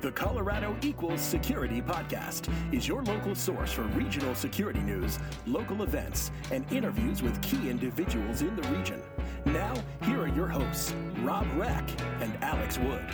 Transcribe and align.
The 0.00 0.12
Colorado 0.12 0.74
Equals 0.80 1.20
Security 1.20 1.82
Podcast 1.82 2.50
is 2.72 2.88
your 2.88 3.02
local 3.02 3.34
source 3.34 3.70
for 3.70 3.82
regional 3.82 4.34
security 4.34 4.80
news, 4.80 5.18
local 5.46 5.82
events, 5.82 6.30
and 6.50 6.64
interviews 6.72 7.22
with 7.22 7.38
key 7.42 7.68
individuals 7.68 8.40
in 8.40 8.56
the 8.56 8.66
region. 8.68 9.02
Now, 9.44 9.74
here 10.04 10.22
are 10.22 10.28
your 10.28 10.48
hosts, 10.48 10.94
Rob 11.18 11.46
Reck 11.54 11.86
and 12.22 12.32
Alex 12.42 12.78
Wood. 12.78 13.04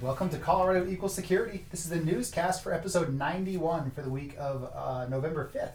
Welcome 0.00 0.28
to 0.28 0.38
Colorado 0.38 0.88
Equals 0.88 1.12
Security. 1.12 1.64
This 1.72 1.80
is 1.80 1.90
the 1.90 1.96
newscast 1.96 2.62
for 2.62 2.72
episode 2.72 3.12
91 3.12 3.90
for 3.90 4.02
the 4.02 4.10
week 4.10 4.36
of 4.38 4.70
uh, 4.76 5.08
November 5.08 5.50
5th. 5.52 5.72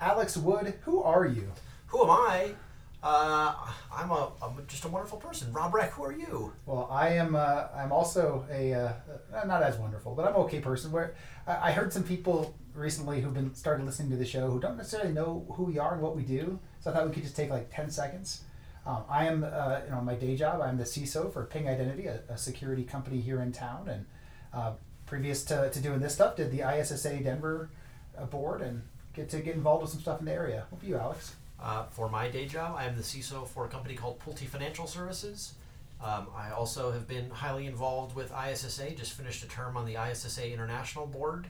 Alex 0.00 0.38
Wood, 0.38 0.72
who 0.84 1.02
are 1.02 1.26
you? 1.26 1.52
Who 1.88 2.04
am 2.04 2.10
I? 2.10 2.54
Uh, 3.02 3.54
I'm 3.94 4.10
a 4.10 4.32
I'm 4.42 4.66
just 4.66 4.84
a 4.84 4.88
wonderful 4.88 5.18
person. 5.18 5.52
Rob 5.52 5.74
Reck, 5.74 5.92
who 5.92 6.04
are 6.04 6.12
you? 6.12 6.52
Well, 6.64 6.88
I 6.90 7.10
am. 7.10 7.36
Uh, 7.36 7.68
I'm 7.76 7.92
also 7.92 8.44
a 8.50 8.72
uh, 8.74 8.92
not 9.46 9.62
as 9.62 9.76
wonderful, 9.76 10.14
but 10.14 10.26
I'm 10.26 10.34
an 10.34 10.40
okay 10.42 10.60
person. 10.60 10.90
Where 10.90 11.14
I, 11.46 11.68
I 11.68 11.72
heard 11.72 11.92
some 11.92 12.02
people 12.02 12.56
recently 12.74 13.20
who've 13.20 13.34
been 13.34 13.54
started 13.54 13.86
listening 13.86 14.10
to 14.10 14.16
the 14.16 14.24
show 14.24 14.50
who 14.50 14.58
don't 14.58 14.76
necessarily 14.76 15.12
know 15.12 15.46
who 15.54 15.64
we 15.64 15.78
are 15.78 15.94
and 15.94 16.02
what 16.02 16.16
we 16.16 16.22
do. 16.22 16.58
So 16.80 16.90
I 16.90 16.94
thought 16.94 17.06
we 17.06 17.12
could 17.12 17.22
just 17.22 17.36
take 17.36 17.50
like 17.50 17.74
ten 17.74 17.90
seconds. 17.90 18.42
Um, 18.86 19.02
I 19.08 19.26
am, 19.26 19.44
uh, 19.44 19.80
you 19.84 19.90
know, 19.90 20.00
my 20.00 20.14
day 20.14 20.36
job. 20.36 20.60
I'm 20.60 20.78
the 20.78 20.84
CISO 20.84 21.32
for 21.32 21.44
Ping 21.44 21.68
Identity, 21.68 22.06
a, 22.06 22.20
a 22.28 22.38
security 22.38 22.84
company 22.84 23.20
here 23.20 23.42
in 23.42 23.50
town. 23.50 23.88
And 23.88 24.06
uh, 24.54 24.72
previous 25.06 25.44
to, 25.46 25.70
to 25.70 25.80
doing 25.80 25.98
this 25.98 26.14
stuff, 26.14 26.36
did 26.36 26.52
the 26.52 26.60
ISSA 26.60 27.18
Denver 27.22 27.70
uh, 28.16 28.26
board 28.26 28.62
and 28.62 28.82
get 29.12 29.28
to 29.30 29.40
get 29.40 29.56
involved 29.56 29.82
with 29.82 29.90
some 29.90 30.00
stuff 30.00 30.20
in 30.20 30.26
the 30.26 30.32
area. 30.32 30.66
What 30.70 30.78
about 30.78 30.88
you, 30.88 30.96
Alex? 30.96 31.34
Uh, 31.60 31.84
for 31.86 32.08
my 32.08 32.28
day 32.28 32.46
job, 32.46 32.74
I 32.76 32.84
am 32.84 32.96
the 32.96 33.02
CISO 33.02 33.46
for 33.48 33.64
a 33.64 33.68
company 33.68 33.94
called 33.94 34.20
Pulte 34.20 34.46
Financial 34.46 34.86
Services. 34.86 35.54
Um, 36.02 36.26
I 36.36 36.50
also 36.50 36.92
have 36.92 37.08
been 37.08 37.30
highly 37.30 37.66
involved 37.66 38.14
with 38.14 38.30
ISSA, 38.30 38.90
just 38.90 39.12
finished 39.12 39.42
a 39.42 39.48
term 39.48 39.76
on 39.76 39.86
the 39.86 39.94
ISSA 39.94 40.52
International 40.52 41.06
Board. 41.06 41.46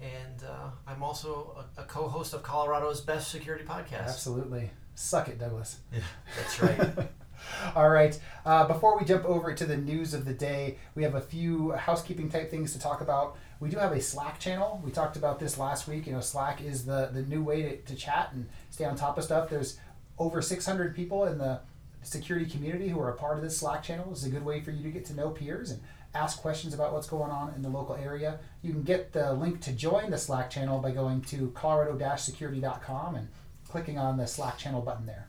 And 0.00 0.42
uh, 0.42 0.70
I'm 0.86 1.02
also 1.02 1.64
a, 1.76 1.82
a 1.82 1.84
co 1.84 2.08
host 2.08 2.34
of 2.34 2.42
Colorado's 2.42 3.00
Best 3.00 3.30
Security 3.30 3.64
Podcast. 3.64 4.08
Absolutely. 4.08 4.70
Suck 4.94 5.28
it, 5.28 5.38
Douglas. 5.38 5.78
Yeah, 5.92 6.00
that's 6.36 6.62
right. 6.62 7.08
All 7.76 7.90
right. 7.90 8.18
Uh, 8.46 8.66
before 8.66 8.98
we 8.98 9.04
jump 9.04 9.24
over 9.24 9.54
to 9.54 9.66
the 9.66 9.76
news 9.76 10.14
of 10.14 10.24
the 10.24 10.32
day, 10.32 10.78
we 10.94 11.02
have 11.02 11.14
a 11.14 11.20
few 11.20 11.72
housekeeping 11.72 12.28
type 12.28 12.50
things 12.50 12.72
to 12.72 12.78
talk 12.78 13.00
about. 13.00 13.36
We 13.60 13.70
do 13.70 13.78
have 13.78 13.92
a 13.92 14.00
Slack 14.00 14.38
channel. 14.38 14.80
We 14.84 14.90
talked 14.90 15.16
about 15.16 15.38
this 15.38 15.58
last 15.58 15.88
week. 15.88 16.06
You 16.06 16.12
know, 16.12 16.20
Slack 16.20 16.62
is 16.62 16.84
the 16.84 17.10
the 17.12 17.22
new 17.22 17.42
way 17.42 17.62
to, 17.62 17.76
to 17.76 17.94
chat 17.94 18.30
and 18.32 18.48
stay 18.70 18.84
on 18.84 18.96
top 18.96 19.18
of 19.18 19.24
stuff. 19.24 19.48
There's 19.48 19.78
over 20.18 20.42
600 20.42 20.94
people 20.94 21.24
in 21.24 21.38
the 21.38 21.60
security 22.02 22.46
community 22.46 22.88
who 22.88 23.00
are 23.00 23.10
a 23.10 23.16
part 23.16 23.36
of 23.36 23.42
this 23.42 23.58
Slack 23.58 23.82
channel. 23.82 24.08
It's 24.10 24.24
a 24.24 24.30
good 24.30 24.44
way 24.44 24.60
for 24.60 24.70
you 24.70 24.82
to 24.82 24.90
get 24.90 25.04
to 25.06 25.14
know 25.14 25.30
peers 25.30 25.70
and 25.70 25.80
ask 26.14 26.40
questions 26.40 26.74
about 26.74 26.92
what's 26.92 27.08
going 27.08 27.30
on 27.30 27.52
in 27.54 27.62
the 27.62 27.68
local 27.68 27.96
area. 27.96 28.38
You 28.62 28.72
can 28.72 28.82
get 28.82 29.12
the 29.12 29.32
link 29.32 29.60
to 29.62 29.72
join 29.72 30.10
the 30.10 30.18
Slack 30.18 30.50
channel 30.50 30.78
by 30.78 30.92
going 30.92 31.22
to 31.22 31.50
colorado-security.com 31.54 33.16
and 33.16 33.28
clicking 33.68 33.98
on 33.98 34.16
the 34.16 34.26
Slack 34.26 34.58
channel 34.58 34.80
button 34.80 35.06
there. 35.06 35.26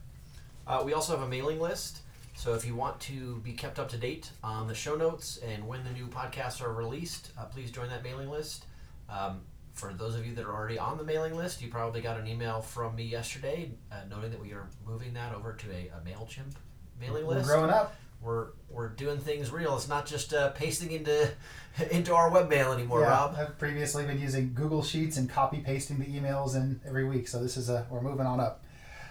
Uh, 0.68 0.84
we 0.86 0.94
also 0.94 1.18
have 1.18 1.26
a 1.26 1.30
mailing 1.30 1.60
list. 1.60 2.02
So 2.36 2.54
if 2.54 2.66
you 2.66 2.76
want 2.76 3.00
to 3.02 3.38
be 3.38 3.54
kept 3.54 3.80
up 3.80 3.90
to 3.90 3.98
date 3.98 4.30
on 4.44 4.68
the 4.68 4.76
show 4.76 4.96
notes 4.96 5.38
and 5.38 5.68
when 5.68 5.84
the 5.84 5.92
new 5.92 6.08
podcasts 6.08 6.62
are 6.62 6.74
released, 6.74 7.32
uh, 7.38 7.46
please 7.46 7.72
join 7.72 7.90
that 7.90 8.04
mailing 8.04 8.30
list. 8.30 8.66
Um, 9.10 9.42
for 9.74 9.94
those 9.94 10.16
of 10.16 10.26
you 10.26 10.36
that 10.36 10.46
are 10.46 10.54
already 10.54 10.78
on 10.78 10.98
the 10.98 11.04
mailing 11.04 11.36
list, 11.36 11.62
you 11.62 11.70
probably 11.70 12.02
got 12.02 12.20
an 12.20 12.28
email 12.28 12.62
from 12.62 12.96
me 12.96 13.04
yesterday 13.04 13.72
uh, 13.92 13.96
noting 14.10 14.32
that 14.32 14.42
we 14.42 14.52
are 14.52 14.68
moving 14.86 15.14
that 15.14 15.34
over 15.34 15.54
to 15.54 15.72
a, 15.72 15.90
a 15.96 16.02
MailChimp 16.08 16.54
mailing 17.00 17.26
We're 17.26 17.36
list. 17.36 17.48
growing 17.48 17.72
up. 17.72 17.96
We're, 18.22 18.48
we're 18.70 18.90
doing 18.90 19.20
things 19.20 19.52
real. 19.52 19.76
It's 19.76 19.88
not 19.88 20.06
just 20.06 20.34
uh, 20.34 20.50
pasting 20.52 20.92
into 20.92 21.32
into 21.92 22.14
our 22.14 22.32
webmail 22.32 22.74
anymore, 22.74 23.02
yeah, 23.02 23.10
Rob. 23.10 23.36
I've 23.38 23.58
previously 23.58 24.06
been 24.06 24.20
using 24.20 24.54
Google 24.54 24.84
Sheets 24.84 25.18
and 25.18 25.30
copy 25.30 25.60
pasting 25.60 26.00
the 26.00 26.06
emails 26.06 26.56
in 26.56 26.82
every 26.86 27.06
week. 27.06 27.28
So 27.28 27.42
this 27.42 27.56
is 27.56 27.70
a 27.70 27.86
we're 27.90 28.02
moving 28.02 28.26
on 28.26 28.40
up. 28.40 28.65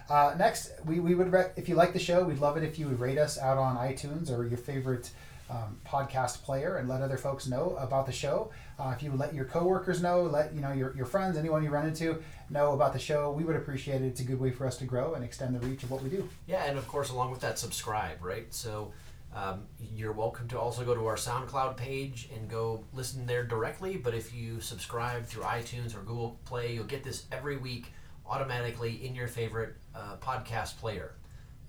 Uh, 0.09 0.35
next, 0.39 0.73
we, 0.85 1.01
we 1.01 1.15
would 1.15 1.33
if 1.57 1.69
you 1.69 1.75
like 1.75 1.93
the 1.93 1.99
show, 1.99 2.25
we'd 2.25 2.39
love 2.39 2.57
it 2.57 2.63
if 2.63 2.79
you 2.79 2.87
would 2.87 3.01
rate 3.01 3.19
us 3.19 3.39
out 3.39 3.57
on 3.57 3.77
iTunes 3.77 4.31
or 4.31 4.47
your 4.47 4.59
favorite 4.59 5.11
um, 5.51 5.79
podcast 5.87 6.43
player 6.43 6.77
and 6.77 6.89
let 6.89 7.03
other 7.03 7.17
folks 7.17 7.47
know 7.47 7.77
about 7.79 8.07
the 8.07 8.13
show. 8.13 8.51
Uh, 8.79 8.93
if 8.97 9.03
you 9.03 9.11
would 9.11 9.21
let 9.21 9.35
your 9.35 9.45
coworkers 9.45 10.03
know, 10.03 10.23
let 10.23 10.55
you 10.55 10.61
know 10.61 10.73
your, 10.73 10.95
your 10.97 11.07
friends, 11.07 11.37
anyone 11.37 11.63
you 11.63 11.71
run 11.71 11.87
into, 11.87 12.23
know 12.51 12.73
about 12.73 12.93
the 12.93 12.99
show. 12.99 13.31
We 13.31 13.45
would 13.45 13.57
appreciate 13.57 14.03
it. 14.03 14.07
It's 14.07 14.21
a 14.21 14.25
good 14.25 14.41
way 14.41 14.51
for 14.51 14.67
us 14.67 14.77
to 14.79 14.85
grow 14.85 15.15
and 15.15 15.25
extend 15.25 15.55
the 15.55 15.67
reach 15.67 15.83
of 15.83 15.91
what 15.91 16.03
we 16.03 16.11
do. 16.11 16.29
Yeah, 16.47 16.65
and 16.65 16.79
of 16.79 16.87
course, 16.89 17.11
along 17.11 17.31
with 17.31 17.41
that, 17.41 17.59
subscribe, 17.59 18.23
right? 18.23 18.53
So 18.53 18.93
um, 19.35 19.65
you're 19.95 20.13
welcome 20.13 20.49
to 20.49 20.59
also 20.59 20.85
go 20.85 20.95
to 20.95 21.07
our 21.07 21.17
SoundCloud 21.17 21.77
page 21.77 22.29
and 22.35 22.49
go 22.49 22.85
listen 22.93 23.27
there 23.27 23.45
directly. 23.45 23.97
But 23.97 24.15
if 24.15 24.35
you 24.35 24.61
subscribe 24.61 25.27
through 25.27 25.45
iTunes 25.45 25.95
or 25.95 26.01
Google 26.01 26.39
Play, 26.45 26.75
you'll 26.75 26.85
get 26.85 27.05
this 27.05 27.27
every 27.33 27.57
week 27.57 27.93
automatically 28.34 29.06
in 29.06 29.15
your 29.15 29.28
favorite 29.28 29.75
uh, 29.95 30.17
podcast 30.21 30.78
player. 30.78 31.15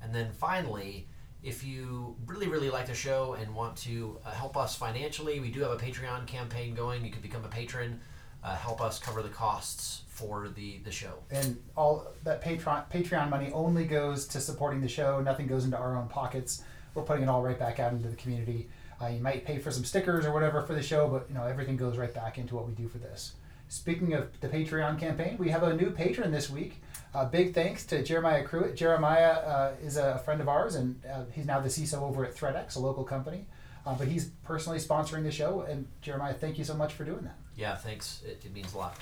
And 0.02 0.14
then 0.14 0.32
finally, 0.32 1.08
if 1.44 1.64
you 1.64 2.16
really, 2.26 2.48
really 2.48 2.72
like 2.72 2.88
the 2.88 2.96
show 2.96 3.38
and 3.40 3.54
want 3.54 3.76
to 3.78 4.18
uh, 4.26 4.32
help 4.32 4.58
us 4.58 4.76
financially, 4.76 5.40
we 5.40 5.52
do 5.52 5.62
have 5.62 5.72
a 5.72 5.78
Patreon 5.78 6.26
campaign 6.26 6.74
going. 6.74 7.06
You 7.06 7.12
can 7.12 7.22
become 7.22 7.46
a 7.46 7.48
patron, 7.48 8.02
uh, 8.44 8.56
help 8.56 8.82
us 8.82 8.98
cover 8.98 9.22
the 9.22 9.30
costs 9.30 10.02
for 10.08 10.50
the, 10.50 10.80
the 10.80 10.92
show. 10.92 11.14
And 11.30 11.62
all 11.78 12.08
that 12.24 12.44
Patreon 12.44 12.90
Patreon 12.90 13.30
money 13.30 13.52
only 13.54 13.86
goes 13.86 14.26
to 14.30 14.40
supporting 14.40 14.82
the 14.82 14.88
show. 14.88 15.22
Nothing 15.22 15.46
goes 15.46 15.66
into 15.66 15.78
our 15.78 15.96
own 15.96 16.08
pockets. 16.08 16.64
We're 16.96 17.04
putting 17.04 17.24
it 17.24 17.30
all 17.30 17.44
right 17.44 17.60
back 17.60 17.80
out 17.80 17.94
into 17.94 18.10
the 18.10 18.16
community. 18.16 18.70
Uh, 19.00 19.08
you 19.08 19.20
might 19.20 19.46
pay 19.46 19.60
for 19.60 19.72
some 19.72 19.84
stickers 19.84 20.26
or 20.26 20.34
whatever 20.34 20.62
for 20.64 20.74
the 20.74 20.82
show, 20.82 21.08
but 21.08 21.28
you 21.30 21.36
know 21.36 21.44
everything 21.44 21.78
goes 21.78 21.98
right 21.98 22.14
back 22.14 22.38
into 22.40 22.56
what 22.56 22.68
we 22.68 22.74
do 22.74 22.88
for 22.88 22.98
this. 22.98 23.34
Speaking 23.76 24.14
of 24.14 24.40
the 24.40 24.48
Patreon 24.48 24.98
campaign, 24.98 25.36
we 25.38 25.50
have 25.50 25.62
a 25.62 25.76
new 25.76 25.92
patron 25.92 26.32
this 26.32 26.50
week. 26.50 26.82
Uh, 27.14 27.26
big 27.26 27.54
thanks 27.54 27.86
to 27.88 28.02
Jeremiah 28.02 28.42
Cruitt. 28.42 28.78
Jeremiah 28.78 29.34
uh, 29.34 29.72
is 29.84 29.98
a 29.98 30.20
friend 30.20 30.40
of 30.40 30.48
ours, 30.48 30.76
and 30.76 31.02
uh, 31.06 31.26
he's 31.34 31.46
now 31.46 31.60
the 31.60 31.68
CISO 31.68 32.02
over 32.02 32.24
at 32.24 32.34
ThreatX, 32.34 32.78
a 32.78 32.80
local 32.80 33.04
company. 33.04 33.46
Uh, 33.86 33.94
but 33.94 34.08
he's 34.08 34.30
personally 34.46 34.80
sponsoring 34.80 35.24
the 35.24 35.32
show, 35.32 35.62
and 35.70 35.86
Jeremiah, 36.02 36.34
thank 36.34 36.58
you 36.58 36.64
so 36.64 36.74
much 36.74 36.94
for 36.94 37.04
doing 37.04 37.26
that. 37.26 37.36
Yeah, 37.58 37.76
thanks. 37.76 38.22
It, 38.26 38.44
it 38.46 38.54
means 38.54 38.74
a 38.74 38.78
lot. 38.78 38.98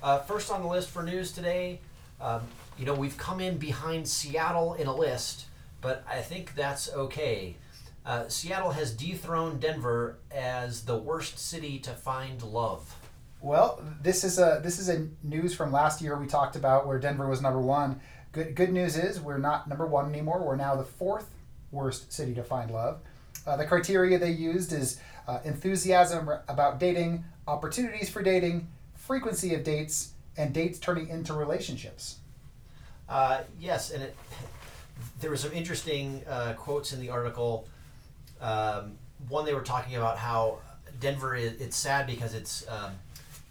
Uh, 0.00 0.20
first 0.20 0.48
on 0.52 0.62
the 0.62 0.68
list 0.68 0.90
for 0.90 1.02
news 1.02 1.32
today, 1.32 1.80
um, 2.20 2.42
you 2.78 2.86
know, 2.86 2.94
we've 2.94 3.18
come 3.18 3.40
in 3.40 3.58
behind 3.58 4.06
Seattle 4.06 4.74
in 4.74 4.86
a 4.86 4.94
list, 4.94 5.46
but 5.80 6.04
I 6.08 6.20
think 6.20 6.54
that's 6.54 6.88
okay. 6.92 7.56
Uh, 8.06 8.28
Seattle 8.28 8.70
has 8.70 8.94
dethroned 8.94 9.58
Denver 9.60 10.18
as 10.30 10.84
the 10.84 10.96
worst 10.96 11.40
city 11.40 11.80
to 11.80 11.90
find 11.90 12.40
love. 12.44 12.94
Well, 13.44 13.84
this 14.00 14.24
is 14.24 14.38
a 14.38 14.58
this 14.62 14.78
is 14.78 14.88
a 14.88 15.06
news 15.22 15.54
from 15.54 15.70
last 15.70 16.00
year 16.00 16.18
we 16.18 16.26
talked 16.26 16.56
about 16.56 16.86
where 16.86 16.98
Denver 16.98 17.28
was 17.28 17.42
number 17.42 17.60
one. 17.60 18.00
Good 18.32 18.54
good 18.54 18.72
news 18.72 18.96
is 18.96 19.20
we're 19.20 19.36
not 19.36 19.68
number 19.68 19.86
one 19.86 20.08
anymore. 20.08 20.42
We're 20.42 20.56
now 20.56 20.76
the 20.76 20.84
fourth 20.84 21.28
worst 21.70 22.10
city 22.10 22.32
to 22.36 22.42
find 22.42 22.70
love. 22.70 23.00
Uh, 23.46 23.58
the 23.58 23.66
criteria 23.66 24.18
they 24.18 24.30
used 24.30 24.72
is 24.72 24.98
uh, 25.28 25.40
enthusiasm 25.44 26.30
about 26.48 26.80
dating, 26.80 27.22
opportunities 27.46 28.08
for 28.08 28.22
dating, 28.22 28.66
frequency 28.94 29.54
of 29.54 29.62
dates, 29.62 30.12
and 30.38 30.54
dates 30.54 30.78
turning 30.78 31.08
into 31.08 31.34
relationships. 31.34 32.20
Uh, 33.10 33.42
yes, 33.60 33.90
and 33.90 34.04
it, 34.04 34.16
there 35.20 35.28
were 35.28 35.36
some 35.36 35.52
interesting 35.52 36.22
uh, 36.26 36.54
quotes 36.54 36.94
in 36.94 37.00
the 37.00 37.10
article. 37.10 37.68
Um, 38.40 38.92
one, 39.28 39.44
they 39.44 39.52
were 39.52 39.60
talking 39.60 39.96
about 39.96 40.16
how 40.16 40.60
Denver 40.98 41.34
is 41.34 41.60
it's 41.60 41.76
sad 41.76 42.06
because 42.06 42.32
it's 42.32 42.66
um, 42.70 42.92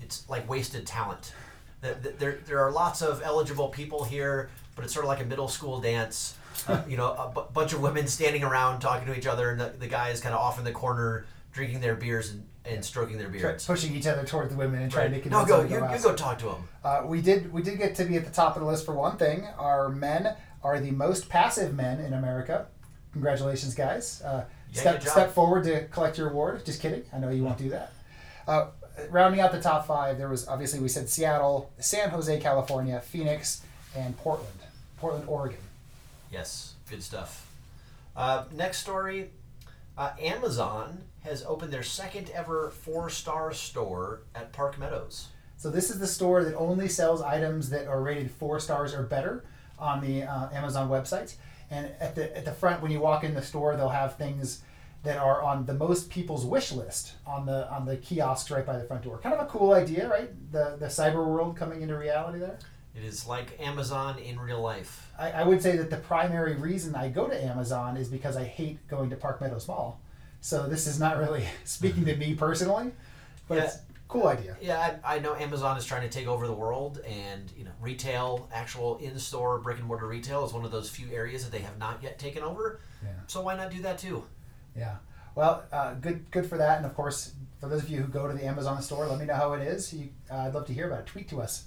it's 0.01 0.27
like 0.29 0.47
wasted 0.49 0.85
talent. 0.87 1.33
There, 1.81 2.39
there, 2.45 2.59
are 2.65 2.71
lots 2.71 3.01
of 3.01 3.21
eligible 3.23 3.67
people 3.67 4.05
here, 4.05 4.49
but 4.75 4.85
it's 4.85 4.93
sort 4.93 5.03
of 5.05 5.09
like 5.09 5.19
a 5.21 5.25
middle 5.25 5.49
school 5.49 5.81
dance. 5.81 6.35
Uh, 6.67 6.81
you 6.87 6.95
know, 6.95 7.07
a 7.11 7.31
b- 7.35 7.41
bunch 7.53 7.73
of 7.73 7.81
women 7.81 8.07
standing 8.07 8.43
around 8.43 8.79
talking 8.79 9.05
to 9.07 9.17
each 9.17 9.27
other, 9.27 9.49
and 9.51 9.59
the, 9.59 9.73
the 9.79 9.87
guy 9.87 10.09
is 10.09 10.21
kind 10.21 10.33
of 10.33 10.39
off 10.39 10.57
in 10.59 10.63
the 10.63 10.71
corner 10.71 11.25
drinking 11.51 11.81
their 11.81 11.95
beers 11.95 12.31
and, 12.31 12.45
and 12.63 12.85
stroking 12.85 13.17
their 13.17 13.27
Try- 13.27 13.39
beards. 13.39 13.65
pushing 13.65 13.93
each 13.95 14.07
other 14.07 14.23
toward 14.23 14.49
the 14.49 14.55
women 14.55 14.81
and 14.81 14.89
trying 14.91 15.09
to 15.09 15.15
Right. 15.15 15.23
convince 15.23 15.41
No, 15.41 15.45
go. 15.47 15.57
them 15.63 15.67
to 15.69 15.87
You, 15.91 15.97
you 15.97 16.03
go 16.03 16.15
talk 16.15 16.39
to 16.39 16.45
them. 16.45 16.67
Uh, 16.85 17.01
we 17.05 17.21
did 17.21 17.51
we 17.51 17.61
did 17.63 17.77
get 17.79 17.95
to 17.95 18.05
be 18.05 18.15
at 18.15 18.23
the 18.23 18.31
top 18.31 18.55
of 18.55 18.61
the 18.61 18.67
list 18.67 18.85
for 18.85 18.93
one 18.93 19.17
thing. 19.17 19.45
Our 19.57 19.89
men 19.89 20.35
are 20.63 20.79
the 20.79 20.91
most 20.91 21.27
passive 21.27 21.73
men 21.73 21.99
in 21.99 22.13
America. 22.13 22.67
Congratulations, 23.11 23.75
guys! 23.75 24.21
Uh, 24.23 24.45
Yeah, 24.71 24.79
step 24.81 25.03
step 25.03 25.31
forward 25.33 25.65
to 25.65 25.85
collect 25.87 26.17
your 26.17 26.29
award. 26.29 26.63
Just 26.65 26.81
kidding. 26.81 27.03
I 27.13 27.17
know 27.19 27.29
you 27.29 27.43
won't 27.43 27.57
do 27.57 27.69
that. 27.71 27.91
Uh, 28.47 28.67
rounding 29.09 29.41
out 29.41 29.51
the 29.51 29.61
top 29.61 29.87
five, 29.87 30.17
there 30.17 30.29
was 30.29 30.47
obviously 30.47 30.79
we 30.79 30.87
said 30.87 31.09
Seattle, 31.09 31.71
San 31.79 32.09
Jose, 32.09 32.39
California, 32.39 32.99
Phoenix, 32.99 33.61
and 33.95 34.17
Portland, 34.17 34.59
Portland, 34.97 35.25
Oregon. 35.27 35.59
Yes, 36.31 36.73
good 36.89 37.03
stuff. 37.03 37.49
Uh, 38.15 38.45
next 38.51 38.79
story 38.79 39.29
uh, 39.97 40.11
Amazon 40.19 41.03
has 41.21 41.43
opened 41.43 41.71
their 41.71 41.83
second 41.83 42.29
ever 42.33 42.69
four 42.69 43.09
star 43.09 43.53
store 43.53 44.21
at 44.35 44.51
Park 44.51 44.79
Meadows. 44.79 45.27
So 45.57 45.69
this 45.69 45.89
is 45.89 45.99
the 45.99 46.07
store 46.07 46.43
that 46.43 46.55
only 46.55 46.89
sells 46.89 47.21
items 47.21 47.69
that 47.69 47.87
are 47.87 48.01
rated 48.01 48.31
four 48.31 48.59
stars 48.59 48.93
or 48.93 49.03
better 49.03 49.43
on 49.79 50.01
the 50.01 50.23
uh, 50.23 50.49
Amazon 50.51 50.89
website. 50.89 51.35
And 51.71 51.91
at 51.99 52.15
the 52.15 52.35
at 52.35 52.45
the 52.45 52.51
front, 52.51 52.81
when 52.81 52.91
you 52.91 52.99
walk 52.99 53.23
in 53.23 53.33
the 53.33 53.41
store, 53.41 53.75
they'll 53.75 53.89
have 53.89 54.17
things 54.17 54.61
that 55.03 55.17
are 55.17 55.41
on 55.41 55.65
the 55.65 55.73
most 55.73 56.09
people's 56.09 56.45
wish 56.45 56.71
list 56.71 57.13
on 57.27 57.45
the 57.45 57.69
on 57.71 57.85
the 57.85 57.97
kiosks 57.97 58.49
right 58.49 58.65
by 58.65 58.77
the 58.77 58.85
front 58.85 59.03
door. 59.03 59.17
Kind 59.19 59.35
of 59.35 59.41
a 59.41 59.49
cool 59.49 59.73
idea, 59.73 60.09
right? 60.09 60.29
The 60.51 60.77
the 60.79 60.87
cyber 60.87 61.25
world 61.25 61.55
coming 61.57 61.81
into 61.81 61.97
reality 61.97 62.39
there. 62.39 62.57
It 62.95 63.03
is 63.03 63.25
like 63.25 63.59
Amazon 63.59 64.19
in 64.19 64.39
real 64.39 64.61
life. 64.61 65.09
I, 65.17 65.31
I 65.31 65.43
would 65.43 65.61
say 65.63 65.77
that 65.77 65.89
the 65.89 65.97
primary 65.97 66.55
reason 66.55 66.93
I 66.95 67.09
go 67.09 67.27
to 67.27 67.43
Amazon 67.43 67.97
is 67.97 68.07
because 68.07 68.37
I 68.37 68.43
hate 68.43 68.87
going 68.87 69.09
to 69.09 69.15
Park 69.15 69.41
Meadows 69.41 69.67
Mall. 69.67 69.99
So 70.41 70.67
this 70.67 70.85
is 70.87 70.99
not 70.99 71.17
really 71.17 71.43
speaking 71.63 72.05
to 72.05 72.15
me 72.15 72.35
personally, 72.35 72.91
but 73.47 73.55
Yeah. 73.57 73.63
it's 73.63 73.75
a 73.77 73.79
cool 74.07 74.27
idea. 74.27 74.55
Yeah, 74.61 74.97
I, 75.03 75.15
I 75.15 75.19
know 75.19 75.33
Amazon 75.35 75.75
is 75.75 75.85
trying 75.85 76.03
to 76.07 76.09
take 76.09 76.27
over 76.27 76.45
the 76.45 76.53
world, 76.53 76.99
and 76.99 77.51
you 77.57 77.63
know, 77.65 77.71
retail, 77.81 78.47
actual 78.53 78.97
in-store 78.97 79.57
brick 79.59 79.79
and 79.79 79.87
mortar 79.87 80.05
retail 80.07 80.45
is 80.45 80.53
one 80.53 80.63
of 80.63 80.71
those 80.71 80.87
few 80.89 81.07
areas 81.11 81.43
that 81.43 81.51
they 81.51 81.63
have 81.63 81.79
not 81.79 82.03
yet 82.03 82.19
taken 82.19 82.43
over. 82.43 82.79
Yeah. 83.03 83.09
So 83.25 83.41
why 83.41 83.55
not 83.57 83.71
do 83.71 83.81
that 83.81 83.97
too? 83.97 84.23
Yeah. 84.75 84.95
Well, 85.35 85.63
uh, 85.71 85.95
good 85.95 86.29
good 86.31 86.45
for 86.45 86.57
that. 86.57 86.77
And 86.77 86.85
of 86.85 86.93
course, 86.95 87.33
for 87.59 87.67
those 87.69 87.83
of 87.83 87.89
you 87.89 88.01
who 88.01 88.07
go 88.07 88.27
to 88.27 88.33
the 88.33 88.45
Amazon 88.45 88.81
store, 88.81 89.07
let 89.07 89.19
me 89.19 89.25
know 89.25 89.35
how 89.35 89.53
it 89.53 89.61
is. 89.61 89.93
You, 89.93 90.09
uh, 90.31 90.37
I'd 90.37 90.53
love 90.53 90.67
to 90.67 90.73
hear 90.73 90.87
about 90.87 91.01
it. 91.01 91.05
Tweet 91.07 91.29
to 91.29 91.41
us. 91.41 91.65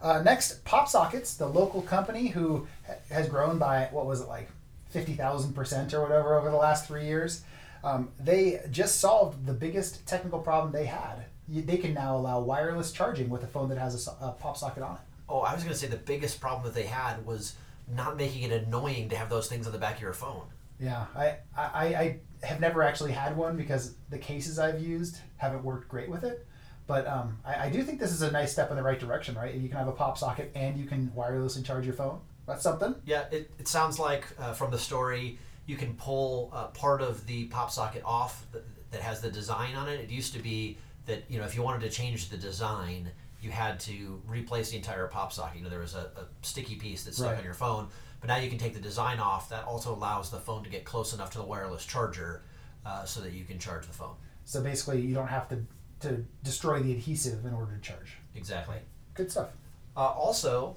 Uh, 0.00 0.22
next, 0.22 0.64
PopSockets, 0.64 1.36
the 1.36 1.46
local 1.46 1.82
company 1.82 2.28
who 2.28 2.66
ha- 2.86 2.94
has 3.10 3.28
grown 3.28 3.58
by 3.58 3.88
what 3.90 4.06
was 4.06 4.20
it 4.20 4.28
like 4.28 4.48
fifty 4.90 5.14
thousand 5.14 5.54
percent 5.54 5.92
or 5.94 6.02
whatever 6.02 6.38
over 6.38 6.50
the 6.50 6.56
last 6.56 6.86
three 6.86 7.06
years. 7.06 7.42
Um, 7.84 8.10
they 8.18 8.60
just 8.70 9.00
solved 9.00 9.46
the 9.46 9.52
biggest 9.52 10.06
technical 10.06 10.40
problem 10.40 10.72
they 10.72 10.86
had. 10.86 11.26
You, 11.48 11.62
they 11.62 11.76
can 11.76 11.94
now 11.94 12.16
allow 12.16 12.40
wireless 12.40 12.92
charging 12.92 13.28
with 13.30 13.42
a 13.44 13.46
phone 13.46 13.68
that 13.68 13.78
has 13.78 14.06
a, 14.08 14.10
a 14.26 14.32
pop 14.32 14.56
socket 14.56 14.82
on 14.82 14.96
it. 14.96 15.00
Oh, 15.28 15.40
I 15.40 15.54
was 15.54 15.62
going 15.62 15.72
to 15.72 15.78
say 15.78 15.86
the 15.86 15.96
biggest 15.96 16.40
problem 16.40 16.64
that 16.64 16.74
they 16.74 16.86
had 16.86 17.24
was 17.24 17.54
not 17.86 18.16
making 18.16 18.42
it 18.42 18.52
annoying 18.52 19.08
to 19.10 19.16
have 19.16 19.30
those 19.30 19.48
things 19.48 19.66
on 19.66 19.72
the 19.72 19.78
back 19.78 19.96
of 19.96 20.02
your 20.02 20.12
phone. 20.12 20.42
Yeah, 20.80 21.06
I, 21.14 21.36
I, 21.56 21.86
I 21.94 22.16
have 22.42 22.60
never 22.60 22.82
actually 22.82 23.12
had 23.12 23.36
one 23.36 23.56
because 23.56 23.94
the 24.10 24.18
cases 24.18 24.58
I've 24.58 24.80
used 24.80 25.18
haven't 25.36 25.64
worked 25.64 25.88
great 25.88 26.08
with 26.08 26.24
it. 26.24 26.46
But 26.86 27.06
um, 27.06 27.38
I, 27.44 27.66
I 27.66 27.70
do 27.70 27.82
think 27.82 28.00
this 28.00 28.12
is 28.12 28.22
a 28.22 28.30
nice 28.30 28.50
step 28.52 28.70
in 28.70 28.76
the 28.76 28.82
right 28.82 28.98
direction, 28.98 29.34
right? 29.34 29.54
You 29.54 29.68
can 29.68 29.76
have 29.78 29.88
a 29.88 29.92
pop 29.92 30.16
socket 30.16 30.50
and 30.54 30.78
you 30.78 30.86
can 30.86 31.08
wirelessly 31.16 31.64
charge 31.64 31.84
your 31.84 31.94
phone. 31.94 32.20
That's 32.46 32.62
something. 32.62 32.94
Yeah, 33.04 33.24
it, 33.30 33.50
it 33.58 33.68
sounds 33.68 33.98
like 33.98 34.24
uh, 34.38 34.52
from 34.54 34.70
the 34.70 34.78
story 34.78 35.38
you 35.66 35.76
can 35.76 35.92
pull 35.96 36.50
uh, 36.54 36.68
part 36.68 37.02
of 37.02 37.26
the 37.26 37.44
pop 37.48 37.70
socket 37.70 38.02
off 38.06 38.46
that, 38.52 38.64
that 38.90 39.02
has 39.02 39.20
the 39.20 39.30
design 39.30 39.74
on 39.74 39.86
it. 39.88 40.00
It 40.00 40.08
used 40.10 40.32
to 40.32 40.38
be 40.38 40.78
that 41.04 41.24
you 41.28 41.38
know 41.38 41.44
if 41.44 41.54
you 41.54 41.62
wanted 41.62 41.82
to 41.82 41.90
change 41.90 42.30
the 42.30 42.38
design, 42.38 43.10
you 43.42 43.50
had 43.50 43.78
to 43.80 44.22
replace 44.26 44.70
the 44.70 44.78
entire 44.78 45.08
pop 45.08 45.30
socket. 45.30 45.58
You 45.58 45.64
know 45.64 45.68
there 45.70 45.80
was 45.80 45.94
a, 45.94 46.10
a 46.16 46.24
sticky 46.40 46.76
piece 46.76 47.04
that 47.04 47.14
stuck 47.14 47.26
Right. 47.32 47.38
on 47.38 47.44
your 47.44 47.52
phone, 47.52 47.88
but 48.20 48.28
now 48.28 48.36
you 48.36 48.48
can 48.48 48.58
take 48.58 48.74
the 48.74 48.80
design 48.80 49.18
off. 49.20 49.48
That 49.48 49.64
also 49.64 49.94
allows 49.94 50.30
the 50.30 50.38
phone 50.38 50.64
to 50.64 50.70
get 50.70 50.84
close 50.84 51.12
enough 51.14 51.30
to 51.32 51.38
the 51.38 51.44
wireless 51.44 51.84
charger 51.84 52.42
uh, 52.84 53.04
so 53.04 53.20
that 53.20 53.32
you 53.32 53.44
can 53.44 53.58
charge 53.58 53.86
the 53.86 53.92
phone. 53.92 54.14
So 54.44 54.62
basically, 54.62 55.00
you 55.00 55.14
don't 55.14 55.28
have 55.28 55.48
to, 55.50 55.58
to 56.00 56.24
destroy 56.42 56.80
the 56.80 56.92
adhesive 56.92 57.44
in 57.44 57.52
order 57.52 57.74
to 57.76 57.80
charge. 57.80 58.16
Exactly. 58.34 58.76
Good 59.14 59.30
stuff. 59.30 59.50
Uh, 59.96 60.06
also, 60.06 60.76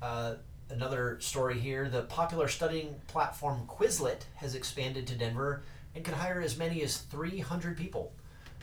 uh, 0.00 0.34
another 0.70 1.18
story 1.20 1.58
here 1.58 1.88
the 1.88 2.02
popular 2.02 2.48
studying 2.48 2.94
platform 3.08 3.66
Quizlet 3.66 4.22
has 4.36 4.54
expanded 4.54 5.06
to 5.08 5.16
Denver 5.16 5.62
and 5.94 6.04
can 6.04 6.14
hire 6.14 6.40
as 6.40 6.56
many 6.56 6.82
as 6.82 6.98
300 6.98 7.76
people. 7.76 8.12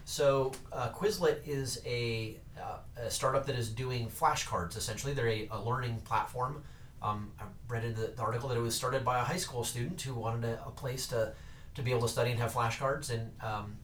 So, 0.06 0.54
uh, 0.72 0.90
Quizlet 0.90 1.46
is 1.46 1.82
a, 1.86 2.38
uh, 2.58 2.78
a 3.06 3.12
startup 3.12 3.46
that 3.48 3.58
is 3.58 3.70
doing 3.70 4.08
flashcards 4.08 4.78
essentially. 4.78 5.14
They're 5.14 5.28
a, 5.28 5.50
a 5.52 5.62
learning 5.62 6.00
platform. 6.06 6.64
Um, 7.02 7.32
I 7.40 7.44
read 7.68 7.84
in 7.84 7.94
the, 7.94 8.08
the 8.16 8.22
article 8.22 8.50
that 8.50 8.58
it 8.58 8.62
was 8.62 8.76
started 8.76 9.06
by 9.06 9.20
a 9.20 9.24
high 9.24 9.38
school 9.38 9.64
student 9.64 10.02
who 10.02 10.14
wanted 10.14 10.46
a, 10.46 10.64
a 10.66 10.72
place 10.72 11.08
to, 11.08 11.34
to 11.76 11.82
be 11.82 11.92
able 11.92 12.02
to 12.02 12.08
study 12.08 12.32
and 12.32 12.40
have 12.40 12.54
flashcards. 12.54 13.12
And 13.12 13.32
um, 13.42 13.78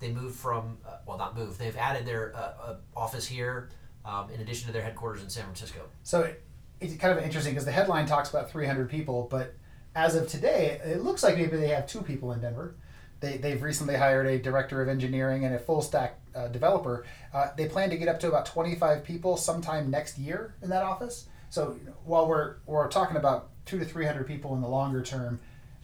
they 0.00 0.10
moved 0.10 0.36
from, 0.36 0.78
uh, 0.86 0.96
well, 1.06 1.18
not 1.18 1.36
moved, 1.36 1.58
they've 1.58 1.76
added 1.76 2.06
their 2.06 2.34
uh, 2.34 2.38
uh, 2.38 2.76
office 2.96 3.26
here 3.26 3.70
um, 4.04 4.30
in 4.30 4.40
addition 4.40 4.66
to 4.66 4.72
their 4.72 4.82
headquarters 4.82 5.22
in 5.22 5.30
San 5.30 5.44
Francisco. 5.44 5.80
So 6.02 6.22
it, 6.22 6.42
it's 6.80 6.96
kind 6.96 7.16
of 7.16 7.24
interesting 7.24 7.52
because 7.52 7.64
the 7.64 7.72
headline 7.72 8.06
talks 8.06 8.30
about 8.30 8.50
300 8.50 8.90
people, 8.90 9.28
but 9.30 9.54
as 9.94 10.14
of 10.14 10.28
today, 10.28 10.80
it 10.84 11.02
looks 11.02 11.22
like 11.22 11.36
maybe 11.36 11.56
they 11.56 11.68
have 11.68 11.86
two 11.86 12.02
people 12.02 12.32
in 12.32 12.40
Denver. 12.40 12.74
They, 13.20 13.36
they've 13.36 13.62
recently 13.62 13.94
hired 13.94 14.26
a 14.26 14.38
director 14.38 14.82
of 14.82 14.88
engineering 14.88 15.44
and 15.44 15.54
a 15.54 15.58
full 15.58 15.80
stack 15.80 16.18
uh, 16.34 16.48
developer. 16.48 17.06
Uh, 17.32 17.48
they 17.56 17.68
plan 17.68 17.90
to 17.90 17.96
get 17.96 18.08
up 18.08 18.20
to 18.20 18.28
about 18.28 18.46
25 18.46 19.04
people 19.04 19.36
sometime 19.36 19.90
next 19.90 20.18
year 20.18 20.54
in 20.62 20.68
that 20.70 20.82
office. 20.82 21.28
So 21.54 21.78
while 22.04 22.26
we're, 22.26 22.56
we're 22.66 22.88
talking 22.88 23.16
about 23.16 23.50
two 23.64 23.78
to 23.78 23.84
300 23.84 24.26
people 24.26 24.56
in 24.56 24.60
the 24.60 24.66
longer 24.66 25.02
term, 25.02 25.38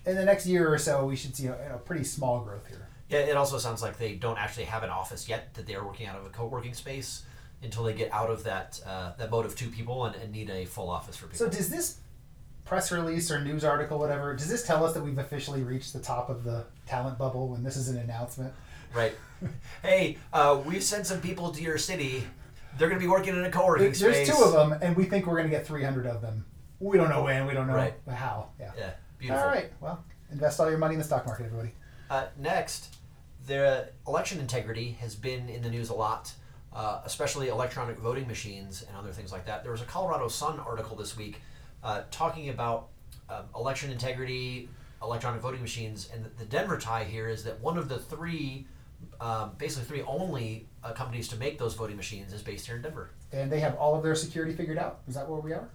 in 0.04 0.16
the 0.16 0.24
next 0.24 0.44
year 0.44 0.72
or 0.72 0.78
so, 0.78 1.06
we 1.06 1.14
should 1.14 1.36
see 1.36 1.46
a, 1.46 1.76
a 1.76 1.78
pretty 1.78 2.02
small 2.02 2.40
growth 2.40 2.66
here. 2.66 2.88
Yeah, 3.08 3.20
it 3.20 3.36
also 3.36 3.56
sounds 3.56 3.80
like 3.80 3.96
they 3.96 4.14
don't 4.14 4.36
actually 4.36 4.64
have 4.64 4.82
an 4.82 4.90
office 4.90 5.28
yet, 5.28 5.54
that 5.54 5.66
they 5.66 5.76
are 5.76 5.84
working 5.84 6.08
out 6.08 6.16
of 6.16 6.26
a 6.26 6.28
co 6.30 6.46
working 6.46 6.74
space 6.74 7.22
until 7.62 7.84
they 7.84 7.92
get 7.92 8.12
out 8.12 8.30
of 8.30 8.42
that, 8.44 8.80
uh, 8.84 9.12
that 9.16 9.30
mode 9.30 9.46
of 9.46 9.54
two 9.54 9.68
people 9.68 10.06
and, 10.06 10.16
and 10.16 10.32
need 10.32 10.50
a 10.50 10.64
full 10.64 10.90
office 10.90 11.16
for 11.16 11.26
people. 11.26 11.38
So 11.38 11.48
does 11.48 11.70
this 11.70 11.98
press 12.64 12.90
release 12.90 13.30
or 13.30 13.40
news 13.40 13.62
article, 13.62 14.00
whatever, 14.00 14.34
does 14.34 14.48
this 14.48 14.66
tell 14.66 14.84
us 14.84 14.92
that 14.94 15.04
we've 15.04 15.18
officially 15.18 15.62
reached 15.62 15.92
the 15.92 16.00
top 16.00 16.30
of 16.30 16.42
the 16.42 16.64
talent 16.86 17.16
bubble 17.16 17.46
when 17.46 17.62
this 17.62 17.76
is 17.76 17.88
an 17.88 17.98
announcement? 17.98 18.52
right. 18.92 19.14
hey, 19.82 20.18
uh, 20.32 20.60
we've 20.66 20.82
sent 20.82 21.06
some 21.06 21.20
people 21.20 21.52
to 21.52 21.62
your 21.62 21.78
city. 21.78 22.24
They're 22.78 22.88
going 22.88 23.00
to 23.00 23.04
be 23.04 23.10
working 23.10 23.34
in 23.36 23.44
a 23.44 23.50
co 23.50 23.66
working 23.66 23.86
There's 23.86 23.98
space. 23.98 24.28
two 24.28 24.42
of 24.42 24.52
them, 24.52 24.78
and 24.82 24.96
we 24.96 25.04
think 25.04 25.26
we're 25.26 25.36
going 25.36 25.50
to 25.50 25.54
get 25.56 25.66
300 25.66 26.06
of 26.06 26.22
them. 26.22 26.44
We 26.78 26.96
don't 26.96 27.10
know 27.10 27.22
when, 27.24 27.46
we 27.46 27.52
don't 27.52 27.66
know 27.66 27.74
Right. 27.74 27.94
how. 28.08 28.50
Yeah. 28.58 28.72
Yeah, 28.78 28.90
beautiful. 29.18 29.42
All 29.44 29.48
right. 29.50 29.70
Well, 29.80 30.02
invest 30.32 30.58
all 30.60 30.68
your 30.70 30.78
money 30.78 30.94
in 30.94 30.98
the 30.98 31.04
stock 31.04 31.26
market, 31.26 31.46
everybody. 31.46 31.72
Uh, 32.08 32.26
next, 32.38 32.96
the 33.46 33.90
election 34.06 34.40
integrity 34.40 34.92
has 35.00 35.14
been 35.14 35.48
in 35.48 35.62
the 35.62 35.68
news 35.68 35.90
a 35.90 35.94
lot, 35.94 36.32
uh, 36.72 37.02
especially 37.04 37.48
electronic 37.48 37.98
voting 37.98 38.26
machines 38.26 38.82
and 38.88 38.96
other 38.96 39.12
things 39.12 39.30
like 39.30 39.44
that. 39.46 39.62
There 39.62 39.72
was 39.72 39.82
a 39.82 39.86
Colorado 39.86 40.28
Sun 40.28 40.58
article 40.60 40.96
this 40.96 41.16
week 41.16 41.40
uh, 41.84 42.02
talking 42.10 42.48
about 42.48 42.88
um, 43.28 43.44
election 43.54 43.90
integrity, 43.90 44.68
electronic 45.02 45.42
voting 45.42 45.60
machines, 45.60 46.08
and 46.14 46.24
the, 46.24 46.28
the 46.38 46.44
Denver 46.46 46.78
tie 46.78 47.04
here 47.04 47.28
is 47.28 47.44
that 47.44 47.60
one 47.60 47.76
of 47.76 47.88
the 47.90 47.98
three, 47.98 48.66
um, 49.20 49.52
basically 49.58 49.84
three 49.86 50.02
only 50.06 50.66
uh, 50.82 50.92
companies 50.92 51.28
to 51.28 51.36
make 51.36 51.58
those 51.58 51.74
voting 51.74 51.96
machines 51.96 52.32
is 52.32 52.42
based 52.42 52.66
here 52.66 52.76
in 52.76 52.82
Denver. 52.82 53.10
And 53.32 53.50
they 53.50 53.60
have 53.60 53.76
all 53.76 53.94
of 53.96 54.02
their 54.02 54.14
security 54.14 54.54
figured 54.54 54.78
out. 54.78 55.00
Is 55.08 55.14
that 55.14 55.28
where 55.28 55.40
we 55.40 55.52
are? 55.52 55.68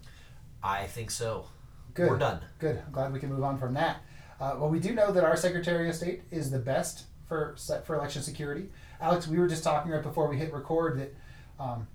I 0.63 0.85
think 0.87 1.11
so. 1.11 1.47
Good. 1.93 2.09
We're 2.09 2.17
done. 2.17 2.41
Good. 2.59 2.81
I'm 2.85 2.91
glad 2.91 3.13
we 3.13 3.19
can 3.19 3.29
move 3.29 3.43
on 3.43 3.57
from 3.57 3.73
that. 3.75 4.01
Uh, 4.39 4.55
well, 4.59 4.69
we 4.69 4.79
do 4.79 4.93
know 4.93 5.11
that 5.11 5.23
our 5.23 5.37
Secretary 5.37 5.87
of 5.87 5.95
State 5.95 6.23
is 6.31 6.51
the 6.51 6.59
best 6.59 7.05
for 7.27 7.55
for 7.85 7.95
election 7.95 8.21
security. 8.21 8.69
Alex, 8.99 9.27
we 9.27 9.39
were 9.39 9.47
just 9.47 9.63
talking 9.63 9.91
right 9.91 10.03
before 10.03 10.27
we 10.27 10.37
hit 10.37 10.53
record 10.53 10.99
that 10.99 11.15
um, 11.59 11.87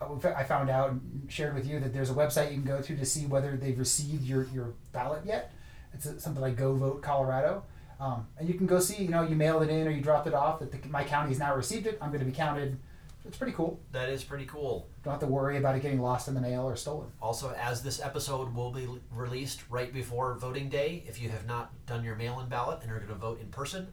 uh, 0.00 0.28
I 0.36 0.44
found 0.44 0.70
out 0.70 0.90
and 0.90 1.26
shared 1.28 1.54
with 1.54 1.66
you 1.66 1.80
that 1.80 1.92
there's 1.92 2.10
a 2.10 2.14
website 2.14 2.50
you 2.50 2.54
can 2.54 2.64
go 2.64 2.80
to 2.80 2.96
to 2.96 3.04
see 3.06 3.26
whether 3.26 3.56
they've 3.56 3.78
received 3.78 4.24
your, 4.24 4.46
your 4.52 4.74
ballot 4.92 5.22
yet. 5.24 5.52
It's 5.92 6.06
uh, 6.06 6.18
something 6.18 6.42
like 6.42 6.56
Go 6.56 6.74
Vote 6.74 7.02
Colorado. 7.02 7.64
Um, 8.00 8.26
and 8.38 8.48
you 8.48 8.54
can 8.54 8.66
go 8.66 8.80
see, 8.80 9.02
you 9.02 9.08
know, 9.08 9.22
you 9.22 9.36
mailed 9.36 9.62
it 9.62 9.70
in 9.70 9.86
or 9.86 9.90
you 9.90 10.00
dropped 10.00 10.26
it 10.26 10.34
off, 10.34 10.58
that 10.60 10.72
the, 10.72 10.88
my 10.88 11.04
county 11.04 11.28
has 11.30 11.38
now 11.38 11.54
received 11.54 11.86
it. 11.86 11.98
I'm 12.00 12.08
going 12.08 12.20
to 12.20 12.26
be 12.26 12.32
counted. 12.32 12.78
It's 13.26 13.38
pretty 13.38 13.54
cool. 13.54 13.80
That 13.92 14.10
is 14.10 14.22
pretty 14.22 14.44
cool. 14.44 14.86
Don't 15.02 15.12
have 15.12 15.20
to 15.20 15.26
worry 15.26 15.56
about 15.56 15.76
it 15.76 15.80
getting 15.80 16.00
lost 16.00 16.28
in 16.28 16.34
the 16.34 16.40
mail 16.40 16.62
or 16.62 16.76
stolen. 16.76 17.08
Also, 17.22 17.54
as 17.58 17.82
this 17.82 18.00
episode 18.00 18.54
will 18.54 18.70
be 18.70 18.86
released 19.10 19.62
right 19.70 19.92
before 19.92 20.34
voting 20.34 20.68
day, 20.68 21.02
if 21.06 21.22
you 21.22 21.30
have 21.30 21.46
not 21.46 21.72
done 21.86 22.04
your 22.04 22.16
mail 22.16 22.40
in 22.40 22.48
ballot 22.48 22.80
and 22.82 22.90
are 22.92 22.96
going 22.96 23.08
to 23.08 23.14
vote 23.14 23.40
in 23.40 23.46
person, 23.48 23.86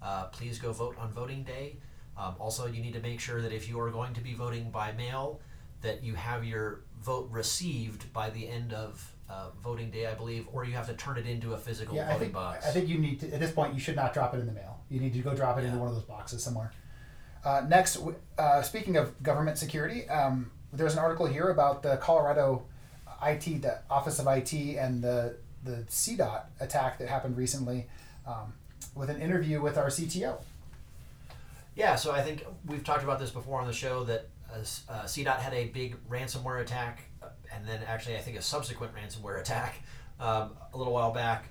uh, 0.00 0.24
please 0.26 0.58
go 0.58 0.72
vote 0.72 0.96
on 0.98 1.12
voting 1.12 1.42
day. 1.42 1.76
Um, 2.16 2.34
also, 2.38 2.66
you 2.66 2.80
need 2.80 2.94
to 2.94 3.00
make 3.00 3.20
sure 3.20 3.42
that 3.42 3.52
if 3.52 3.68
you 3.68 3.78
are 3.80 3.90
going 3.90 4.14
to 4.14 4.20
be 4.20 4.32
voting 4.32 4.70
by 4.70 4.92
mail, 4.92 5.40
that 5.82 6.02
you 6.02 6.14
have 6.14 6.44
your 6.44 6.80
vote 7.02 7.28
received 7.30 8.12
by 8.12 8.30
the 8.30 8.48
end 8.48 8.72
of 8.72 9.14
uh, 9.28 9.50
voting 9.62 9.90
day, 9.90 10.06
I 10.06 10.14
believe, 10.14 10.46
or 10.52 10.64
you 10.64 10.72
have 10.72 10.88
to 10.88 10.94
turn 10.94 11.16
it 11.16 11.26
into 11.26 11.54
a 11.54 11.58
physical 11.58 11.94
Yeah, 11.94 12.04
I 12.04 12.06
voting 12.06 12.20
think, 12.20 12.32
box. 12.32 12.66
I 12.66 12.70
think 12.70 12.88
you 12.88 12.98
need 12.98 13.20
to, 13.20 13.32
at 13.32 13.40
this 13.40 13.52
point, 13.52 13.74
you 13.74 13.80
should 13.80 13.96
not 13.96 14.12
drop 14.12 14.34
it 14.34 14.40
in 14.40 14.46
the 14.46 14.52
mail. 14.52 14.80
You 14.90 15.00
need 15.00 15.12
to 15.14 15.20
go 15.20 15.34
drop 15.34 15.58
it 15.58 15.64
into 15.64 15.78
one 15.78 15.88
of 15.88 15.94
those 15.94 16.04
boxes 16.04 16.42
somewhere. 16.42 16.72
Uh, 17.44 17.62
next, 17.68 17.98
uh, 18.38 18.62
speaking 18.62 18.96
of 18.96 19.22
government 19.22 19.56
security, 19.56 20.08
um, 20.08 20.50
there's 20.72 20.92
an 20.92 20.98
article 20.98 21.26
here 21.26 21.48
about 21.48 21.82
the 21.82 21.96
Colorado 21.96 22.62
IT, 23.24 23.62
the 23.62 23.80
Office 23.90 24.18
of 24.18 24.26
IT, 24.26 24.52
and 24.52 25.02
the 25.02 25.36
the 25.62 25.84
CDOT 25.90 26.44
attack 26.60 26.98
that 26.98 27.08
happened 27.08 27.36
recently, 27.36 27.86
um, 28.26 28.54
with 28.94 29.10
an 29.10 29.20
interview 29.20 29.60
with 29.60 29.76
our 29.76 29.88
CTO. 29.88 30.40
Yeah, 31.76 31.96
so 31.96 32.12
I 32.12 32.22
think 32.22 32.44
we've 32.66 32.82
talked 32.82 33.04
about 33.04 33.18
this 33.18 33.30
before 33.30 33.60
on 33.60 33.66
the 33.66 33.72
show 33.72 34.04
that 34.04 34.28
uh, 34.52 35.04
CDOT 35.04 35.38
had 35.38 35.54
a 35.54 35.66
big 35.68 35.96
ransomware 36.08 36.60
attack, 36.60 37.04
uh, 37.22 37.28
and 37.54 37.66
then 37.66 37.80
actually 37.86 38.16
I 38.16 38.20
think 38.20 38.36
a 38.36 38.42
subsequent 38.42 38.92
ransomware 38.94 39.40
attack 39.40 39.76
um, 40.20 40.52
a 40.72 40.78
little 40.78 40.92
while 40.92 41.12
back. 41.12 41.46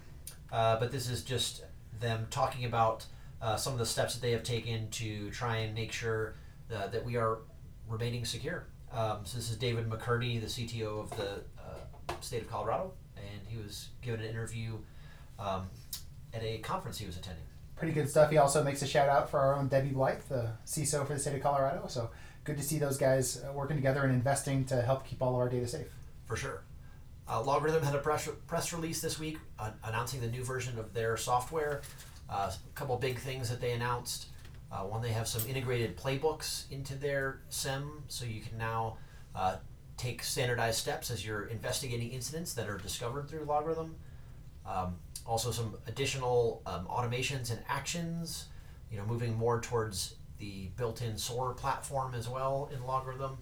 Uh, 0.52 0.80
but 0.80 0.92
this 0.92 1.10
is 1.10 1.24
just 1.24 1.64
them 2.00 2.28
talking 2.32 2.66
about 2.66 3.06
uh, 3.42 3.56
some 3.56 3.74
of 3.74 3.80
the 3.80 3.86
steps 3.86 4.16
that 4.16 4.22
they 4.22 4.32
have 4.32 4.44
taken 4.44 4.90
to 4.90 5.30
try 5.30 5.58
and 5.58 5.76
make 5.76 5.92
sure 5.92 6.36
uh, 6.74 6.88
that 6.88 7.06
we 7.06 7.18
are 7.18 7.40
remaining 7.88 8.26
secure. 8.26 8.66
Um, 8.92 9.20
so 9.24 9.38
this 9.38 9.52
is 9.52 9.58
David 9.58 9.90
McCurdy, 9.90 10.40
the 10.42 10.48
CTO 10.48 11.02
of 11.02 11.10
the 11.12 11.42
uh, 11.60 12.14
state 12.22 12.42
of 12.42 12.50
Colorado, 12.50 12.94
and 13.16 13.42
he 13.48 13.58
was 13.58 13.90
given 14.02 14.22
an 14.22 14.28
interview 14.28 14.74
um, 15.38 15.68
at 16.34 16.44
a 16.44 16.58
conference 16.60 16.98
he 16.98 17.06
was 17.06 17.18
attending. 17.18 17.44
pretty 17.76 17.94
good 17.94 18.10
stuff. 18.10 18.30
He 18.32 18.38
also 18.38 18.64
makes 18.64 18.82
a 18.82 18.88
shout 18.88 19.08
out 19.10 19.30
for 19.30 19.40
our 19.40 19.56
own 19.56 19.68
Debbie 19.68 19.90
Blythe, 19.90 20.22
the 20.28 20.52
CISO 20.66 21.06
for 21.06 21.14
the 21.14 21.20
state 21.20 21.36
of 21.36 21.42
Colorado. 21.42 21.86
So 21.88 22.10
good 22.44 22.58
to 22.58 22.64
see 22.64 22.80
those 22.80 22.98
guys 22.98 23.44
uh, 23.44 23.52
working 23.54 23.76
together 23.76 24.04
and 24.04 24.14
investing 24.14 24.66
to 24.66 24.82
help 24.82 25.06
keep 25.06 25.22
all 25.22 25.36
of 25.36 25.40
our 25.40 25.50
data 25.50 25.68
safe. 25.68 25.88
For 26.26 26.36
sure. 26.36 26.64
Uh, 27.28 27.44
LogRhythm 27.44 27.84
had 27.84 27.94
a 27.94 28.00
press, 28.00 28.28
press 28.48 28.74
release 28.74 29.02
this 29.02 29.20
week 29.20 29.38
uh, 29.60 29.72
announcing 29.84 30.20
the 30.20 30.28
new 30.28 30.44
version 30.44 30.80
of 30.80 30.94
their 30.94 31.16
software. 31.16 31.82
Uh, 32.30 32.52
a 32.52 32.74
couple 32.76 32.96
big 32.98 33.20
things 33.20 33.50
that 33.50 33.62
they 33.62 33.72
announced. 33.72 34.28
Uh, 34.72 34.82
one, 34.82 35.02
they 35.02 35.12
have 35.12 35.28
some 35.28 35.48
integrated 35.48 35.98
playbooks 35.98 36.70
into 36.72 36.96
their 36.96 37.42
SIEM, 37.50 38.04
so 38.08 38.26
you 38.26 38.42
can 38.42 38.58
now 38.58 38.98
uh, 39.36 39.58
take 39.98 40.24
standardized 40.24 40.80
steps 40.80 41.10
as 41.10 41.26
you're 41.26 41.46
investigating 41.46 42.12
incidents 42.12 42.54
that 42.54 42.70
are 42.70 42.78
discovered 42.78 43.28
through 43.28 43.46
LogRhythm. 43.46 43.92
Um, 44.66 44.96
also, 45.26 45.52
some 45.52 45.76
additional 45.88 46.62
um, 46.66 46.86
automations 46.86 47.52
and 47.52 47.60
actions. 47.68 48.46
You 48.92 48.98
know, 48.98 49.06
moving 49.06 49.36
more 49.36 49.62
towards 49.62 50.16
the 50.40 50.70
built-in 50.78 51.18
SOAR 51.18 51.54
platform 51.54 52.16
as 52.16 52.28
well 52.28 52.70
in 52.74 52.80
LogRhythm. 52.80 53.38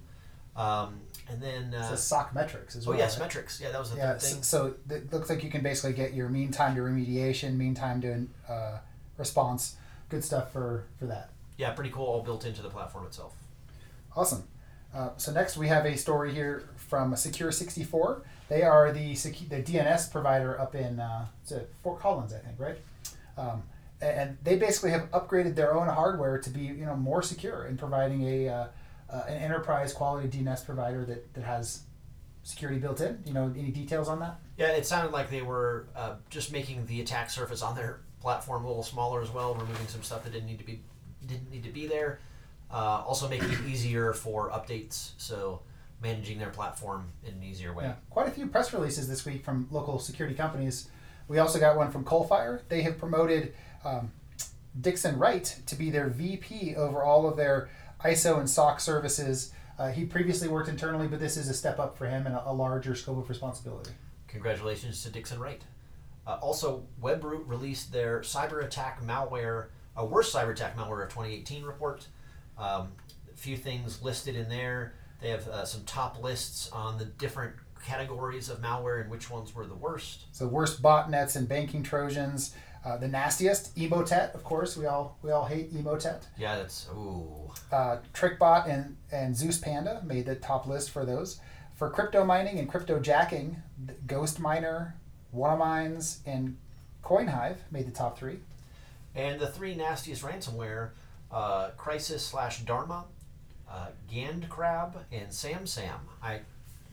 Um, 0.55 1.01
and 1.29 1.41
then 1.41 1.73
uh, 1.73 1.89
so 1.89 1.95
SOC 1.95 2.33
metrics 2.33 2.75
as 2.75 2.87
oh, 2.87 2.91
well. 2.91 2.99
Oh 2.99 3.03
yes, 3.03 3.19
right? 3.19 3.25
metrics. 3.25 3.61
Yeah, 3.61 3.71
that 3.71 3.79
was 3.79 3.91
the 3.91 3.97
yeah, 3.97 4.13
third 4.13 4.21
thing. 4.21 4.43
So, 4.43 4.75
so 4.89 4.95
it 4.95 5.13
looks 5.13 5.29
like 5.29 5.43
you 5.43 5.51
can 5.51 5.61
basically 5.61 5.93
get 5.93 6.13
your 6.13 6.29
mean 6.29 6.51
time 6.51 6.75
to 6.75 6.81
remediation, 6.81 7.55
mean 7.57 7.75
time 7.75 8.01
to 8.01 8.27
uh, 8.51 8.79
response. 9.17 9.75
Good 10.09 10.23
stuff 10.23 10.51
for 10.51 10.85
for 10.97 11.05
that. 11.05 11.29
Yeah, 11.57 11.71
pretty 11.71 11.91
cool. 11.91 12.05
All 12.05 12.23
built 12.23 12.45
into 12.45 12.61
the 12.61 12.69
platform 12.69 13.05
itself. 13.05 13.35
Awesome. 14.15 14.45
Uh, 14.95 15.09
so 15.17 15.31
next 15.31 15.57
we 15.57 15.67
have 15.67 15.85
a 15.85 15.95
story 15.95 16.33
here 16.33 16.63
from 16.75 17.15
Secure 17.15 17.51
64. 17.51 18.23
They 18.49 18.63
are 18.63 18.91
the 18.91 19.13
the 19.13 19.61
DNS 19.61 20.11
provider 20.11 20.59
up 20.59 20.73
in 20.73 20.99
uh, 20.99 21.27
Fort 21.83 21.99
Collins, 21.99 22.33
I 22.33 22.39
think, 22.39 22.59
right? 22.59 22.77
Um, 23.37 23.63
and 24.01 24.37
they 24.43 24.57
basically 24.57 24.91
have 24.91 25.09
upgraded 25.11 25.55
their 25.55 25.75
own 25.75 25.87
hardware 25.87 26.37
to 26.39 26.49
be 26.49 26.61
you 26.61 26.85
know 26.85 26.95
more 26.95 27.21
secure 27.21 27.65
in 27.65 27.77
providing 27.77 28.23
a 28.23 28.49
uh, 28.49 28.67
uh, 29.09 29.23
an 29.27 29.37
enterprise 29.37 29.93
quality 29.93 30.27
DNS 30.27 30.65
provider 30.65 31.05
that, 31.05 31.33
that 31.33 31.43
has 31.43 31.81
security 32.43 32.79
built 32.79 33.01
in. 33.01 33.19
You 33.25 33.33
know 33.33 33.53
any 33.57 33.71
details 33.71 34.07
on 34.07 34.19
that? 34.19 34.39
Yeah, 34.57 34.71
it 34.71 34.85
sounded 34.85 35.11
like 35.11 35.29
they 35.29 35.41
were 35.41 35.87
uh, 35.95 36.15
just 36.29 36.51
making 36.51 36.85
the 36.85 37.01
attack 37.01 37.29
surface 37.29 37.61
on 37.61 37.75
their 37.75 38.01
platform 38.21 38.65
a 38.65 38.67
little 38.67 38.83
smaller 38.83 39.21
as 39.21 39.31
well, 39.31 39.53
removing 39.53 39.87
some 39.87 40.03
stuff 40.03 40.23
that 40.23 40.33
didn't 40.33 40.47
need 40.47 40.59
to 40.59 40.65
be 40.65 40.81
didn't 41.25 41.51
need 41.51 41.63
to 41.63 41.71
be 41.71 41.87
there. 41.87 42.19
Uh, 42.69 43.01
also 43.05 43.29
making 43.29 43.49
it 43.49 43.61
easier 43.67 44.13
for 44.13 44.49
updates, 44.49 45.11
so 45.17 45.61
managing 46.01 46.37
their 46.37 46.49
platform 46.49 47.07
in 47.25 47.33
an 47.33 47.43
easier 47.43 47.73
way. 47.73 47.85
Yeah, 47.85 47.93
quite 48.09 48.27
a 48.27 48.31
few 48.31 48.47
press 48.47 48.73
releases 48.73 49.07
this 49.07 49.25
week 49.25 49.43
from 49.43 49.67
local 49.71 49.99
security 49.99 50.35
companies. 50.35 50.89
We 51.27 51.39
also 51.39 51.59
got 51.59 51.75
one 51.75 51.91
from 51.91 52.03
Coalfire. 52.03 52.61
They 52.69 52.81
have 52.83 52.97
promoted 52.97 53.53
um, 53.87 54.11
Dixon 54.79 55.17
Wright 55.17 55.59
to 55.65 55.75
be 55.75 55.89
their 55.89 56.07
VP 56.07 56.75
over 56.75 57.01
all 57.03 57.27
of 57.27 57.37
their 57.37 57.69
ISO 58.03 58.39
and 58.39 58.49
SOC 58.49 58.79
services. 58.79 59.51
Uh, 59.79 59.89
he 59.89 60.05
previously 60.05 60.47
worked 60.47 60.69
internally, 60.69 61.07
but 61.07 61.19
this 61.19 61.37
is 61.37 61.49
a 61.49 61.53
step 61.53 61.79
up 61.79 61.97
for 61.97 62.07
him 62.07 62.25
and 62.25 62.35
a, 62.35 62.49
a 62.49 62.53
larger 62.53 62.95
scope 62.95 63.17
of 63.17 63.29
responsibility. 63.29 63.91
Congratulations 64.27 65.03
to 65.03 65.09
Dixon 65.09 65.39
Wright. 65.39 65.61
Uh, 66.25 66.37
also, 66.41 66.83
Webroot 67.01 67.47
released 67.47 67.91
their 67.91 68.19
cyber 68.19 68.63
attack 68.63 69.01
malware, 69.03 69.67
a 69.95 70.05
worst 70.05 70.35
cyber 70.35 70.51
attack 70.51 70.75
malware 70.75 71.03
of 71.03 71.09
2018 71.09 71.63
report. 71.63 72.07
Um, 72.57 72.91
a 73.31 73.37
few 73.37 73.55
things 73.55 74.01
listed 74.01 74.35
in 74.35 74.49
there. 74.49 74.93
They 75.21 75.29
have 75.29 75.47
uh, 75.47 75.65
some 75.65 75.83
top 75.85 76.21
lists 76.21 76.69
on 76.71 76.97
the 76.97 77.05
different 77.05 77.53
categories 77.85 78.49
of 78.49 78.59
malware 78.61 79.01
and 79.01 79.09
which 79.09 79.29
ones 79.29 79.55
were 79.55 79.65
the 79.65 79.75
worst. 79.75 80.25
So 80.31 80.47
worst 80.47 80.81
botnets 80.81 81.35
and 81.35 81.47
banking 81.47 81.83
trojans. 81.83 82.53
Uh, 82.85 82.97
the 82.97 83.07
nastiest, 83.07 83.75
Emotet, 83.75 84.33
of 84.33 84.43
course. 84.43 84.77
We 84.77 84.85
all 84.85 85.17
we 85.21 85.31
all 85.31 85.45
hate 85.45 85.73
Emotet. 85.73 86.23
Yeah, 86.37 86.57
that's 86.57 86.87
ooh. 86.95 87.51
Uh, 87.71 87.97
TrickBot 88.13 88.69
and 88.69 88.97
and 89.11 89.35
Zeus 89.35 89.57
Panda 89.57 90.01
made 90.05 90.25
the 90.25 90.35
top 90.35 90.67
list 90.67 90.91
for 90.91 91.05
those. 91.05 91.39
For 91.75 91.89
crypto 91.89 92.23
mining 92.23 92.57
and 92.57 92.67
crypto 92.67 92.99
jacking, 92.99 93.61
Ghost 94.07 94.39
Miner, 94.39 94.95
WannaMines, 95.35 96.19
and 96.25 96.57
CoinHive 97.03 97.57
made 97.71 97.87
the 97.87 97.91
top 97.91 98.17
three. 98.17 98.39
And 99.13 99.39
the 99.39 99.47
three 99.47 99.75
nastiest 99.75 100.23
ransomware: 100.23 100.91
uh, 101.31 101.71
Crysis 101.77 102.19
slash 102.19 102.61
Dharma, 102.61 103.05
uh, 103.69 103.87
Gandcrab, 104.11 104.95
and 105.11 105.29
SamSam. 105.29 105.99
I 106.21 106.41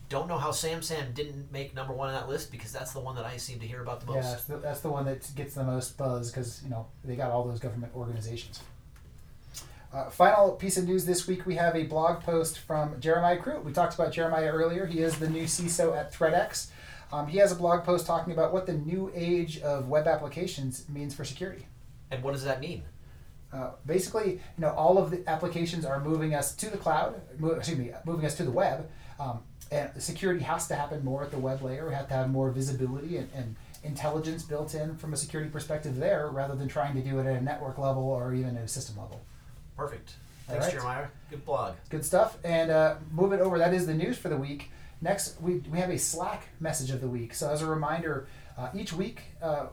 don't 0.09 0.27
know 0.27 0.37
how 0.37 0.51
Sam 0.51 0.81
Sam 0.81 1.11
didn't 1.13 1.51
make 1.51 1.73
number 1.73 1.93
one 1.93 2.09
on 2.09 2.15
that 2.15 2.29
list 2.29 2.51
because 2.51 2.71
that's 2.71 2.93
the 2.93 2.99
one 2.99 3.15
that 3.15 3.25
I 3.25 3.37
seem 3.37 3.59
to 3.59 3.67
hear 3.67 3.81
about 3.81 4.01
the 4.01 4.07
most. 4.07 4.15
Yeah, 4.15 4.31
that's 4.31 4.43
the, 4.45 4.57
that's 4.57 4.79
the 4.81 4.89
one 4.89 5.05
that 5.05 5.29
gets 5.35 5.55
the 5.55 5.63
most 5.63 5.97
buzz 5.97 6.31
because 6.31 6.61
you 6.63 6.69
know 6.69 6.87
they 7.03 7.15
got 7.15 7.31
all 7.31 7.43
those 7.43 7.59
government 7.59 7.93
organizations. 7.95 8.61
Uh, 9.93 10.09
final 10.09 10.51
piece 10.51 10.77
of 10.77 10.85
news 10.85 11.05
this 11.05 11.27
week: 11.27 11.45
we 11.45 11.55
have 11.55 11.75
a 11.75 11.83
blog 11.83 12.21
post 12.21 12.59
from 12.59 12.99
Jeremiah 12.99 13.39
Crute. 13.39 13.63
We 13.63 13.71
talked 13.71 13.95
about 13.95 14.11
Jeremiah 14.11 14.51
earlier. 14.51 14.85
He 14.85 14.99
is 14.99 15.17
the 15.17 15.29
new 15.29 15.43
CISO 15.43 15.97
at 15.97 16.13
ThreatX. 16.13 16.67
Um, 17.11 17.27
he 17.27 17.37
has 17.37 17.51
a 17.51 17.55
blog 17.55 17.83
post 17.83 18.05
talking 18.05 18.33
about 18.33 18.51
what 18.51 18.65
the 18.65 18.73
new 18.73 19.11
age 19.15 19.59
of 19.61 19.87
web 19.87 20.07
applications 20.07 20.87
means 20.89 21.15
for 21.15 21.23
security. 21.23 21.67
And 22.11 22.23
what 22.23 22.33
does 22.33 22.43
that 22.43 22.59
mean? 22.59 22.83
Uh, 23.55 23.71
basically, 23.85 24.31
you 24.33 24.59
know, 24.59 24.71
all 24.71 24.97
of 24.97 25.11
the 25.11 25.27
applications 25.29 25.85
are 25.85 26.01
moving 26.01 26.33
us 26.33 26.53
to 26.55 26.69
the 26.69 26.77
cloud. 26.77 27.21
Mo- 27.39 27.51
excuse 27.51 27.77
me, 27.77 27.91
moving 28.05 28.25
us 28.25 28.35
to 28.35 28.43
the 28.43 28.51
web. 28.51 28.89
Um, 29.19 29.39
and 29.71 29.89
security 29.97 30.43
has 30.43 30.67
to 30.67 30.75
happen 30.75 31.03
more 31.05 31.23
at 31.23 31.31
the 31.31 31.39
web 31.39 31.61
layer. 31.61 31.87
We 31.87 31.93
have 31.93 32.07
to 32.09 32.13
have 32.13 32.29
more 32.29 32.51
visibility 32.51 33.17
and, 33.17 33.29
and, 33.33 33.55
intelligence 33.83 34.41
built 34.41 34.73
in 34.73 34.97
from 34.97 35.13
a 35.13 35.15
security 35.15 35.47
perspective 35.51 35.97
there, 35.97 36.29
rather 36.31 36.55
than 36.55 36.67
trying 36.67 36.95
to 36.95 37.01
do 37.01 37.19
it 37.19 37.27
at 37.27 37.35
a 37.35 37.41
network 37.41 37.77
level 37.77 38.01
or 38.01 38.33
even 38.33 38.57
a 38.57 38.67
system 38.67 38.97
level. 38.97 39.21
Perfect. 39.77 40.15
Thanks, 40.47 40.65
right. 40.65 40.73
Jeremiah. 40.73 41.07
Good 41.29 41.45
blog. 41.45 41.75
Good 41.89 42.03
stuff. 42.03 42.39
And 42.43 42.71
uh, 42.71 42.95
move 43.11 43.31
it 43.31 43.41
over. 43.41 43.59
That 43.59 43.75
is 43.75 43.85
the 43.85 43.93
news 43.93 44.17
for 44.17 44.29
the 44.29 44.37
week. 44.37 44.71
Next, 45.01 45.39
we, 45.39 45.57
we 45.71 45.77
have 45.77 45.91
a 45.91 45.99
Slack 45.99 46.47
message 46.59 46.89
of 46.89 46.99
the 46.99 47.07
week. 47.07 47.35
So 47.35 47.51
as 47.51 47.61
a 47.61 47.67
reminder, 47.67 48.27
uh, 48.57 48.69
each 48.73 48.91
week, 48.91 49.21
uh, 49.39 49.67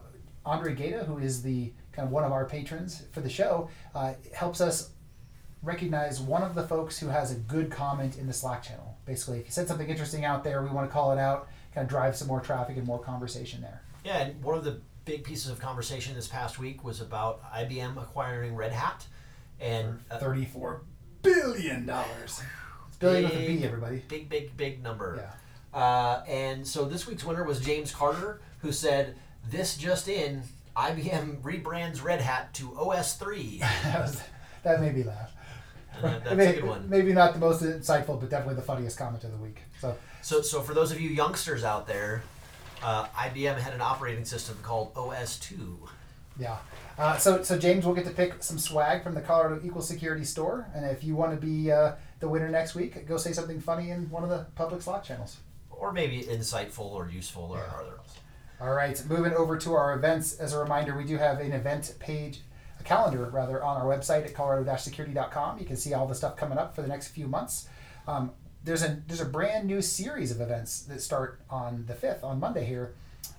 Andre 0.45 0.75
Gata, 0.75 1.05
who 1.05 1.17
is 1.17 1.41
the 1.41 1.73
kind 1.93 2.05
of 2.07 2.11
one 2.11 2.23
of 2.23 2.31
our 2.31 2.45
patrons 2.45 3.03
for 3.11 3.21
the 3.21 3.29
show, 3.29 3.69
uh, 3.95 4.13
helps 4.33 4.61
us 4.61 4.89
recognize 5.61 6.19
one 6.19 6.43
of 6.43 6.55
the 6.55 6.67
folks 6.67 6.99
who 6.99 7.07
has 7.07 7.31
a 7.31 7.35
good 7.35 7.71
comment 7.71 8.17
in 8.17 8.27
the 8.27 8.33
Slack 8.33 8.61
channel. 8.63 8.97
Basically, 9.05 9.39
if 9.39 9.45
you 9.45 9.51
said 9.51 9.67
something 9.67 9.87
interesting 9.87 10.25
out 10.25 10.43
there, 10.43 10.61
we 10.61 10.69
want 10.69 10.89
to 10.89 10.93
call 10.93 11.11
it 11.13 11.19
out, 11.19 11.47
kind 11.73 11.85
of 11.85 11.89
drive 11.89 12.15
some 12.15 12.27
more 12.27 12.41
traffic 12.41 12.77
and 12.77 12.85
more 12.85 12.99
conversation 12.99 13.61
there. 13.61 13.81
Yeah, 14.03 14.19
and 14.19 14.43
one 14.43 14.57
of 14.57 14.63
the 14.65 14.81
big 15.05 15.23
pieces 15.23 15.49
of 15.49 15.59
conversation 15.59 16.15
this 16.15 16.27
past 16.27 16.59
week 16.59 16.83
was 16.83 17.01
about 17.01 17.41
IBM 17.53 18.01
acquiring 18.01 18.55
Red 18.55 18.73
Hat, 18.73 19.05
and 19.59 19.99
uh, 20.11 20.17
thirty-four 20.17 20.81
billion 21.21 21.85
dollars. 21.85 22.41
Billion 22.99 23.23
with 23.23 23.39
a 23.39 23.47
B, 23.47 23.63
everybody. 23.63 24.03
Big, 24.07 24.29
big, 24.29 24.55
big 24.55 24.83
number. 24.83 25.27
Yeah. 25.73 25.77
Uh, 25.77 26.23
and 26.27 26.65
so 26.65 26.85
this 26.85 27.07
week's 27.07 27.23
winner 27.23 27.43
was 27.43 27.59
James 27.59 27.91
Carter, 27.91 28.41
who 28.59 28.71
said, 28.71 29.15
"This 29.49 29.75
just 29.77 30.07
in: 30.07 30.43
IBM 30.75 31.41
rebrands 31.41 32.03
Red 32.03 32.21
Hat 32.21 32.53
to 32.55 32.77
OS 32.77 33.15
3." 33.15 33.59
that, 33.83 34.01
was, 34.01 34.21
that 34.63 34.81
made 34.81 34.95
me 34.95 35.03
laugh. 35.03 35.33
Uh, 35.97 36.19
that's 36.19 36.35
maybe, 36.35 36.57
a 36.57 36.61
good 36.61 36.69
one. 36.69 36.89
Maybe 36.89 37.13
not 37.13 37.33
the 37.33 37.39
most 37.39 37.63
insightful, 37.63 38.19
but 38.19 38.29
definitely 38.29 38.55
the 38.55 38.61
funniest 38.61 38.97
comment 38.97 39.23
of 39.23 39.31
the 39.31 39.37
week. 39.37 39.59
So, 39.79 39.95
so, 40.21 40.41
so 40.41 40.61
for 40.61 40.73
those 40.73 40.91
of 40.91 40.99
you 40.99 41.09
youngsters 41.09 41.63
out 41.63 41.87
there, 41.87 42.23
uh, 42.83 43.05
IBM 43.07 43.57
had 43.57 43.73
an 43.73 43.81
operating 43.81 44.25
system 44.25 44.57
called 44.61 44.91
OS 44.95 45.39
2. 45.39 45.79
Yeah. 46.39 46.57
Uh, 46.97 47.17
so, 47.17 47.43
so 47.43 47.57
James 47.57 47.85
will 47.85 47.93
get 47.93 48.05
to 48.05 48.11
pick 48.11 48.43
some 48.43 48.57
swag 48.57 49.03
from 49.03 49.13
the 49.13 49.21
Colorado 49.21 49.61
Equal 49.63 49.81
Security 49.81 50.23
Store, 50.23 50.67
and 50.75 50.85
if 50.85 51.03
you 51.03 51.15
want 51.15 51.39
to 51.39 51.45
be 51.45 51.71
uh, 51.71 51.93
the 52.19 52.27
winner 52.27 52.49
next 52.49 52.75
week, 52.75 53.07
go 53.07 53.17
say 53.17 53.31
something 53.31 53.59
funny 53.59 53.89
in 53.91 54.09
one 54.09 54.23
of 54.23 54.29
the 54.29 54.45
public 54.55 54.81
Slack 54.81 55.03
channels, 55.03 55.37
or 55.69 55.91
maybe 55.91 56.23
insightful 56.23 56.91
or 56.91 57.09
useful 57.09 57.49
or 57.51 57.57
yeah. 57.57 57.79
other 57.79 57.97
else. 57.97 58.17
All 58.63 58.73
right, 58.73 59.03
moving 59.09 59.33
over 59.33 59.57
to 59.57 59.73
our 59.73 59.93
events. 59.93 60.39
As 60.39 60.53
a 60.53 60.57
reminder, 60.57 60.95
we 60.95 61.03
do 61.03 61.17
have 61.17 61.41
an 61.41 61.51
event 61.51 61.95
page, 61.99 62.39
a 62.79 62.83
calendar 62.83 63.25
rather, 63.25 63.61
on 63.61 63.75
our 63.75 63.83
website 63.83 64.23
at 64.23 64.33
colorado-security.com. 64.33 65.59
You 65.59 65.65
can 65.65 65.75
see 65.75 65.93
all 65.93 66.07
the 66.07 66.15
stuff 66.15 66.37
coming 66.37 66.57
up 66.57 66.73
for 66.73 66.81
the 66.81 66.87
next 66.87 67.09
few 67.09 67.27
months. 67.27 67.67
Um, 68.07 68.31
there's 68.63 68.81
a 68.81 69.01
there's 69.05 69.19
a 69.19 69.25
brand 69.25 69.67
new 69.67 69.81
series 69.81 70.31
of 70.31 70.39
events 70.39 70.83
that 70.83 71.01
start 71.01 71.41
on 71.49 71.83
the 71.87 71.93
fifth 71.93 72.23
on 72.23 72.39
Monday 72.39 72.63
here. 72.63 72.93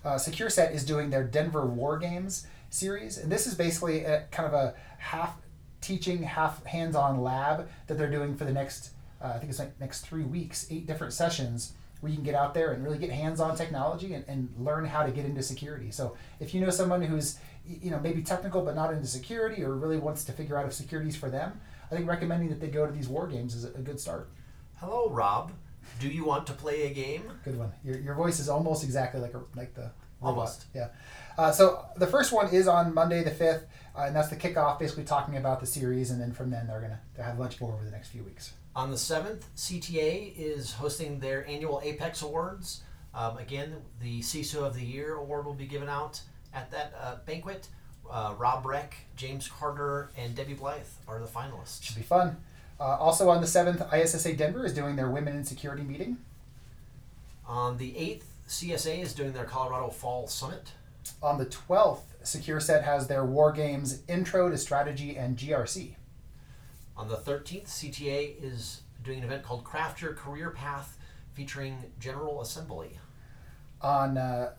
Uh, 0.04 0.16
SecureSet 0.16 0.74
is 0.74 0.84
doing 0.84 1.08
their 1.08 1.24
Denver 1.24 1.64
War 1.64 1.96
Games 1.96 2.46
series, 2.68 3.16
and 3.16 3.32
this 3.32 3.46
is 3.46 3.54
basically 3.54 4.04
a, 4.04 4.26
kind 4.30 4.46
of 4.46 4.52
a 4.52 4.74
half 4.98 5.38
teaching, 5.80 6.22
half 6.22 6.62
hands-on 6.66 7.22
lab 7.22 7.70
that 7.86 7.96
they're 7.96 8.10
doing 8.10 8.36
for 8.36 8.44
the 8.44 8.52
next 8.52 8.90
uh, 9.22 9.28
I 9.28 9.38
think 9.38 9.48
it's 9.48 9.58
like 9.58 9.80
next 9.80 10.02
three 10.02 10.24
weeks, 10.24 10.66
eight 10.70 10.86
different 10.86 11.14
sessions 11.14 11.72
where 12.04 12.10
you 12.10 12.16
can 12.18 12.24
get 12.24 12.34
out 12.34 12.52
there 12.52 12.72
and 12.72 12.84
really 12.84 12.98
get 12.98 13.08
hands-on 13.08 13.56
technology 13.56 14.12
and, 14.12 14.26
and 14.28 14.54
learn 14.58 14.84
how 14.84 15.02
to 15.02 15.10
get 15.10 15.24
into 15.24 15.42
security. 15.42 15.90
So 15.90 16.16
if 16.38 16.54
you 16.54 16.60
know 16.60 16.68
someone 16.68 17.00
who's 17.00 17.38
you 17.66 17.90
know 17.90 17.98
maybe 17.98 18.22
technical 18.22 18.60
but 18.62 18.74
not 18.74 18.92
into 18.92 19.06
security 19.06 19.64
or 19.64 19.74
really 19.74 19.96
wants 19.96 20.22
to 20.24 20.32
figure 20.32 20.58
out 20.58 20.66
if 20.66 20.74
security 20.74 21.08
is 21.08 21.16
for 21.16 21.30
them, 21.30 21.58
I 21.90 21.94
think 21.94 22.06
recommending 22.06 22.50
that 22.50 22.60
they 22.60 22.68
go 22.68 22.86
to 22.86 22.92
these 22.92 23.08
war 23.08 23.26
games 23.26 23.54
is 23.54 23.64
a, 23.64 23.70
good 23.78 23.98
start. 23.98 24.28
Hello, 24.76 25.08
Rob. 25.08 25.52
Do 25.98 26.08
you 26.08 26.26
want 26.26 26.46
to 26.48 26.52
play 26.52 26.86
a 26.86 26.92
game? 26.92 27.22
Good 27.42 27.58
one. 27.58 27.72
Your, 27.82 27.98
your 27.98 28.14
voice 28.14 28.38
is 28.38 28.50
almost 28.50 28.84
exactly 28.84 29.22
like 29.22 29.32
a, 29.32 29.40
like 29.56 29.74
the 29.74 29.90
Almost. 30.22 30.66
Yeah. 30.74 30.88
Uh, 31.36 31.52
so 31.52 31.84
the 31.96 32.06
first 32.06 32.32
one 32.32 32.48
is 32.48 32.66
on 32.66 32.94
Monday 32.94 33.22
the 33.22 33.30
fifth, 33.30 33.66
uh, 33.96 34.04
and 34.06 34.16
that's 34.16 34.28
the 34.28 34.36
kickoff, 34.36 34.78
basically 34.78 35.04
talking 35.04 35.36
about 35.36 35.60
the 35.60 35.66
series, 35.66 36.10
and 36.10 36.20
then 36.20 36.32
from 36.32 36.50
then 36.50 36.66
they're 36.66 36.80
gonna 36.80 37.00
have 37.18 37.38
much 37.38 37.60
more 37.60 37.74
over 37.74 37.84
the 37.84 37.90
next 37.90 38.08
few 38.08 38.22
weeks. 38.22 38.54
On 38.76 38.90
the 38.90 38.96
7th, 38.96 39.42
CTA 39.56 40.32
is 40.36 40.72
hosting 40.72 41.20
their 41.20 41.46
annual 41.46 41.80
Apex 41.84 42.22
Awards. 42.22 42.82
Um, 43.14 43.38
again, 43.38 43.76
the 44.02 44.20
CISO 44.20 44.64
of 44.64 44.74
the 44.74 44.84
Year 44.84 45.14
award 45.14 45.46
will 45.46 45.54
be 45.54 45.66
given 45.66 45.88
out 45.88 46.20
at 46.52 46.72
that 46.72 46.92
uh, 47.00 47.16
banquet. 47.24 47.68
Uh, 48.10 48.34
Rob 48.36 48.66
Reck, 48.66 48.96
James 49.16 49.48
Carter, 49.48 50.10
and 50.16 50.34
Debbie 50.34 50.54
Blythe 50.54 50.82
are 51.06 51.20
the 51.20 51.26
finalists. 51.26 51.84
Should 51.84 51.96
be 51.96 52.02
fun. 52.02 52.36
Uh, 52.80 52.96
also 52.98 53.28
on 53.28 53.40
the 53.40 53.46
seventh, 53.46 53.80
ISSA 53.92 54.34
Denver 54.34 54.66
is 54.66 54.74
doing 54.74 54.96
their 54.96 55.08
Women 55.08 55.36
in 55.36 55.44
Security 55.44 55.84
meeting. 55.84 56.16
On 57.46 57.78
the 57.78 57.92
8th, 57.92 58.24
CSA 58.48 59.00
is 59.00 59.14
doing 59.14 59.32
their 59.32 59.44
Colorado 59.44 59.88
Fall 59.90 60.26
Summit. 60.26 60.72
On 61.22 61.38
the 61.38 61.44
twelfth, 61.44 62.14
SecureSet 62.22 62.82
has 62.82 63.06
their 63.06 63.24
War 63.24 63.52
Games 63.52 64.02
Intro 64.08 64.50
to 64.50 64.58
Strategy 64.58 65.16
and 65.16 65.36
GRC. 65.36 65.94
On 66.96 67.08
the 67.08 67.16
13th, 67.16 67.66
CTA 67.66 68.42
is 68.42 68.82
doing 69.02 69.18
an 69.18 69.24
event 69.24 69.42
called 69.42 69.64
Craft 69.64 70.00
Your 70.00 70.14
Career 70.14 70.50
Path 70.50 70.96
featuring 71.32 71.76
General 71.98 72.40
Assembly. 72.40 72.98
On 73.82 74.16
uh, 74.16 74.52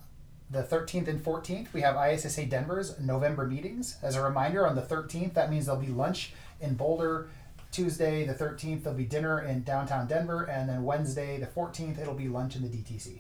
the 0.51 0.61
13th 0.61 1.07
and 1.07 1.23
14th, 1.23 1.71
we 1.71 1.81
have 1.81 1.95
ISSA 1.95 2.45
Denver's 2.45 2.99
November 2.99 3.47
meetings. 3.47 3.97
As 4.03 4.15
a 4.15 4.21
reminder, 4.21 4.67
on 4.67 4.75
the 4.75 4.81
13th, 4.81 5.33
that 5.33 5.49
means 5.49 5.65
there'll 5.65 5.81
be 5.81 5.87
lunch 5.87 6.33
in 6.59 6.75
Boulder. 6.75 7.29
Tuesday, 7.71 8.25
the 8.25 8.33
13th, 8.33 8.83
there'll 8.83 8.97
be 8.97 9.05
dinner 9.05 9.41
in 9.41 9.63
downtown 9.63 10.05
Denver. 10.05 10.43
And 10.43 10.67
then 10.67 10.83
Wednesday, 10.83 11.39
the 11.39 11.47
14th, 11.47 11.99
it'll 11.99 12.13
be 12.13 12.27
lunch 12.27 12.55
in 12.57 12.61
the 12.61 12.67
DTC. 12.67 13.19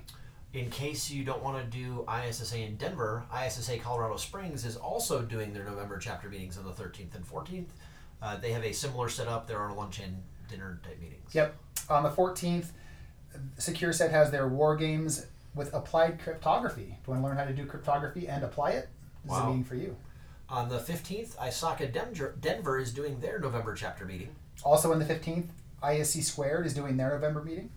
In 0.53 0.69
case 0.69 1.09
you 1.09 1.23
don't 1.23 1.43
want 1.43 1.57
to 1.57 1.77
do 1.77 2.05
ISSA 2.09 2.57
in 2.57 2.75
Denver, 2.75 3.25
ISSA 3.33 3.77
Colorado 3.79 4.17
Springs 4.17 4.65
is 4.65 4.75
also 4.75 5.21
doing 5.21 5.53
their 5.53 5.65
November 5.65 5.97
chapter 5.97 6.29
meetings 6.29 6.57
on 6.57 6.65
the 6.65 6.71
13th 6.71 7.15
and 7.15 7.27
14th. 7.27 7.67
Uh, 8.21 8.37
they 8.37 8.51
have 8.51 8.63
a 8.63 8.71
similar 8.71 9.09
setup. 9.09 9.47
There 9.47 9.59
are 9.59 9.73
lunch 9.73 9.99
and 9.99 10.23
dinner 10.49 10.79
type 10.83 10.99
meetings. 11.01 11.33
Yep. 11.33 11.55
On 11.89 12.03
the 12.03 12.09
14th, 12.09 12.67
SecureSet 13.59 14.11
has 14.11 14.31
their 14.31 14.47
War 14.47 14.75
Games 14.75 15.27
with 15.53 15.73
applied 15.73 16.19
cryptography. 16.19 16.97
If 17.01 17.07
you 17.07 17.13
want 17.13 17.21
to 17.23 17.27
learn 17.27 17.37
how 17.37 17.45
to 17.45 17.53
do 17.53 17.65
cryptography 17.65 18.27
and 18.27 18.43
apply 18.43 18.71
it, 18.71 18.89
this 19.23 19.31
is 19.33 19.37
a 19.37 19.41
Wow. 19.41 19.49
meeting 19.49 19.63
for 19.63 19.75
you. 19.75 19.95
On 20.49 20.69
the 20.69 20.79
15th, 20.79 21.35
ISACA 21.37 21.91
Denver, 21.91 22.35
Denver 22.39 22.77
is 22.79 22.93
doing 22.93 23.19
their 23.19 23.39
November 23.39 23.73
chapter 23.73 24.05
meeting. 24.05 24.35
Also 24.63 24.91
on 24.91 24.99
the 24.99 25.05
15th, 25.05 25.49
ISC 25.81 26.21
Squared 26.23 26.65
is 26.65 26.73
doing 26.73 26.97
their 26.97 27.09
November 27.09 27.43
meeting. 27.43 27.71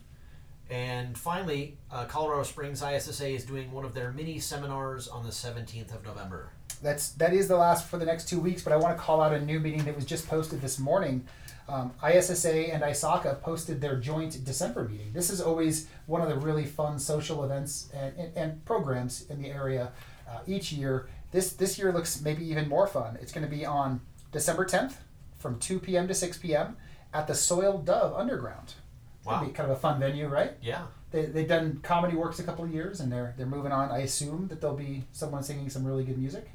And 0.71 1.17
finally, 1.17 1.79
uh, 1.91 2.05
Colorado 2.05 2.43
Springs 2.43 2.83
ISSA 2.83 3.29
is 3.29 3.45
doing 3.45 3.73
one 3.73 3.85
of 3.87 3.95
their 3.95 4.13
mini 4.13 4.39
seminars 4.39 5.09
on 5.09 5.25
the 5.25 5.33
17th 5.33 5.95
of 5.95 6.05
November. 6.05 6.51
That's 6.83 7.11
that 7.13 7.33
is 7.33 7.49
the 7.49 7.57
last 7.57 7.87
for 7.87 7.99
the 7.99 8.05
next 8.07 8.29
two 8.29 8.41
weeks. 8.41 8.63
But 8.63 8.73
I 8.73 8.77
want 8.77 8.97
to 8.97 9.03
call 9.03 9.21
out 9.21 9.33
a 9.33 9.41
new 9.41 9.61
meeting 9.61 9.85
that 9.85 9.95
was 9.97 10.05
just 10.05 10.29
posted 10.29 10.61
this 10.61 10.79
morning. 10.79 11.27
Um, 11.69 11.93
ISSA 12.03 12.73
and 12.73 12.83
ISACA 12.83 13.43
posted 13.43 13.83
their 13.83 13.97
joint 13.97 14.43
December 14.43 14.89
meeting. 14.89 15.13
This 15.13 15.29
is 15.29 15.43
always 15.43 15.87
one 16.07 16.23
of 16.23 16.29
the 16.31 16.37
really 16.37 16.65
fun 16.65 16.99
social 16.99 17.45
events 17.45 17.91
and, 17.93 18.17
and, 18.17 18.37
and 18.37 18.65
programs 18.65 19.27
in 19.29 19.43
the 19.43 19.51
area 19.51 19.93
uh, 20.27 20.39
each 20.47 20.73
year. 20.73 21.09
This 21.31 21.53
this 21.53 21.79
year 21.79 21.93
looks 21.93 22.23
maybe 22.23 22.45
even 22.51 22.69
more 22.69 22.87
fun. 22.87 23.19
It's 23.21 23.33
going 23.33 23.45
to 23.45 23.55
be 23.55 23.67
on 23.67 24.01
December 24.33 24.65
10th 24.65 24.95
from 25.39 25.59
2 25.59 25.79
p.m. 25.81 26.09
to 26.09 26.15
6 26.15 26.39
p.m. 26.39 26.77
at 27.13 27.27
the 27.27 27.35
Soiled 27.35 27.85
Dove 27.85 28.15
Underground. 28.15 28.75
It's 29.19 29.27
Wow. 29.27 29.45
be 29.45 29.53
kind 29.53 29.71
of 29.71 29.77
a 29.77 29.81
fun 29.81 30.01
venue, 30.01 30.27
right? 30.27 30.53
Yeah. 30.63 30.87
They, 31.11 31.27
they've 31.27 31.49
done 31.49 31.81
comedy 31.83 32.17
works 32.17 32.39
a 32.39 32.45
couple 32.45 32.65
of 32.65 32.73
years 32.73 33.01
and 33.01 33.11
they're 33.13 33.35
they're 33.37 33.47
moving 33.47 33.73
on. 33.73 33.91
I 33.91 33.99
assume 33.99 34.49
that 34.49 34.61
there'll 34.63 34.77
be 34.77 35.05
someone 35.13 35.43
singing 35.43 35.69
some 35.69 35.85
really 35.85 36.05
good 36.05 36.19
music. 36.19 36.49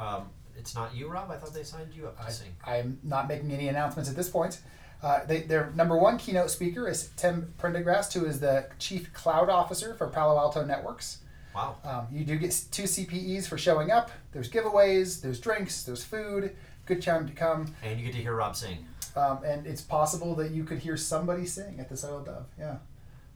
Um, 0.00 0.30
it's 0.56 0.74
not 0.74 0.94
you, 0.94 1.08
Rob? 1.08 1.30
I 1.30 1.36
thought 1.36 1.54
they 1.54 1.62
signed 1.62 1.94
you 1.94 2.06
up 2.06 2.18
to 2.20 2.26
I, 2.26 2.30
sing. 2.30 2.48
I'm 2.64 2.98
not 3.02 3.28
making 3.28 3.52
any 3.52 3.68
announcements 3.68 4.10
at 4.10 4.16
this 4.16 4.28
point. 4.28 4.60
Uh, 5.02 5.24
they, 5.24 5.40
their 5.42 5.70
number 5.74 5.96
one 5.96 6.18
keynote 6.18 6.50
speaker 6.50 6.86
is 6.88 7.10
Tim 7.16 7.54
Prendergast, 7.58 8.12
who 8.12 8.26
is 8.26 8.40
the 8.40 8.68
chief 8.78 9.12
cloud 9.14 9.48
officer 9.48 9.94
for 9.94 10.08
Palo 10.08 10.38
Alto 10.38 10.64
Networks. 10.64 11.18
Wow. 11.54 11.76
Um, 11.84 12.06
you 12.12 12.24
do 12.24 12.36
get 12.36 12.50
two 12.70 12.84
CPEs 12.84 13.46
for 13.48 13.56
showing 13.58 13.90
up. 13.90 14.10
There's 14.32 14.50
giveaways, 14.50 15.20
there's 15.22 15.40
drinks, 15.40 15.82
there's 15.84 16.04
food. 16.04 16.54
Good 16.86 17.02
time 17.02 17.26
to 17.26 17.32
come. 17.32 17.74
And 17.82 17.98
you 17.98 18.06
get 18.06 18.14
to 18.14 18.20
hear 18.22 18.34
Rob 18.34 18.56
sing. 18.56 18.86
Um, 19.16 19.40
and 19.44 19.66
it's 19.66 19.80
possible 19.80 20.34
that 20.36 20.50
you 20.52 20.64
could 20.64 20.78
hear 20.78 20.96
somebody 20.96 21.46
sing 21.46 21.80
at 21.80 21.88
the 21.88 21.96
Soiled 21.96 22.26
Dove. 22.26 22.46
Yeah. 22.58 22.76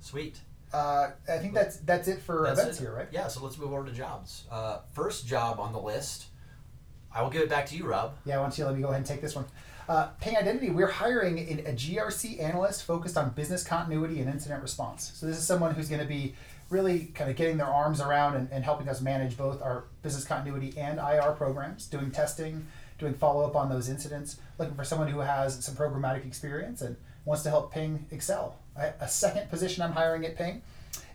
Sweet. 0.00 0.38
Uh, 0.72 1.10
I 1.28 1.38
think 1.38 1.54
that's 1.54 1.76
that's 1.78 2.08
it 2.08 2.20
for 2.20 2.42
That's 2.46 2.60
events 2.60 2.78
it. 2.80 2.82
here, 2.82 2.94
right? 2.94 3.08
Yeah, 3.12 3.28
so 3.28 3.42
let's 3.44 3.56
move 3.58 3.72
over 3.72 3.86
to 3.86 3.92
jobs. 3.92 4.44
Uh, 4.50 4.78
first 4.92 5.26
job 5.26 5.60
on 5.60 5.72
the 5.72 5.78
list. 5.80 6.26
I 7.14 7.22
will 7.22 7.30
give 7.30 7.42
it 7.42 7.48
back 7.48 7.66
to 7.66 7.76
you, 7.76 7.86
Rob. 7.86 8.14
Yeah, 8.26 8.36
why 8.36 8.42
don't 8.42 8.58
you 8.58 8.64
let 8.64 8.74
me 8.74 8.82
go 8.82 8.88
ahead 8.88 8.98
and 8.98 9.06
take 9.06 9.20
this 9.20 9.36
one? 9.36 9.44
Uh, 9.88 10.08
Ping 10.20 10.36
Identity, 10.36 10.70
we're 10.70 10.88
hiring 10.88 11.38
a, 11.38 11.70
a 11.70 11.72
GRC 11.72 12.42
analyst 12.42 12.84
focused 12.84 13.16
on 13.16 13.30
business 13.30 13.62
continuity 13.62 14.20
and 14.20 14.30
incident 14.30 14.62
response. 14.62 15.12
So 15.14 15.26
this 15.26 15.36
is 15.36 15.46
someone 15.46 15.74
who's 15.74 15.88
going 15.88 16.00
to 16.00 16.06
be 16.06 16.34
really 16.70 17.06
kind 17.14 17.30
of 17.30 17.36
getting 17.36 17.58
their 17.58 17.68
arms 17.68 18.00
around 18.00 18.34
and, 18.34 18.48
and 18.50 18.64
helping 18.64 18.88
us 18.88 19.00
manage 19.00 19.36
both 19.36 19.62
our 19.62 19.84
business 20.02 20.24
continuity 20.24 20.74
and 20.76 20.98
IR 20.98 21.32
programs, 21.32 21.86
doing 21.86 22.10
testing, 22.10 22.66
doing 22.98 23.14
follow 23.14 23.44
up 23.44 23.54
on 23.54 23.68
those 23.68 23.88
incidents, 23.88 24.38
looking 24.58 24.74
for 24.74 24.84
someone 24.84 25.08
who 25.08 25.20
has 25.20 25.62
some 25.64 25.74
programmatic 25.74 26.26
experience 26.26 26.80
and 26.80 26.96
wants 27.24 27.42
to 27.42 27.50
help 27.50 27.72
Ping 27.72 28.06
excel. 28.10 28.56
A 28.76 29.06
second 29.06 29.48
position 29.50 29.82
I'm 29.82 29.92
hiring 29.92 30.24
at 30.24 30.36
Ping 30.36 30.62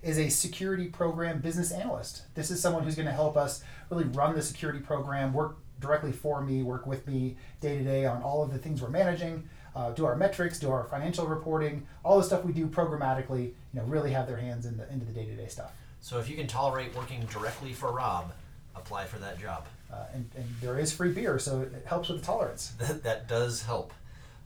is 0.01 0.17
a 0.17 0.29
security 0.29 0.87
program 0.87 1.39
business 1.39 1.71
analyst. 1.71 2.21
This 2.35 2.51
is 2.51 2.61
someone 2.61 2.83
who's 2.83 2.95
going 2.95 3.07
to 3.07 3.11
help 3.11 3.35
us 3.35 3.63
really 3.89 4.05
run 4.05 4.33
the 4.33 4.41
security 4.41 4.79
program, 4.79 5.33
work 5.33 5.57
directly 5.79 6.11
for 6.11 6.41
me, 6.41 6.63
work 6.63 6.85
with 6.85 7.07
me 7.07 7.37
day 7.61 7.77
to 7.77 7.83
day 7.83 8.05
on 8.05 8.21
all 8.21 8.43
of 8.43 8.51
the 8.51 8.57
things 8.57 8.81
we're 8.81 8.89
managing, 8.89 9.47
uh, 9.75 9.91
do 9.91 10.05
our 10.05 10.15
metrics, 10.15 10.59
do 10.59 10.71
our 10.71 10.83
financial 10.85 11.25
reporting, 11.25 11.85
all 12.03 12.17
the 12.17 12.23
stuff 12.23 12.43
we 12.43 12.53
do 12.53 12.67
programmatically. 12.67 13.45
You 13.73 13.79
know, 13.79 13.83
really 13.83 14.11
have 14.11 14.27
their 14.27 14.37
hands 14.37 14.65
in 14.65 14.77
the 14.77 14.91
into 14.91 15.05
the 15.05 15.13
day 15.13 15.25
to 15.25 15.35
day 15.35 15.47
stuff. 15.47 15.71
So 16.01 16.19
if 16.19 16.29
you 16.29 16.35
can 16.35 16.47
tolerate 16.47 16.95
working 16.95 17.25
directly 17.25 17.73
for 17.73 17.91
Rob, 17.91 18.31
apply 18.75 19.05
for 19.05 19.17
that 19.19 19.39
job. 19.39 19.67
Uh, 19.91 20.05
and, 20.13 20.29
and 20.35 20.45
there 20.61 20.77
is 20.77 20.93
free 20.93 21.11
beer, 21.11 21.39
so 21.39 21.61
it 21.61 21.85
helps 21.85 22.09
with 22.09 22.19
the 22.19 22.25
tolerance. 22.25 22.73
That, 22.79 23.03
that 23.03 23.27
does 23.27 23.63
help. 23.63 23.93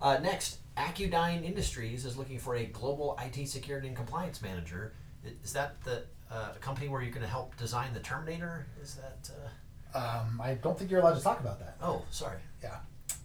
Uh, 0.02 0.18
next, 0.20 0.60
Accudyne 0.78 1.44
Industries 1.44 2.06
is 2.06 2.18
looking 2.18 2.40
for 2.40 2.56
a 2.56 2.66
global 2.66 3.18
IT 3.24 3.48
security 3.48 3.88
and 3.88 3.96
compliance 3.96 4.42
manager. 4.42 4.94
Is 5.44 5.54
that 5.54 5.82
the 5.84 6.04
uh, 6.32 6.54
company 6.60 6.90
where 6.90 7.02
you're 7.02 7.12
going 7.12 7.26
to 7.26 7.32
help 7.32 7.56
design 7.58 7.94
the 7.94 8.00
Terminator? 8.00 8.66
Is 8.82 8.96
that? 8.96 9.30
Um, 9.96 10.42
I 10.44 10.56
don't 10.56 10.78
think 10.78 10.90
you're 10.92 11.00
allowed 11.02 11.16
to 11.18 11.22
talk 11.24 11.40
about 11.40 11.60
that. 11.60 11.78
Oh, 11.82 12.04
sorry. 12.12 12.38
Yeah. 12.64 12.78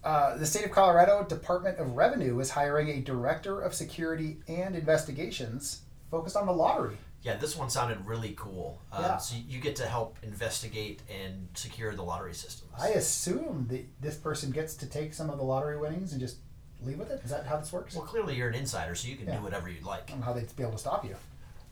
Uh, 0.03 0.37
the 0.37 0.45
state 0.45 0.65
of 0.65 0.71
Colorado 0.71 1.23
Department 1.25 1.77
of 1.77 1.91
Revenue 1.95 2.39
is 2.39 2.51
hiring 2.51 2.89
a 2.89 3.01
director 3.01 3.59
of 3.61 3.73
security 3.73 4.37
and 4.47 4.75
investigations 4.75 5.81
focused 6.11 6.35
on 6.37 6.45
the 6.45 6.53
lottery. 6.53 6.97
Yeah, 7.21 7.35
this 7.35 7.57
one 7.57 7.69
sounded 7.69 8.05
really 8.05 8.33
cool. 8.37 8.81
Um, 8.93 9.03
Yeah. 9.03 9.17
So 9.17 9.35
you 9.47 9.59
get 9.59 9.75
to 9.77 9.85
help 9.85 10.17
investigate 10.23 11.01
and 11.09 11.49
secure 11.53 11.93
the 11.93 12.03
lottery 12.03 12.33
systems. 12.33 12.71
I 12.79 12.89
assume 12.89 13.67
that 13.69 13.85
this 14.01 14.15
person 14.15 14.51
gets 14.51 14.75
to 14.75 14.85
take 14.85 15.13
some 15.13 15.29
of 15.29 15.37
the 15.37 15.43
lottery 15.43 15.77
winnings 15.77 16.13
and 16.13 16.21
just 16.21 16.37
leave 16.81 16.97
with 16.97 17.11
it. 17.11 17.21
Is 17.25 17.29
that 17.31 17.45
how 17.45 17.57
this 17.57 17.73
works? 17.73 17.93
well, 17.93 18.05
clearly 18.05 18.35
you're 18.35 18.47
an 18.47 18.55
insider, 18.55 18.95
so 18.95 19.09
you 19.09 19.17
can 19.17 19.27
Yeah. 19.27 19.35
do 19.37 19.43
whatever 19.43 19.67
you'd 19.67 19.83
like. 19.83 20.03
I 20.07 20.11
don't 20.11 20.19
know 20.21 20.27
how 20.27 20.33
they'd 20.33 20.55
be 20.55 20.63
able 20.63 20.73
to 20.73 20.77
stop 20.79 21.03
you. 21.03 21.15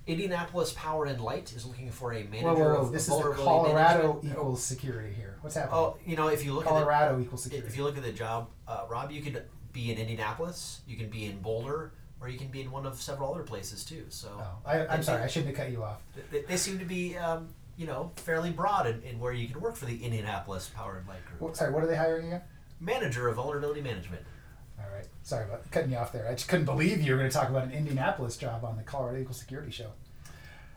Indianapolis 0.08 0.72
Power 0.74 1.06
and 1.06 1.20
Light 1.22 1.52
is 1.54 1.66
looking 1.66 1.92
for 1.92 2.14
a 2.14 2.24
manager 2.24 2.48
Whoa, 2.48 2.54
whoa, 2.56 2.74
whoa! 2.76 2.82
of 2.82 2.92
This 2.94 3.04
is 3.04 3.08
the 3.10 3.14
vulnerability 3.16 3.44
Colorado 3.46 4.08
management. 4.14 4.26
equals 4.34 4.64
security 4.64 5.14
here. 5.14 5.38
What's 5.42 5.56
happening? 5.56 5.76
Oh, 5.78 5.98
you 6.06 6.16
know, 6.16 6.28
if 6.30 6.46
you 6.46 6.54
look 6.54 6.66
at 6.66 6.70
Colorado 6.70 7.20
equals 7.20 7.44
the, 7.44 7.50
security. 7.50 7.68
if 7.68 7.78
you 7.78 7.84
look 7.84 7.98
at 7.98 8.04
the 8.04 8.14
job, 8.14 8.48
uh, 8.68 8.86
Rob, 8.90 9.12
you 9.12 9.22
could 9.22 9.44
be 9.74 9.92
in 9.92 9.98
Indianapolis, 9.98 10.82
you 10.88 10.96
can 10.96 11.10
be 11.10 11.26
in 11.26 11.40
Boulder, 11.40 11.92
or 12.22 12.30
you 12.30 12.38
can 12.40 12.48
be 12.48 12.62
in 12.62 12.72
one 12.72 12.86
of 12.86 13.00
several 13.02 13.34
other 13.34 13.44
places 13.44 13.84
too. 13.84 14.06
So 14.10 14.30
oh, 14.40 14.58
I, 14.66 14.88
I'm 14.88 15.00
they- 15.00 15.04
sorry. 15.06 15.24
I 15.24 15.28
shouldn't 15.28 15.56
have 15.56 15.66
cut 15.66 15.72
you 15.74 15.84
off. 15.84 16.02
They, 16.32 16.42
they 16.42 16.58
seem 16.58 16.80
to 16.80 16.86
be, 16.86 17.18
um, 17.18 17.50
you 17.76 17.86
know, 17.86 18.12
fairly 18.16 18.52
broad 18.52 18.88
in, 18.88 19.02
in 19.04 19.20
where 19.20 19.34
you 19.34 19.50
can 19.50 19.60
work 19.60 19.76
for 19.76 19.86
the 19.86 20.04
Indianapolis 20.04 20.72
Power 20.74 20.98
and 20.98 21.08
Light 21.08 21.20
Group. 21.26 21.56
Sorry. 21.56 21.72
What 21.74 21.84
are 21.84 21.88
they 21.88 21.98
hiring 21.98 22.28
again? 22.28 22.42
Manager 22.80 23.28
of 23.28 23.36
vulnerability 23.36 23.82
management. 23.82 24.24
All 24.80 24.94
right. 24.94 25.06
Sorry 25.24 25.46
about 25.46 25.70
cutting 25.72 25.92
you 25.92 25.98
off 25.98 26.12
there. 26.12 26.28
I 26.28 26.34
just 26.34 26.48
couldn't 26.48 26.66
believe 26.66 27.02
you 27.02 27.12
were 27.12 27.18
going 27.18 27.30
to 27.30 27.36
talk 27.36 27.50
about 27.50 27.66
an 27.66 27.72
Indianapolis 27.72 28.38
job 28.38 28.64
on 28.64 28.78
the 28.78 28.84
Colorado 28.84 29.20
Equal 29.20 29.34
Security 29.34 29.72
Show. 29.72 29.92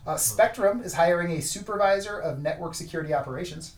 Uh, 0.06 0.16
Spectrum 0.16 0.82
is 0.82 0.94
hiring 0.94 1.32
a 1.32 1.42
supervisor 1.42 2.18
of 2.18 2.40
network 2.40 2.74
security 2.74 3.12
operations. 3.12 3.74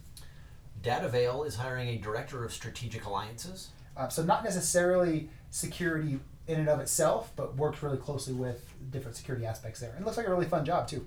DataVale 0.82 1.46
is 1.46 1.56
hiring 1.56 1.88
a 1.88 1.98
director 1.98 2.44
of 2.44 2.52
strategic 2.52 3.04
alliances. 3.04 3.70
Uh, 3.96 4.08
so 4.08 4.22
not 4.22 4.44
necessarily 4.44 5.28
security 5.50 6.18
in 6.46 6.60
and 6.60 6.68
of 6.68 6.80
itself, 6.80 7.32
but 7.36 7.56
works 7.56 7.82
really 7.82 7.98
closely 7.98 8.34
with 8.34 8.72
different 8.90 9.16
security 9.16 9.46
aspects 9.46 9.80
there. 9.80 9.90
And 9.90 10.00
it 10.00 10.04
looks 10.04 10.16
like 10.16 10.26
a 10.26 10.30
really 10.30 10.46
fun 10.46 10.64
job 10.64 10.88
too. 10.88 11.06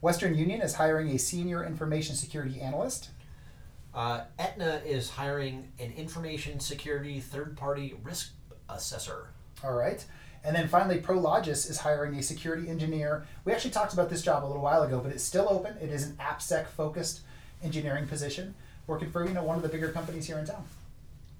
Western 0.00 0.34
Union 0.34 0.60
is 0.62 0.74
hiring 0.74 1.10
a 1.10 1.18
senior 1.18 1.64
information 1.64 2.16
security 2.16 2.60
analyst. 2.60 3.10
Uh, 3.94 4.22
Aetna 4.38 4.82
is 4.86 5.10
hiring 5.10 5.72
an 5.78 5.92
information 5.96 6.60
security 6.60 7.20
third 7.20 7.56
party 7.56 7.94
risk 8.02 8.32
assessor. 8.68 9.28
All 9.64 9.74
right. 9.74 10.04
And 10.42 10.56
then 10.56 10.68
finally, 10.68 10.98
Prologis 10.98 11.68
is 11.68 11.78
hiring 11.78 12.14
a 12.14 12.22
security 12.22 12.68
engineer. 12.68 13.26
We 13.44 13.52
actually 13.52 13.72
talked 13.72 13.92
about 13.92 14.08
this 14.08 14.22
job 14.22 14.44
a 14.44 14.46
little 14.46 14.62
while 14.62 14.82
ago, 14.82 15.00
but 15.00 15.12
it's 15.12 15.24
still 15.24 15.48
open. 15.50 15.76
It 15.82 15.90
is 15.90 16.06
an 16.06 16.16
AppSec 16.18 16.68
focused 16.68 17.20
engineering 17.62 18.06
position, 18.06 18.54
working 18.86 19.10
for 19.10 19.26
you 19.26 19.34
know 19.34 19.42
one 19.42 19.56
of 19.56 19.62
the 19.62 19.68
bigger 19.68 19.90
companies 19.90 20.26
here 20.26 20.38
in 20.38 20.46
town. 20.46 20.64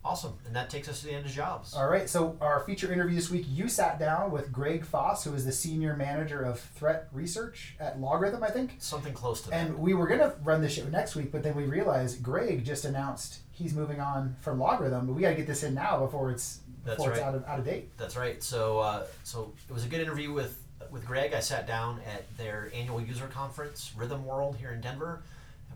Awesome. 0.02 0.38
And 0.46 0.56
that 0.56 0.70
takes 0.70 0.88
us 0.88 1.00
to 1.00 1.06
the 1.06 1.12
end 1.12 1.26
of 1.26 1.32
jobs. 1.32 1.74
All 1.74 1.86
right. 1.86 2.08
So 2.08 2.36
our 2.40 2.60
feature 2.60 2.90
interview 2.92 3.14
this 3.14 3.30
week, 3.30 3.44
you 3.48 3.68
sat 3.68 3.98
down 3.98 4.30
with 4.30 4.50
Greg 4.50 4.84
Foss, 4.84 5.24
who 5.24 5.34
is 5.34 5.44
the 5.44 5.52
senior 5.52 5.94
manager 5.94 6.40
of 6.42 6.58
threat 6.58 7.08
research 7.12 7.74
at 7.78 8.00
LogRhythm, 8.00 8.42
I 8.42 8.50
think. 8.50 8.76
Something 8.78 9.12
close 9.12 9.42
to 9.42 9.50
that. 9.50 9.56
And 9.56 9.78
we 9.78 9.92
were 9.92 10.06
gonna 10.06 10.34
run 10.42 10.62
this 10.62 10.72
show 10.72 10.84
next 10.84 11.16
week, 11.16 11.30
but 11.30 11.42
then 11.42 11.54
we 11.54 11.64
realized 11.64 12.22
Greg 12.22 12.64
just 12.64 12.84
announced 12.86 13.40
he's 13.60 13.74
moving 13.74 14.00
on 14.00 14.36
from 14.40 14.58
LogRhythm, 14.58 15.06
but 15.06 15.12
we 15.12 15.22
got 15.22 15.30
to 15.30 15.36
get 15.36 15.46
this 15.46 15.62
in 15.62 15.74
now 15.74 15.98
before 16.00 16.30
it's 16.30 16.60
That's 16.84 16.96
before 16.96 17.12
it's 17.12 17.20
right. 17.20 17.28
out 17.28 17.34
of 17.34 17.44
out 17.44 17.58
of 17.58 17.64
date. 17.64 17.96
That's 17.96 18.16
right. 18.16 18.42
So, 18.42 18.78
uh, 18.78 19.06
so 19.22 19.52
it 19.68 19.72
was 19.72 19.84
a 19.84 19.88
good 19.88 20.00
interview 20.00 20.32
with 20.32 20.58
with 20.90 21.04
Greg. 21.06 21.34
I 21.34 21.40
sat 21.40 21.66
down 21.66 22.00
at 22.06 22.24
their 22.36 22.70
annual 22.74 23.00
user 23.00 23.26
conference, 23.26 23.92
Rhythm 23.96 24.24
World, 24.24 24.56
here 24.56 24.72
in 24.72 24.80
Denver. 24.80 25.22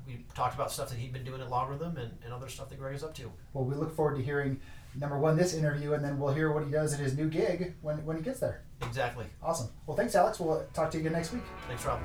We 0.06 0.24
talked 0.34 0.54
about 0.54 0.70
stuff 0.70 0.90
that 0.90 0.98
he'd 0.98 1.12
been 1.12 1.24
doing 1.24 1.40
at 1.40 1.48
LogRhythm 1.48 1.96
and, 1.96 2.12
and 2.22 2.32
other 2.32 2.48
stuff 2.48 2.68
that 2.68 2.78
Greg 2.78 2.94
is 2.94 3.02
up 3.02 3.14
to. 3.14 3.32
Well, 3.52 3.64
we 3.64 3.74
look 3.74 3.94
forward 3.94 4.16
to 4.16 4.22
hearing 4.22 4.60
number 4.98 5.18
one 5.18 5.36
this 5.36 5.54
interview, 5.54 5.94
and 5.94 6.04
then 6.04 6.18
we'll 6.18 6.34
hear 6.34 6.52
what 6.52 6.64
he 6.64 6.70
does 6.70 6.92
at 6.92 7.00
his 7.00 7.16
new 7.16 7.28
gig 7.28 7.74
when 7.80 8.04
when 8.04 8.16
he 8.16 8.22
gets 8.22 8.40
there. 8.40 8.62
Exactly. 8.82 9.26
Awesome. 9.42 9.68
Well, 9.86 9.96
thanks, 9.96 10.14
Alex. 10.14 10.38
We'll 10.38 10.64
talk 10.74 10.90
to 10.90 10.98
you 10.98 11.02
again 11.02 11.12
next 11.12 11.32
week. 11.32 11.42
Thanks, 11.68 11.84
Rob. 11.84 12.00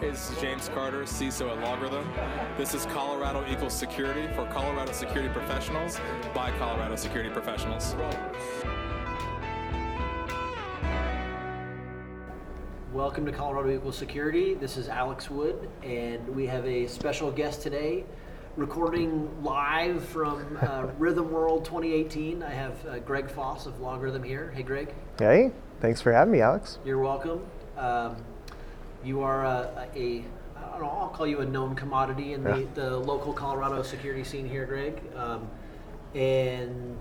Hey, 0.00 0.10
this 0.10 0.30
is 0.30 0.40
James 0.40 0.68
Carter, 0.68 1.04
CISO 1.04 1.56
at 1.56 1.64
LogRhythm. 1.64 2.56
This 2.56 2.74
is 2.74 2.84
Colorado 2.86 3.44
Equals 3.50 3.72
Security 3.72 4.26
for 4.34 4.46
Colorado 4.46 4.92
Security 4.92 5.32
Professionals 5.32 6.00
by 6.34 6.50
Colorado 6.58 6.96
Security 6.96 7.30
Professionals. 7.30 7.94
Welcome 12.94 13.26
to 13.26 13.32
Colorado 13.32 13.74
Equal 13.74 13.90
Security. 13.90 14.54
This 14.54 14.76
is 14.76 14.88
Alex 14.88 15.28
Wood, 15.28 15.68
and 15.82 16.28
we 16.28 16.46
have 16.46 16.64
a 16.64 16.86
special 16.86 17.32
guest 17.32 17.60
today, 17.60 18.04
recording 18.56 19.42
live 19.42 20.04
from 20.04 20.56
uh, 20.62 20.86
Rhythm 20.98 21.32
World 21.32 21.64
2018. 21.64 22.44
I 22.44 22.50
have 22.50 22.86
uh, 22.86 22.98
Greg 23.00 23.28
Foss 23.28 23.66
of 23.66 23.80
LogRhythm 23.80 24.24
here. 24.24 24.52
Hey, 24.54 24.62
Greg. 24.62 24.94
Hey, 25.18 25.50
thanks 25.80 26.00
for 26.00 26.12
having 26.12 26.30
me, 26.32 26.40
Alex. 26.40 26.78
You're 26.84 27.00
welcome. 27.00 27.44
Um, 27.76 28.14
you 29.02 29.22
are 29.22 29.44
a, 29.44 29.88
a 29.96 30.24
I 30.56 30.70
don't 30.70 30.82
know, 30.82 30.88
I'll 30.88 31.08
call 31.08 31.26
you 31.26 31.40
a 31.40 31.44
known 31.44 31.74
commodity 31.74 32.34
in 32.34 32.44
the, 32.44 32.60
Yeah. 32.60 32.66
the 32.74 32.96
local 32.96 33.32
Colorado 33.32 33.82
security 33.82 34.22
scene 34.22 34.48
here, 34.48 34.66
Greg. 34.66 35.02
Um, 35.16 35.48
and 36.14 36.96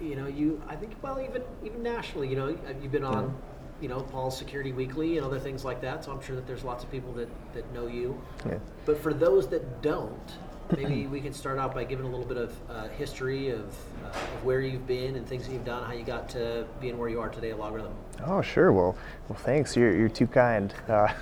you 0.00 0.16
know, 0.16 0.26
you 0.26 0.62
I 0.66 0.74
think 0.76 0.94
well 1.02 1.20
even 1.20 1.42
even 1.62 1.82
nationally, 1.82 2.28
you 2.30 2.36
know, 2.36 2.48
you've 2.80 2.92
been 2.92 3.04
on 3.04 3.36
you 3.80 3.88
know 3.88 4.00
Paul's 4.00 4.36
Security 4.36 4.72
Weekly 4.72 5.16
and 5.18 5.26
other 5.26 5.38
things 5.38 5.64
like 5.64 5.80
that. 5.82 6.04
So 6.04 6.12
I'm 6.12 6.22
sure 6.22 6.36
that 6.36 6.46
there's 6.46 6.64
lots 6.64 6.84
of 6.84 6.90
people 6.90 7.12
that 7.14 7.28
that 7.54 7.72
know 7.72 7.86
you. 7.86 8.20
Yeah. 8.46 8.58
But 8.86 8.98
for 9.02 9.12
those 9.12 9.48
that 9.48 9.82
don't, 9.82 10.32
maybe 10.76 11.06
we 11.10 11.20
can 11.20 11.32
start 11.32 11.58
out 11.58 11.74
by 11.74 11.84
giving 11.84 12.06
a 12.06 12.08
little 12.08 12.26
bit 12.26 12.36
of 12.36 12.54
uh, 12.70 12.88
history 12.88 13.50
of, 13.50 13.74
uh, 14.04 14.08
of 14.08 14.44
where 14.44 14.60
you've 14.60 14.86
been 14.86 15.16
and 15.16 15.26
things 15.26 15.46
that 15.46 15.52
you've 15.52 15.64
done, 15.64 15.84
how 15.84 15.92
you 15.92 16.04
got 16.04 16.28
to 16.30 16.66
being 16.80 16.98
where 16.98 17.08
you 17.08 17.20
are 17.20 17.28
today 17.28 17.50
at 17.50 17.58
LogRhythm. 17.58 17.92
Oh, 18.26 18.42
sure. 18.42 18.72
Well, 18.72 18.96
well, 19.28 19.38
thanks. 19.38 19.76
You're, 19.76 19.94
you're 19.94 20.08
too 20.08 20.26
kind. 20.26 20.72
Uh, 20.88 21.12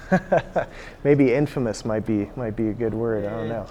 maybe 1.04 1.32
infamous 1.32 1.84
might 1.84 2.06
be 2.06 2.30
might 2.36 2.56
be 2.56 2.68
a 2.68 2.72
good 2.72 2.94
word. 2.94 3.24
I 3.24 3.30
don't 3.30 3.48
know. 3.48 3.66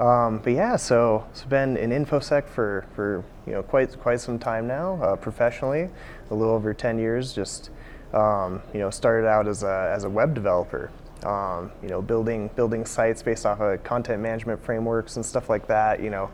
um, 0.04 0.38
but 0.38 0.52
yeah, 0.52 0.76
so 0.76 1.26
it's 1.30 1.44
been 1.44 1.76
in 1.76 1.90
infosec 1.90 2.48
for 2.48 2.86
for 2.94 3.24
you 3.46 3.52
know 3.52 3.62
quite 3.62 3.98
quite 4.00 4.20
some 4.20 4.38
time 4.38 4.66
now. 4.66 5.02
Uh, 5.02 5.16
professionally, 5.16 5.90
a 6.30 6.34
little 6.34 6.54
over 6.54 6.72
ten 6.74 6.98
years. 6.98 7.32
Just 7.32 7.70
um, 8.12 8.62
you 8.72 8.80
know, 8.80 8.90
started 8.90 9.26
out 9.26 9.46
as 9.48 9.62
a 9.62 9.92
as 9.94 10.04
a 10.04 10.10
web 10.10 10.34
developer. 10.34 10.90
Um, 11.24 11.72
you 11.82 11.88
know, 11.88 12.02
building 12.02 12.50
building 12.54 12.84
sites 12.84 13.22
based 13.22 13.46
off 13.46 13.60
of 13.60 13.82
content 13.82 14.22
management 14.22 14.64
frameworks 14.64 15.16
and 15.16 15.24
stuff 15.24 15.48
like 15.48 15.66
that. 15.68 16.02
You 16.02 16.10
know, 16.10 16.30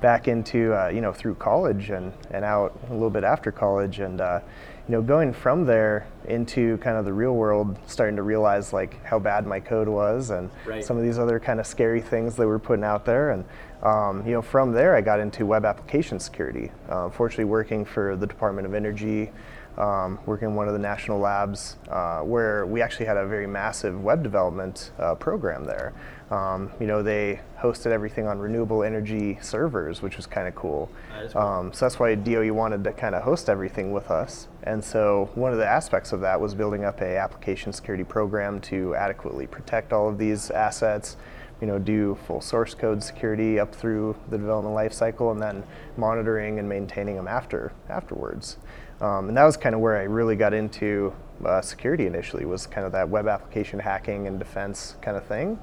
back 0.00 0.28
into 0.28 0.74
uh, 0.74 0.88
you 0.88 1.00
know 1.00 1.12
through 1.12 1.36
college 1.36 1.90
and 1.90 2.12
and 2.30 2.44
out 2.44 2.78
a 2.88 2.92
little 2.92 3.10
bit 3.10 3.24
after 3.24 3.50
college 3.52 4.00
and 4.00 4.20
uh, 4.20 4.40
you 4.88 4.92
know 4.92 5.00
going 5.00 5.32
from 5.32 5.64
there 5.64 6.06
into 6.26 6.76
kind 6.78 6.96
of 6.96 7.04
the 7.04 7.12
real 7.12 7.34
world 7.34 7.78
starting 7.86 8.16
to 8.16 8.22
realize 8.22 8.72
like 8.72 9.02
how 9.04 9.18
bad 9.18 9.46
my 9.46 9.60
code 9.60 9.88
was 9.88 10.30
and 10.30 10.50
Right. 10.66 10.84
some 10.84 10.96
of 10.98 11.04
these 11.04 11.18
other 11.18 11.38
kind 11.40 11.58
of 11.60 11.66
scary 11.66 12.00
things 12.02 12.34
that 12.36 12.46
we're 12.46 12.58
putting 12.58 12.84
out 12.84 13.04
there 13.04 13.30
and 13.30 13.44
um, 13.84 14.26
you 14.26 14.32
know 14.32 14.42
from 14.42 14.72
there 14.72 14.94
I 14.94 15.00
got 15.00 15.20
into 15.20 15.46
web 15.46 15.64
application 15.64 16.18
security 16.18 16.70
uh, 16.88 17.10
fortunately 17.10 17.44
working 17.44 17.84
for 17.84 18.16
the 18.16 18.26
Department 18.26 18.66
of 18.66 18.74
Energy 18.74 19.30
um, 19.76 20.18
working 20.26 20.48
in 20.48 20.54
one 20.54 20.68
of 20.68 20.72
the 20.72 20.78
national 20.78 21.18
labs 21.18 21.76
uh, 21.88 22.20
where 22.20 22.66
we 22.66 22.80
actually 22.80 23.06
had 23.06 23.16
a 23.16 23.26
very 23.26 23.46
massive 23.46 24.02
web 24.02 24.22
development 24.22 24.92
uh, 24.98 25.14
program 25.14 25.64
there. 25.64 25.92
Um, 26.30 26.70
you 26.80 26.86
know, 26.86 27.02
they 27.02 27.40
hosted 27.58 27.86
everything 27.86 28.26
on 28.26 28.38
renewable 28.38 28.82
energy 28.82 29.38
servers, 29.42 30.00
which 30.00 30.16
was 30.16 30.26
kind 30.26 30.48
of 30.48 30.54
cool. 30.54 30.90
That 31.10 31.24
is 31.24 31.32
cool. 31.32 31.42
Um, 31.42 31.72
so 31.72 31.84
that's 31.84 31.98
why 31.98 32.14
DOE 32.14 32.52
wanted 32.52 32.84
to 32.84 32.92
kind 32.92 33.14
of 33.14 33.22
host 33.22 33.48
everything 33.48 33.92
with 33.92 34.10
us. 34.10 34.48
And 34.62 34.82
so 34.82 35.30
one 35.34 35.52
of 35.52 35.58
the 35.58 35.66
aspects 35.66 36.12
of 36.12 36.20
that 36.20 36.40
was 36.40 36.54
building 36.54 36.84
up 36.84 37.00
a 37.00 37.16
application 37.16 37.72
security 37.72 38.04
program 38.04 38.60
to 38.62 38.94
adequately 38.94 39.46
protect 39.46 39.92
all 39.92 40.08
of 40.08 40.18
these 40.18 40.50
assets. 40.50 41.16
You 41.60 41.66
know, 41.66 41.78
do 41.78 42.18
full 42.26 42.40
source 42.40 42.74
code 42.74 43.02
security 43.02 43.58
up 43.58 43.74
through 43.74 44.16
the 44.28 44.36
development 44.36 44.76
lifecycle, 44.76 45.32
and 45.32 45.40
then 45.40 45.64
monitoring 45.96 46.58
and 46.58 46.68
maintaining 46.68 47.16
them 47.16 47.28
after 47.28 47.72
afterwards. 47.88 48.58
Um, 49.00 49.28
and 49.28 49.36
that 49.36 49.44
was 49.44 49.56
kind 49.56 49.74
of 49.74 49.80
where 49.80 49.96
I 49.96 50.02
really 50.02 50.36
got 50.36 50.52
into 50.52 51.14
uh, 51.44 51.60
security 51.60 52.06
initially. 52.06 52.44
Was 52.44 52.66
kind 52.66 52.86
of 52.86 52.92
that 52.92 53.08
web 53.08 53.28
application 53.28 53.78
hacking 53.78 54.26
and 54.26 54.38
defense 54.38 54.96
kind 55.00 55.16
of 55.16 55.24
thing. 55.24 55.58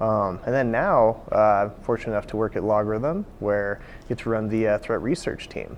Um, 0.00 0.40
and 0.44 0.54
then 0.54 0.72
now, 0.72 1.22
uh, 1.30 1.70
fortunate 1.82 2.12
enough 2.12 2.26
to 2.28 2.36
work 2.36 2.56
at 2.56 2.62
LogRhythm, 2.62 3.24
where 3.38 3.80
I 4.04 4.08
get 4.08 4.18
to 4.18 4.30
run 4.30 4.48
the 4.48 4.66
uh, 4.66 4.78
threat 4.78 5.00
research 5.00 5.48
team. 5.48 5.76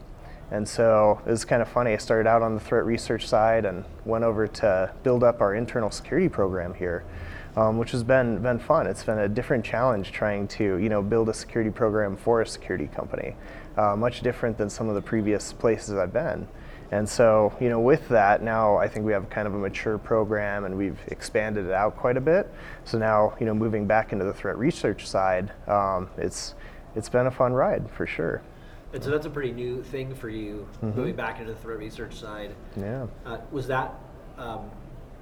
And 0.50 0.66
so 0.66 1.20
it 1.26 1.30
was 1.30 1.44
kind 1.44 1.60
of 1.60 1.68
funny. 1.68 1.92
I 1.92 1.96
started 1.96 2.28
out 2.28 2.40
on 2.40 2.54
the 2.54 2.60
threat 2.60 2.84
research 2.84 3.26
side 3.26 3.64
and 3.64 3.84
went 4.04 4.24
over 4.24 4.46
to 4.46 4.92
build 5.02 5.24
up 5.24 5.40
our 5.40 5.54
internal 5.54 5.90
security 5.90 6.28
program 6.28 6.74
here, 6.74 7.04
um, 7.56 7.78
which 7.78 7.90
has 7.92 8.02
been 8.02 8.38
been 8.42 8.58
fun. 8.58 8.86
It's 8.86 9.04
been 9.04 9.18
a 9.18 9.28
different 9.28 9.64
challenge 9.64 10.12
trying 10.12 10.48
to 10.48 10.76
you 10.78 10.88
know 10.88 11.02
build 11.02 11.28
a 11.28 11.34
security 11.34 11.70
program 11.70 12.16
for 12.16 12.40
a 12.40 12.46
security 12.46 12.86
company, 12.86 13.36
uh, 13.76 13.96
much 13.96 14.20
different 14.20 14.58
than 14.58 14.70
some 14.70 14.88
of 14.88 14.94
the 14.94 15.02
previous 15.02 15.52
places 15.52 15.96
I've 15.96 16.12
been. 16.12 16.46
And 16.90 17.08
so, 17.08 17.52
you 17.60 17.68
know, 17.68 17.80
with 17.80 18.08
that, 18.10 18.42
now 18.42 18.76
I 18.76 18.86
think 18.86 19.04
we 19.04 19.12
have 19.12 19.28
kind 19.28 19.48
of 19.48 19.54
a 19.54 19.58
mature 19.58 19.98
program 19.98 20.64
and 20.64 20.76
we've 20.76 20.98
expanded 21.08 21.66
it 21.66 21.72
out 21.72 21.96
quite 21.96 22.16
a 22.16 22.20
bit. 22.20 22.52
So 22.84 22.98
now, 22.98 23.34
you 23.40 23.46
know, 23.46 23.54
moving 23.54 23.86
back 23.86 24.12
into 24.12 24.24
the 24.24 24.32
threat 24.32 24.56
research 24.58 25.06
side, 25.06 25.50
um, 25.66 26.08
it's 26.16 26.54
it's 26.94 27.08
been 27.08 27.26
a 27.26 27.30
fun 27.30 27.52
ride 27.52 27.90
for 27.90 28.06
sure. 28.06 28.42
And 28.92 29.02
so 29.02 29.10
that's 29.10 29.26
a 29.26 29.30
pretty 29.30 29.50
new 29.50 29.82
thing 29.82 30.14
for 30.14 30.28
you, 30.28 30.68
moving 30.80 31.16
back 31.16 31.40
into 31.40 31.52
the 31.52 31.58
threat 31.58 31.78
research 31.78 32.14
side. 32.14 32.54
Yeah. 32.76 33.08
Uh, 33.26 33.38
was 33.50 33.66
that 33.66 33.92
um, 34.38 34.70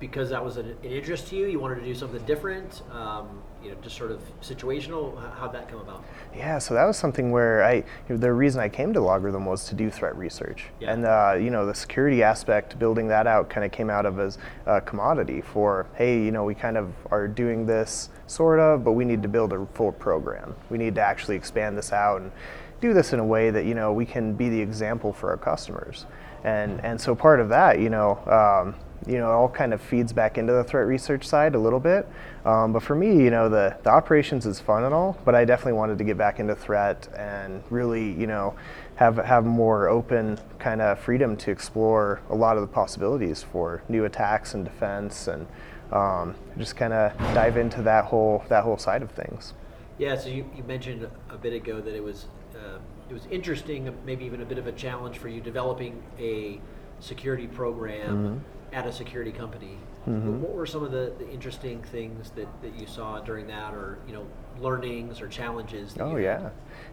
because 0.02 0.30
that 0.30 0.44
was 0.44 0.56
an, 0.56 0.76
an 0.82 0.90
interest 0.90 1.28
to 1.28 1.36
you? 1.36 1.46
You 1.46 1.60
wanted 1.60 1.76
to 1.76 1.84
do 1.84 1.94
something 1.94 2.20
different? 2.24 2.82
Um, 2.90 3.40
you 3.62 3.70
know, 3.70 3.76
just 3.82 3.96
sort 3.96 4.10
of 4.10 4.20
situational. 4.40 5.16
How'd 5.38 5.54
that 5.54 5.68
come 5.68 5.78
about? 5.78 6.04
Yeah, 6.34 6.58
so 6.58 6.74
that 6.74 6.84
was 6.86 6.96
something 6.96 7.30
where 7.30 7.62
I, 7.62 7.74
you 7.74 7.84
know, 8.08 8.16
the 8.16 8.32
reason 8.32 8.60
I 8.60 8.68
came 8.68 8.92
to 8.94 8.98
LogRhythm 8.98 9.46
was 9.46 9.64
to 9.66 9.76
do 9.76 9.90
threat 9.90 10.16
research. 10.16 10.64
Yeah. 10.80 10.92
And, 10.92 11.06
uh, 11.06 11.36
you 11.40 11.50
know, 11.50 11.64
the 11.64 11.74
security 11.74 12.20
aspect, 12.24 12.80
building 12.80 13.06
that 13.08 13.28
out 13.28 13.48
kind 13.48 13.64
of 13.64 13.70
came 13.70 13.90
out 13.90 14.04
of 14.04 14.18
as 14.18 14.38
a 14.66 14.80
commodity 14.80 15.40
for, 15.40 15.86
hey, 15.94 16.20
you 16.20 16.32
know, 16.32 16.42
we 16.42 16.56
kind 16.56 16.76
of 16.76 16.92
are 17.12 17.28
doing 17.28 17.64
this 17.64 18.10
sort 18.26 18.58
of, 18.58 18.82
but 18.82 18.92
we 18.92 19.04
need 19.04 19.22
to 19.22 19.28
build 19.28 19.52
a 19.52 19.64
full 19.74 19.92
program. 19.92 20.56
We 20.68 20.78
need 20.78 20.96
to 20.96 21.00
actually 21.00 21.36
expand 21.36 21.78
this 21.78 21.92
out 21.92 22.20
and 22.22 22.32
do 22.80 22.92
this 22.92 23.12
in 23.12 23.20
a 23.20 23.24
way 23.24 23.50
that, 23.50 23.66
you 23.66 23.74
know, 23.74 23.92
we 23.92 24.04
can 24.04 24.34
be 24.34 24.48
the 24.48 24.60
example 24.60 25.12
for 25.12 25.30
our 25.30 25.36
customers. 25.36 26.06
And, 26.42 26.84
and 26.84 27.00
so 27.00 27.14
part 27.14 27.38
of 27.38 27.48
that, 27.50 27.78
you 27.78 27.88
know, 27.88 28.18
um, 28.26 28.74
you 29.06 29.18
know, 29.18 29.30
it 29.30 29.34
all 29.34 29.48
kind 29.48 29.72
of 29.72 29.80
feeds 29.80 30.12
back 30.12 30.38
into 30.38 30.52
the 30.52 30.64
threat 30.64 30.86
research 30.86 31.26
side 31.26 31.54
a 31.54 31.58
little 31.58 31.80
bit. 31.80 32.08
Um, 32.44 32.72
but 32.72 32.82
for 32.82 32.94
me, 32.94 33.22
you 33.22 33.30
know, 33.30 33.48
the, 33.48 33.76
the 33.82 33.90
operations 33.90 34.46
is 34.46 34.60
fun 34.60 34.84
and 34.84 34.94
all, 34.94 35.18
but 35.24 35.34
I 35.34 35.44
definitely 35.44 35.74
wanted 35.74 35.98
to 35.98 36.04
get 36.04 36.16
back 36.16 36.40
into 36.40 36.54
threat 36.54 37.08
and 37.16 37.62
really, 37.70 38.12
you 38.12 38.26
know, 38.26 38.54
have, 38.96 39.16
have 39.16 39.44
more 39.44 39.88
open 39.88 40.38
kind 40.58 40.80
of 40.80 40.98
freedom 40.98 41.36
to 41.38 41.50
explore 41.50 42.20
a 42.30 42.34
lot 42.34 42.56
of 42.56 42.62
the 42.62 42.68
possibilities 42.68 43.42
for 43.42 43.82
new 43.88 44.04
attacks 44.04 44.54
and 44.54 44.64
defense 44.64 45.26
and 45.26 45.46
um, 45.92 46.34
just 46.58 46.76
kind 46.76 46.92
of 46.92 47.16
dive 47.34 47.56
into 47.56 47.82
that 47.82 48.04
whole, 48.04 48.44
that 48.48 48.64
whole 48.64 48.78
side 48.78 49.02
of 49.02 49.10
things. 49.10 49.54
Yeah. 49.98 50.16
So 50.16 50.28
you, 50.28 50.48
you 50.56 50.62
mentioned 50.64 51.08
a 51.28 51.36
bit 51.36 51.52
ago 51.52 51.80
that 51.80 51.94
it 51.94 52.02
was 52.02 52.26
uh, 52.54 52.78
it 53.08 53.14
was 53.14 53.26
interesting, 53.30 53.94
maybe 54.06 54.24
even 54.24 54.40
a 54.40 54.44
bit 54.44 54.58
of 54.58 54.66
a 54.66 54.72
challenge 54.72 55.18
for 55.18 55.28
you 55.28 55.40
developing 55.40 56.02
a 56.18 56.60
security 57.00 57.46
program 57.46 58.42
at 58.72 58.86
a 58.86 58.92
security 58.92 59.32
company. 59.32 59.76
Mm-hmm. 60.08 60.30
What, 60.30 60.40
what 60.40 60.52
were 60.52 60.66
some 60.66 60.82
of 60.82 60.90
the, 60.90 61.12
the 61.18 61.30
interesting 61.30 61.82
things 61.82 62.30
that, 62.30 62.48
that 62.62 62.78
you 62.78 62.86
saw 62.86 63.20
during 63.20 63.46
that, 63.48 63.74
or 63.74 63.98
you 64.06 64.14
know, 64.14 64.26
learnings 64.58 65.20
or 65.20 65.28
challenges? 65.28 65.94
That 65.94 66.02
Oh 66.02 66.16
had? 66.16 66.22
yeah, 66.22 66.50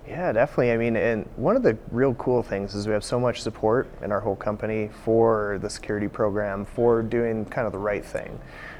yeah, 0.07 0.31
definitely. 0.31 0.71
I 0.71 0.77
mean, 0.77 0.95
and 0.95 1.27
one 1.35 1.55
of 1.55 1.63
the 1.63 1.77
real 1.91 2.13
cool 2.15 2.43
things 2.43 2.75
is 2.75 2.85
we 2.87 2.93
have 2.93 3.03
so 3.03 3.19
much 3.19 3.41
support 3.41 3.89
in 4.03 4.11
our 4.11 4.19
whole 4.19 4.35
company 4.35 4.89
for 5.03 5.57
the 5.61 5.69
security 5.69 6.07
program 6.07 6.65
for 6.65 7.01
doing 7.01 7.45
kind 7.45 7.65
of 7.65 7.71
the 7.71 7.79
right 7.79 8.05
thing. 8.05 8.39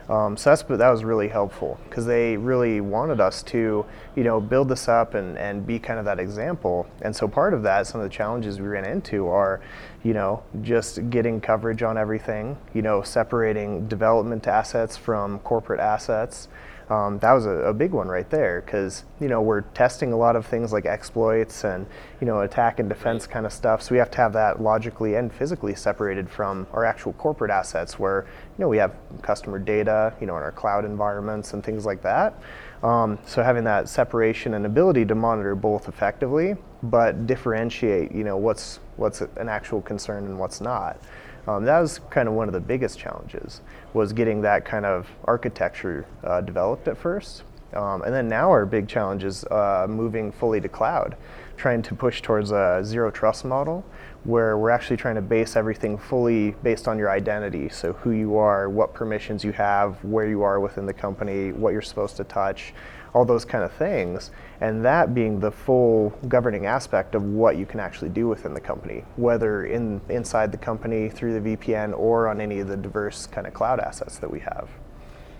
Um, 0.09 0.35
so 0.37 0.49
that's 0.49 0.63
that 0.63 0.89
was 0.89 1.03
really 1.03 1.27
helpful 1.27 1.79
because 1.87 2.07
they 2.07 2.35
really 2.35 2.81
wanted 2.81 3.21
us 3.21 3.43
to, 3.43 3.85
you 4.15 4.23
know, 4.23 4.41
build 4.41 4.67
this 4.67 4.87
up 4.87 5.13
and, 5.13 5.37
and 5.37 5.67
be 5.67 5.77
kind 5.77 5.99
of 5.99 6.05
that 6.05 6.19
example. 6.19 6.87
And 7.03 7.15
so 7.15 7.27
part 7.27 7.53
of 7.53 7.61
that, 7.63 7.85
some 7.85 8.01
of 8.01 8.09
the 8.09 8.13
challenges 8.13 8.59
we 8.59 8.67
ran 8.67 8.85
into 8.85 9.27
are, 9.27 9.61
you 10.03 10.13
know, 10.13 10.41
just 10.63 11.11
getting 11.11 11.39
coverage 11.39 11.83
on 11.83 11.95
everything, 11.95 12.57
you 12.73 12.81
know, 12.81 13.03
separating 13.03 13.87
development 13.87 14.47
assets 14.47 14.97
from 14.97 15.39
corporate 15.39 15.79
assets. 15.79 16.47
Um, 16.89 17.19
that 17.19 17.33
was 17.33 17.45
a, 17.45 17.51
a, 17.51 17.73
big 17.73 17.91
one 17.91 18.07
right 18.07 18.27
there 18.31 18.61
because 18.61 19.03
you 19.19 19.27
know 19.27 19.43
we're 19.43 19.61
testing 19.61 20.11
a 20.11 20.17
lot 20.17 20.35
of 20.35 20.43
things 20.47 20.73
like 20.73 20.87
exploits 20.87 21.63
and 21.63 21.85
you 22.19 22.25
know 22.25 22.41
attack 22.41 22.79
and 22.79 22.89
defense 22.89 23.27
kind 23.27 23.45
of 23.45 23.53
stuff. 23.53 23.83
So 23.83 23.93
we 23.93 23.99
have 23.99 24.09
to 24.11 24.17
have 24.17 24.33
that 24.33 24.59
logically 24.59 25.13
and 25.13 25.31
physically 25.31 25.75
separated 25.75 26.27
from 26.27 26.65
our 26.73 26.83
actual 26.83 27.13
corporate 27.13 27.51
assets, 27.51 27.99
where 27.99 28.25
you 28.57 28.63
know 28.63 28.67
we 28.67 28.77
have 28.77 28.95
customer 29.21 29.59
data, 29.59 30.15
you 30.19 30.25
know, 30.25 30.35
in 30.37 30.41
our 30.41 30.51
cloud 30.51 30.83
environments 30.83 31.53
and 31.53 31.63
things 31.63 31.85
like 31.85 32.01
that. 32.01 32.33
Um, 32.81 33.19
so 33.25 33.43
having 33.43 33.65
that 33.65 33.87
separation 33.87 34.55
and 34.55 34.65
ability 34.65 35.05
to 35.05 35.15
monitor 35.15 35.53
both 35.53 35.87
effectively, 35.87 36.55
but 36.81 37.27
differentiate, 37.27 38.11
you 38.11 38.23
know, 38.23 38.37
what's 38.37 38.79
what's 38.97 39.21
an 39.21 39.47
actual 39.47 39.81
concern 39.81 40.25
and 40.25 40.39
what's 40.39 40.59
not. 40.59 40.99
Um, 41.47 41.65
that 41.65 41.79
was 41.79 41.99
kind 42.09 42.27
of 42.27 42.33
one 42.33 42.47
of 42.47 42.53
the 42.53 42.59
biggest 42.59 42.99
challenges 42.99 43.61
was 43.93 44.13
getting 44.13 44.41
that 44.41 44.65
kind 44.65 44.85
of 44.85 45.07
architecture 45.25 46.05
uh, 46.23 46.41
developed 46.41 46.87
at 46.87 46.97
first. 46.97 47.43
Um, 47.73 48.01
and 48.01 48.13
then 48.13 48.27
now 48.27 48.49
our 48.49 48.65
big 48.65 48.87
challenge 48.87 49.23
is 49.23 49.43
uh, 49.45 49.85
moving 49.89 50.31
fully 50.31 50.59
to 50.61 50.69
cloud, 50.69 51.15
trying 51.57 51.81
to 51.83 51.95
push 51.95 52.21
towards 52.21 52.51
a 52.51 52.81
zero 52.83 53.11
trust 53.11 53.45
model 53.45 53.85
where 54.23 54.57
we're 54.57 54.69
actually 54.69 54.97
trying 54.97 55.15
to 55.15 55.21
base 55.21 55.55
everything 55.55 55.97
fully 55.97 56.51
based 56.63 56.87
on 56.87 56.97
your 56.97 57.09
identity. 57.09 57.69
So 57.69 57.93
who 57.93 58.11
you 58.11 58.37
are, 58.37 58.69
what 58.69 58.93
permissions 58.93 59.43
you 59.43 59.51
have, 59.53 60.03
where 60.03 60.27
you 60.27 60.41
are 60.43 60.59
within 60.59 60.85
the 60.85 60.93
company, 60.93 61.51
what 61.51 61.71
you're 61.71 61.81
supposed 61.81 62.17
to 62.17 62.23
touch, 62.25 62.73
all 63.13 63.25
those 63.25 63.45
kind 63.45 63.63
of 63.63 63.71
things, 63.71 64.31
and 64.61 64.83
that 64.85 65.13
being 65.13 65.39
the 65.39 65.51
full 65.51 66.09
governing 66.27 66.65
aspect 66.65 67.15
of 67.15 67.23
what 67.23 67.57
you 67.57 67.65
can 67.65 67.79
actually 67.79 68.09
do 68.09 68.27
within 68.27 68.53
the 68.53 68.61
company, 68.61 69.03
whether 69.15 69.65
in 69.65 70.01
inside 70.09 70.51
the 70.51 70.57
company 70.57 71.09
through 71.09 71.39
the 71.39 71.55
VPN 71.55 71.97
or 71.97 72.27
on 72.27 72.41
any 72.41 72.59
of 72.59 72.67
the 72.67 72.77
diverse 72.77 73.25
kind 73.25 73.47
of 73.47 73.53
cloud 73.53 73.79
assets 73.79 74.19
that 74.19 74.29
we 74.29 74.39
have. 74.39 74.69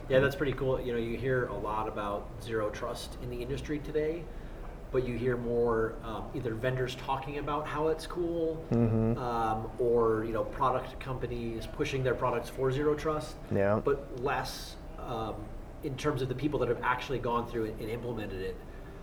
Yeah, 0.09 0.19
that's 0.19 0.35
pretty 0.35 0.53
cool. 0.53 0.81
You 0.81 0.93
know, 0.93 0.99
you 0.99 1.17
hear 1.17 1.45
a 1.47 1.57
lot 1.57 1.87
about 1.87 2.27
zero 2.43 2.69
trust 2.69 3.17
in 3.21 3.29
the 3.29 3.41
industry 3.41 3.79
today, 3.79 4.23
but 4.91 5.07
you 5.07 5.15
hear 5.15 5.37
more 5.37 5.93
um, 6.03 6.25
either 6.33 6.55
vendors 6.55 6.95
talking 6.95 7.37
about 7.37 7.67
how 7.67 7.89
it's 7.89 8.07
cool, 8.07 8.65
mm-hmm. 8.71 9.17
um, 9.19 9.69
or 9.77 10.23
you 10.25 10.33
know, 10.33 10.43
product 10.43 10.99
companies 10.99 11.67
pushing 11.67 12.03
their 12.03 12.15
products 12.15 12.49
for 12.49 12.71
zero 12.71 12.95
trust. 12.95 13.35
Yeah. 13.53 13.79
But 13.83 14.23
less 14.23 14.75
um, 14.97 15.35
in 15.83 15.95
terms 15.95 16.21
of 16.21 16.29
the 16.29 16.35
people 16.35 16.59
that 16.59 16.69
have 16.69 16.81
actually 16.81 17.19
gone 17.19 17.47
through 17.47 17.65
it 17.65 17.75
and 17.79 17.89
implemented 17.89 18.41
it. 18.41 18.55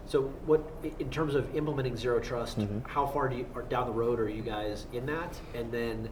So, 0.07 0.23
what 0.45 0.63
in 1.01 1.11
terms 1.11 1.35
of 1.35 1.55
implementing 1.55 1.97
zero 1.97 2.21
trust? 2.21 2.59
Mm-hmm. 2.59 2.81
How 2.89 3.07
far 3.07 3.29
do 3.29 3.37
you 3.37 3.47
down 3.69 3.87
the 3.87 3.93
road 3.93 4.21
are 4.21 4.29
you 4.29 4.43
guys 4.43 4.87
in 4.93 5.07
that? 5.07 5.39
And 5.55 5.73
then, 5.73 6.09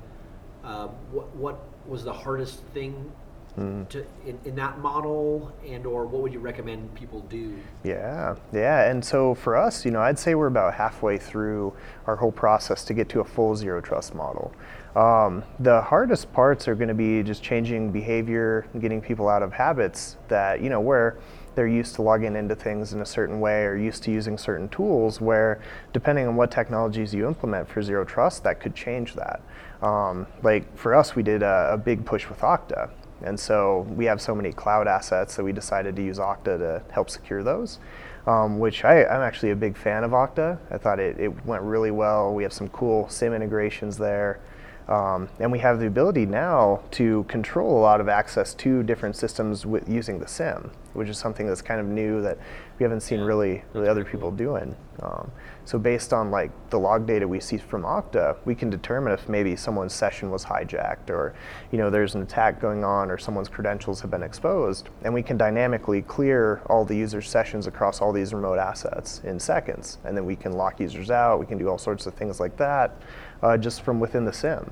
uh, 0.64 0.88
what 1.10 1.34
what 1.36 1.68
was 1.86 2.02
the 2.04 2.12
hardest 2.12 2.60
thing 2.74 3.12
mm. 3.58 3.88
to 3.88 4.04
in, 4.26 4.38
in 4.44 4.54
that 4.56 4.78
model, 4.78 5.52
and 5.66 5.86
or 5.86 6.06
what 6.06 6.22
would 6.22 6.32
you 6.32 6.38
recommend 6.38 6.94
people 6.94 7.20
do? 7.22 7.56
Yeah, 7.82 8.36
yeah. 8.52 8.90
And 8.90 9.04
so 9.04 9.34
for 9.34 9.56
us, 9.56 9.84
you 9.84 9.90
know, 9.90 10.00
I'd 10.00 10.18
say 10.18 10.34
we're 10.34 10.46
about 10.46 10.74
halfway 10.74 11.18
through 11.18 11.74
our 12.06 12.16
whole 12.16 12.32
process 12.32 12.84
to 12.84 12.94
get 12.94 13.08
to 13.10 13.20
a 13.20 13.24
full 13.24 13.54
zero 13.56 13.80
trust 13.80 14.14
model. 14.14 14.52
Um, 14.96 15.42
the 15.58 15.82
hardest 15.82 16.32
parts 16.32 16.68
are 16.68 16.74
going 16.76 16.88
to 16.88 16.94
be 16.94 17.22
just 17.22 17.42
changing 17.42 17.90
behavior 17.90 18.66
and 18.72 18.80
getting 18.80 19.00
people 19.00 19.28
out 19.28 19.42
of 19.42 19.52
habits 19.52 20.16
that, 20.28 20.60
you 20.60 20.70
know, 20.70 20.80
where 20.80 21.18
they're 21.54 21.68
used 21.68 21.94
to 21.96 22.02
logging 22.02 22.36
into 22.36 22.54
things 22.54 22.92
in 22.92 23.00
a 23.00 23.06
certain 23.06 23.40
way 23.40 23.64
or 23.64 23.76
used 23.76 24.02
to 24.04 24.10
using 24.10 24.36
certain 24.36 24.68
tools 24.68 25.20
where 25.20 25.60
depending 25.92 26.26
on 26.26 26.36
what 26.36 26.50
technologies 26.50 27.14
you 27.14 27.26
implement 27.26 27.68
for 27.68 27.82
zero 27.82 28.04
trust 28.04 28.42
that 28.44 28.60
could 28.60 28.74
change 28.74 29.14
that 29.14 29.40
um, 29.82 30.26
like 30.42 30.76
for 30.76 30.94
us 30.94 31.14
we 31.14 31.22
did 31.22 31.42
a, 31.42 31.70
a, 31.72 31.78
big 31.78 32.04
push 32.04 32.28
with 32.28 32.40
okta 32.40 32.90
and 33.24 33.38
so 33.38 33.86
we 33.96 34.04
have 34.04 34.20
so 34.20 34.34
many 34.34 34.52
cloud 34.52 34.86
assets 34.86 35.36
that 35.36 35.44
we 35.44 35.52
decided 35.52 35.96
to 35.96 36.02
use 36.02 36.18
okta 36.18 36.58
to 36.58 36.82
help 36.92 37.10
secure 37.10 37.42
those 37.42 37.78
um, 38.26 38.58
which 38.58 38.84
I, 38.84 39.02
am 39.02 39.22
actually 39.22 39.50
a 39.50 39.56
big 39.56 39.76
fan 39.76 40.04
of 40.04 40.12
okta. 40.12 40.58
I 40.70 40.78
thought 40.78 40.98
it, 40.98 41.18
it 41.18 41.44
went 41.44 41.62
really 41.62 41.90
well. 41.90 42.32
We 42.32 42.42
have 42.42 42.52
some 42.52 42.68
cool 42.68 43.08
SIEM 43.08 43.34
integrations 43.34 43.98
there. 43.98 44.40
Um, 44.88 45.28
and 45.40 45.50
we 45.50 45.58
have 45.60 45.80
the 45.80 45.86
ability 45.86 46.26
now 46.26 46.82
to 46.92 47.24
control 47.24 47.78
a 47.78 47.80
lot 47.80 48.00
of 48.00 48.08
access 48.08 48.52
to 48.54 48.82
different 48.82 49.16
systems 49.16 49.64
with 49.64 49.88
using 49.88 50.18
the 50.18 50.28
SIEM, 50.28 50.70
which 50.94 51.08
is 51.08 51.18
something 51.18 51.46
that's 51.46 51.62
kind 51.62 51.80
of 51.80 51.86
new 51.86 52.22
that 52.22 52.38
we 52.78 52.82
haven't 52.82 53.00
seen 53.00 53.20
really 53.20 53.62
really 53.72 53.88
other 53.88 54.04
people 54.04 54.30
doing. 54.30 54.74
Um, 55.02 55.30
so 55.64 55.78
based 55.78 56.12
on 56.12 56.30
like 56.30 56.50
the 56.70 56.78
log 56.78 57.06
data 57.06 57.26
we 57.26 57.40
see 57.40 57.58
from 57.58 57.82
Okta, 57.82 58.36
we 58.44 58.54
can 58.54 58.70
determine 58.70 59.12
if 59.12 59.28
maybe 59.28 59.56
someone's 59.56 59.92
session 59.92 60.30
was 60.30 60.44
hijacked 60.44 61.10
or 61.10 61.34
you 61.72 61.78
know 61.78 61.90
there's 61.90 62.14
an 62.14 62.22
attack 62.22 62.60
going 62.60 62.84
on 62.84 63.10
or 63.10 63.18
someone's 63.18 63.48
credentials 63.48 64.00
have 64.00 64.10
been 64.10 64.22
exposed, 64.22 64.88
and 65.02 65.12
we 65.12 65.22
can 65.22 65.36
dynamically 65.36 66.02
clear 66.02 66.62
all 66.66 66.84
the 66.84 66.96
user 66.96 67.22
sessions 67.22 67.66
across 67.66 68.00
all 68.00 68.12
these 68.12 68.32
remote 68.32 68.58
assets 68.58 69.20
in 69.24 69.38
seconds, 69.38 69.98
and 70.04 70.16
then 70.16 70.24
we 70.24 70.36
can 70.36 70.52
lock 70.52 70.80
users 70.80 71.10
out. 71.10 71.38
We 71.38 71.46
can 71.46 71.58
do 71.58 71.68
all 71.68 71.78
sorts 71.78 72.06
of 72.06 72.14
things 72.14 72.40
like 72.40 72.56
that 72.56 72.96
uh, 73.42 73.56
just 73.56 73.82
from 73.82 74.00
within 74.00 74.24
the 74.24 74.32
SIEM. 74.32 74.70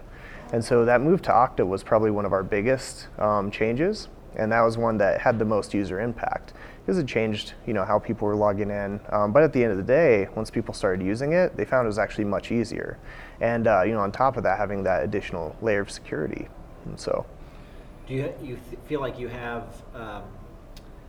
And 0.52 0.64
so 0.64 0.84
that 0.84 1.00
move 1.00 1.22
to 1.22 1.30
Okta 1.30 1.66
was 1.66 1.82
probably 1.82 2.10
one 2.10 2.26
of 2.26 2.32
our 2.32 2.42
biggest 2.42 3.08
um, 3.18 3.50
changes, 3.50 4.08
and 4.36 4.50
that 4.52 4.60
was 4.60 4.76
one 4.76 4.98
that 4.98 5.20
had 5.20 5.38
the 5.38 5.44
most 5.44 5.74
user 5.74 6.00
impact 6.00 6.54
because 6.80 6.98
it 6.98 7.06
changed, 7.06 7.54
you 7.66 7.72
know, 7.72 7.84
how 7.84 7.98
people 7.98 8.26
were 8.26 8.34
logging 8.34 8.70
in. 8.70 9.00
Um, 9.10 9.32
but 9.32 9.42
at 9.42 9.52
the 9.52 9.62
end 9.62 9.72
of 9.72 9.78
the 9.78 9.84
day, 9.84 10.28
once 10.34 10.50
people 10.50 10.74
started 10.74 11.04
using 11.04 11.32
it, 11.32 11.56
they 11.56 11.64
found 11.64 11.84
it 11.84 11.88
was 11.88 11.98
actually 11.98 12.24
much 12.24 12.50
easier. 12.50 12.98
And 13.40 13.66
uh, 13.66 13.82
you 13.82 13.92
know, 13.92 14.00
on 14.00 14.12
top 14.12 14.36
of 14.36 14.42
that, 14.42 14.58
having 14.58 14.82
that 14.84 15.04
additional 15.04 15.56
layer 15.62 15.80
of 15.80 15.90
security. 15.90 16.48
And 16.84 16.98
so, 16.98 17.26
do 18.06 18.14
you 18.14 18.34
you 18.42 18.58
th- 18.70 18.80
feel 18.86 19.00
like 19.00 19.18
you 19.18 19.28
have 19.28 19.82
um, 19.94 20.22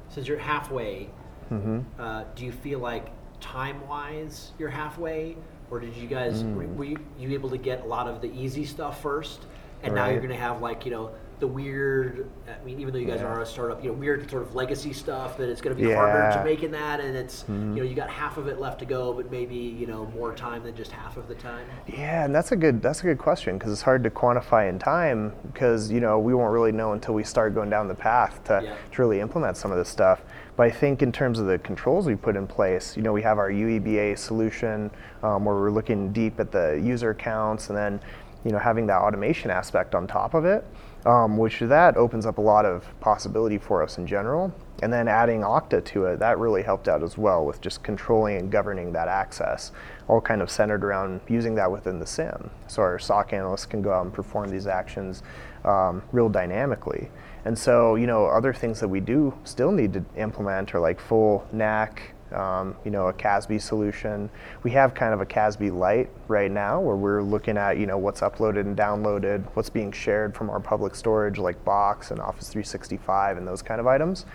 since 0.10 0.28
you're 0.28 0.38
halfway? 0.38 1.10
Mm-hmm. 1.52 1.80
Uh, 2.00 2.24
do 2.36 2.46
you 2.46 2.52
feel 2.52 2.80
like 2.80 3.08
time 3.40 3.86
wise 3.88 4.52
you're 4.58 4.70
halfway? 4.70 5.36
or 5.74 5.80
did 5.80 5.96
you 5.96 6.08
guys 6.08 6.44
mm. 6.44 6.56
were, 6.56 6.68
were 6.68 6.84
you, 6.86 7.00
you, 7.18 7.32
able 7.32 7.50
to 7.50 7.58
get 7.58 7.82
a 7.82 7.86
lot 7.86 8.08
of 8.08 8.22
the 8.22 8.32
easy 8.32 8.64
stuff 8.64 9.02
first, 9.02 9.48
and 9.82 9.94
right. 9.94 10.02
now 10.02 10.12
you're 10.12 10.20
going 10.20 10.30
to 10.30 10.36
have 10.36 10.62
like 10.62 10.86
you 10.86 10.92
know 10.92 11.12
the 11.39 11.48
weird. 11.48 12.30
I 12.48 12.63
mean, 12.63 12.80
even 12.80 12.93
though 12.93 13.00
you 13.00 13.08
guys 13.08 13.22
yeah. 13.22 13.28
are 13.28 13.41
a 13.41 13.46
startup, 13.46 13.84
you 13.84 13.89
know, 13.89 13.96
weird 13.96 14.30
sort 14.30 14.43
of 14.43 14.56
legacy 14.56 14.93
stuff 14.93 15.38
that 15.38 15.50
it's 15.50 15.62
going 15.62 15.76
to 15.76 15.82
be 15.82 15.89
yeah. 15.89 15.96
harder 15.96 16.38
to 16.38 16.43
make 16.43 16.63
in 16.63 16.72
that, 16.72 17.00
and 17.00 17.15
it's 17.15 17.43
mm. 17.43 17.76
you 17.76 17.84
know 17.84 17.84
you 17.84 17.96
got 17.96 18.10
half 18.10 18.38
of 18.38 18.48
it 18.48 18.60
left 18.60 18.80
to 18.80 18.86
go, 18.86 19.13
but 19.13 19.32
maybe 19.32 19.56
you 19.56 19.88
know 19.88 20.06
more 20.15 20.34
time 20.34 20.63
than 20.63 20.76
just 20.76 20.91
half 20.91 21.17
of 21.17 21.28
the 21.28 21.36
time. 21.36 21.67
Yeah, 21.88 22.26
and 22.26 22.34
that's 22.34 22.52
a 22.52 22.56
good 22.56 22.82
that's 22.82 23.02
a 23.02 23.04
good 23.04 23.17
question 23.17 23.58
because 23.58 23.72
it's 23.72 23.82
hard 23.82 24.04
to 24.04 24.10
quantify 24.10 24.69
in 24.69 24.80
time 24.80 25.34
because 25.52 25.91
you 25.91 26.00
know 26.00 26.19
we 26.19 26.34
won't 26.34 26.54
really 26.54 26.72
know 26.72 26.93
until 26.93 27.13
we 27.13 27.24
start 27.24 27.54
going 27.54 27.69
down 27.69 27.88
the 27.88 27.96
path 27.96 28.43
to, 28.46 28.62
yeah. 28.63 28.76
to 28.91 29.02
really 29.02 29.19
implement 29.19 29.58
some 29.58 29.72
of 29.72 29.78
this 29.78 29.89
stuff. 29.89 30.22
But 30.56 30.67
I 30.67 30.72
think 30.72 31.02
in 31.02 31.12
terms 31.12 31.39
of 31.39 31.48
the 31.48 31.58
controls 31.60 32.06
we 32.06 32.15
put 32.15 32.36
in 32.36 32.46
place, 32.46 32.96
you 32.96 33.02
know, 33.02 33.12
we 33.12 33.24
have 33.24 33.39
our 33.39 33.50
UEBA 33.50 34.17
solution 34.17 34.91
um, 35.24 35.46
where 35.46 35.56
we're 35.56 35.72
looking 35.72 36.13
deep 36.13 36.39
at 36.39 36.52
the 36.52 36.80
user 36.84 37.10
accounts 37.10 37.69
and 37.69 37.78
then, 37.78 38.00
you 38.46 38.52
know, 38.52 38.60
having 38.60 38.86
that 38.88 39.00
automation 39.00 39.50
aspect 39.50 39.96
on 39.96 40.06
top 40.06 40.36
of 40.36 40.46
it, 40.46 40.65
um, 41.06 41.38
which 41.38 41.60
that 41.60 41.98
opens 41.98 42.26
up 42.26 42.38
a 42.38 42.42
lot 42.42 42.66
of 42.66 42.86
possibility 43.00 43.58
for 43.58 43.84
us 43.84 43.98
in 43.98 44.08
general. 44.08 44.54
And 44.82 44.92
then 44.92 45.08
adding 45.08 45.42
Okta 45.42 45.84
to 45.86 46.06
it, 46.06 46.20
that 46.20 46.38
really 46.39 46.62
helped 46.62 46.88
out 46.88 47.04
as 47.04 47.18
well 47.18 47.46
with 47.46 47.62
just 47.62 47.84
controlling 47.84 48.38
and 48.38 48.52
governing 48.52 48.92
that 48.94 49.08
access, 49.08 49.72
all 50.08 50.20
kind 50.20 50.42
of 50.42 50.50
centered 50.50 50.84
around 50.84 51.22
using 51.30 51.56
that 51.56 51.72
within 51.72 52.00
the 52.00 52.06
SIEM. 52.06 52.50
So 52.68 52.82
our 52.82 53.00
SOC 53.00 53.34
analysts 53.34 53.66
can 53.66 53.82
go 53.82 53.94
out 53.94 54.04
and 54.04 54.13
perform 54.13 54.50
these 54.50 54.68
actions 54.68 55.24
um, 55.63 56.04
real 56.12 56.28
dynamically. 56.28 57.10
And 57.46 57.58
so, 57.58 57.96
you 57.96 58.08
know, 58.08 58.26
other 58.26 58.54
things 58.54 58.80
that 58.80 58.88
we 58.88 59.00
do 59.00 59.34
still 59.44 59.72
need 59.72 59.94
to 59.94 60.04
implement 60.18 60.74
are 60.76 60.80
like 60.80 61.00
full 61.00 61.48
NAC, 61.52 62.12
um, 62.34 62.76
you 62.84 62.91
know, 62.91 63.08
a 63.08 63.13
CASB 63.13 63.62
solution. 63.62 64.30
We 64.63 64.72
have 64.72 64.93
kind 64.93 65.13
of 65.13 65.22
a 65.22 65.26
CASB 65.26 65.76
light 65.76 66.10
right 66.28 66.52
now 66.52 66.80
where 66.80 66.96
we're 66.96 67.24
looking 67.24 67.58
at, 67.58 67.78
you 67.78 67.86
know, 67.86 67.98
what's 67.98 68.22
uploaded 68.22 68.62
and 68.62 68.78
downloaded, 68.78 69.46
what's 69.54 69.69
being 69.69 69.91
shared 69.91 70.36
from 70.36 70.50
our 70.50 70.60
public 70.60 70.96
storage 70.96 71.38
like 71.38 71.63
Box 71.63 72.12
and 72.12 72.19
Office 72.19 72.50
365 72.50 73.38
and 73.38 73.48
those 73.48 73.62
kind 73.62 73.80
of 73.80 73.88
items. 73.88 74.26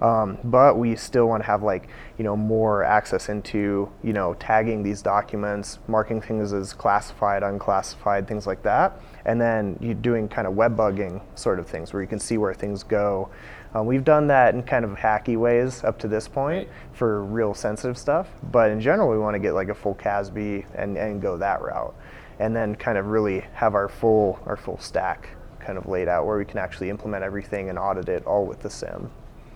Um, 0.00 0.38
but 0.44 0.78
we 0.78 0.94
still 0.94 1.26
want 1.26 1.42
to 1.42 1.46
have 1.46 1.62
like 1.62 1.88
you 2.18 2.24
know 2.24 2.36
more 2.36 2.84
access 2.84 3.28
into 3.28 3.90
you 4.02 4.12
know 4.12 4.34
tagging 4.34 4.82
these 4.82 5.02
documents, 5.02 5.80
marking 5.88 6.20
things 6.20 6.52
as 6.52 6.72
classified, 6.72 7.42
unclassified, 7.42 8.28
things 8.28 8.46
like 8.46 8.62
that, 8.62 9.00
and 9.24 9.40
then 9.40 9.76
you 9.80 9.94
doing 9.94 10.28
kind 10.28 10.46
of 10.46 10.54
web 10.54 10.76
bugging 10.76 11.20
sort 11.34 11.58
of 11.58 11.66
things 11.66 11.92
where 11.92 12.02
you 12.02 12.08
can 12.08 12.20
see 12.20 12.38
where 12.38 12.54
things 12.54 12.82
go. 12.82 13.28
Um, 13.74 13.86
we've 13.86 14.04
done 14.04 14.28
that 14.28 14.54
in 14.54 14.62
kind 14.62 14.84
of 14.84 14.92
hacky 14.92 15.36
ways 15.36 15.84
up 15.84 15.98
to 16.00 16.08
this 16.08 16.26
point 16.26 16.68
for 16.92 17.22
real 17.24 17.54
sensitive 17.54 17.98
stuff, 17.98 18.28
but 18.50 18.70
in 18.70 18.80
general 18.80 19.10
we 19.10 19.18
want 19.18 19.34
to 19.34 19.38
get 19.38 19.52
like 19.52 19.68
a 19.68 19.74
full 19.74 19.94
CASB 19.94 20.64
and, 20.74 20.96
and 20.96 21.20
go 21.20 21.36
that 21.36 21.60
route, 21.60 21.94
and 22.38 22.56
then 22.56 22.74
kind 22.74 22.96
of 22.96 23.06
really 23.06 23.40
have 23.54 23.74
our 23.74 23.88
full 23.88 24.38
our 24.46 24.56
full 24.56 24.78
stack 24.78 25.30
kind 25.60 25.76
of 25.76 25.86
laid 25.86 26.08
out 26.08 26.24
where 26.24 26.38
we 26.38 26.46
can 26.46 26.58
actually 26.58 26.88
implement 26.88 27.22
everything 27.22 27.68
and 27.68 27.78
audit 27.78 28.08
it 28.08 28.24
all 28.24 28.46
with 28.46 28.60
the 28.60 28.70
SIEM. 28.70 29.10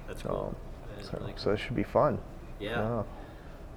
That's 0.06 0.22
cool. 0.22 0.54
Um, 0.54 0.56
That 0.96 1.06
so, 1.06 1.18
really 1.18 1.32
cool. 1.32 1.42
so 1.42 1.50
it 1.52 1.58
should 1.58 1.76
be 1.76 1.82
fun. 1.82 2.18
Yeah. 2.60 3.04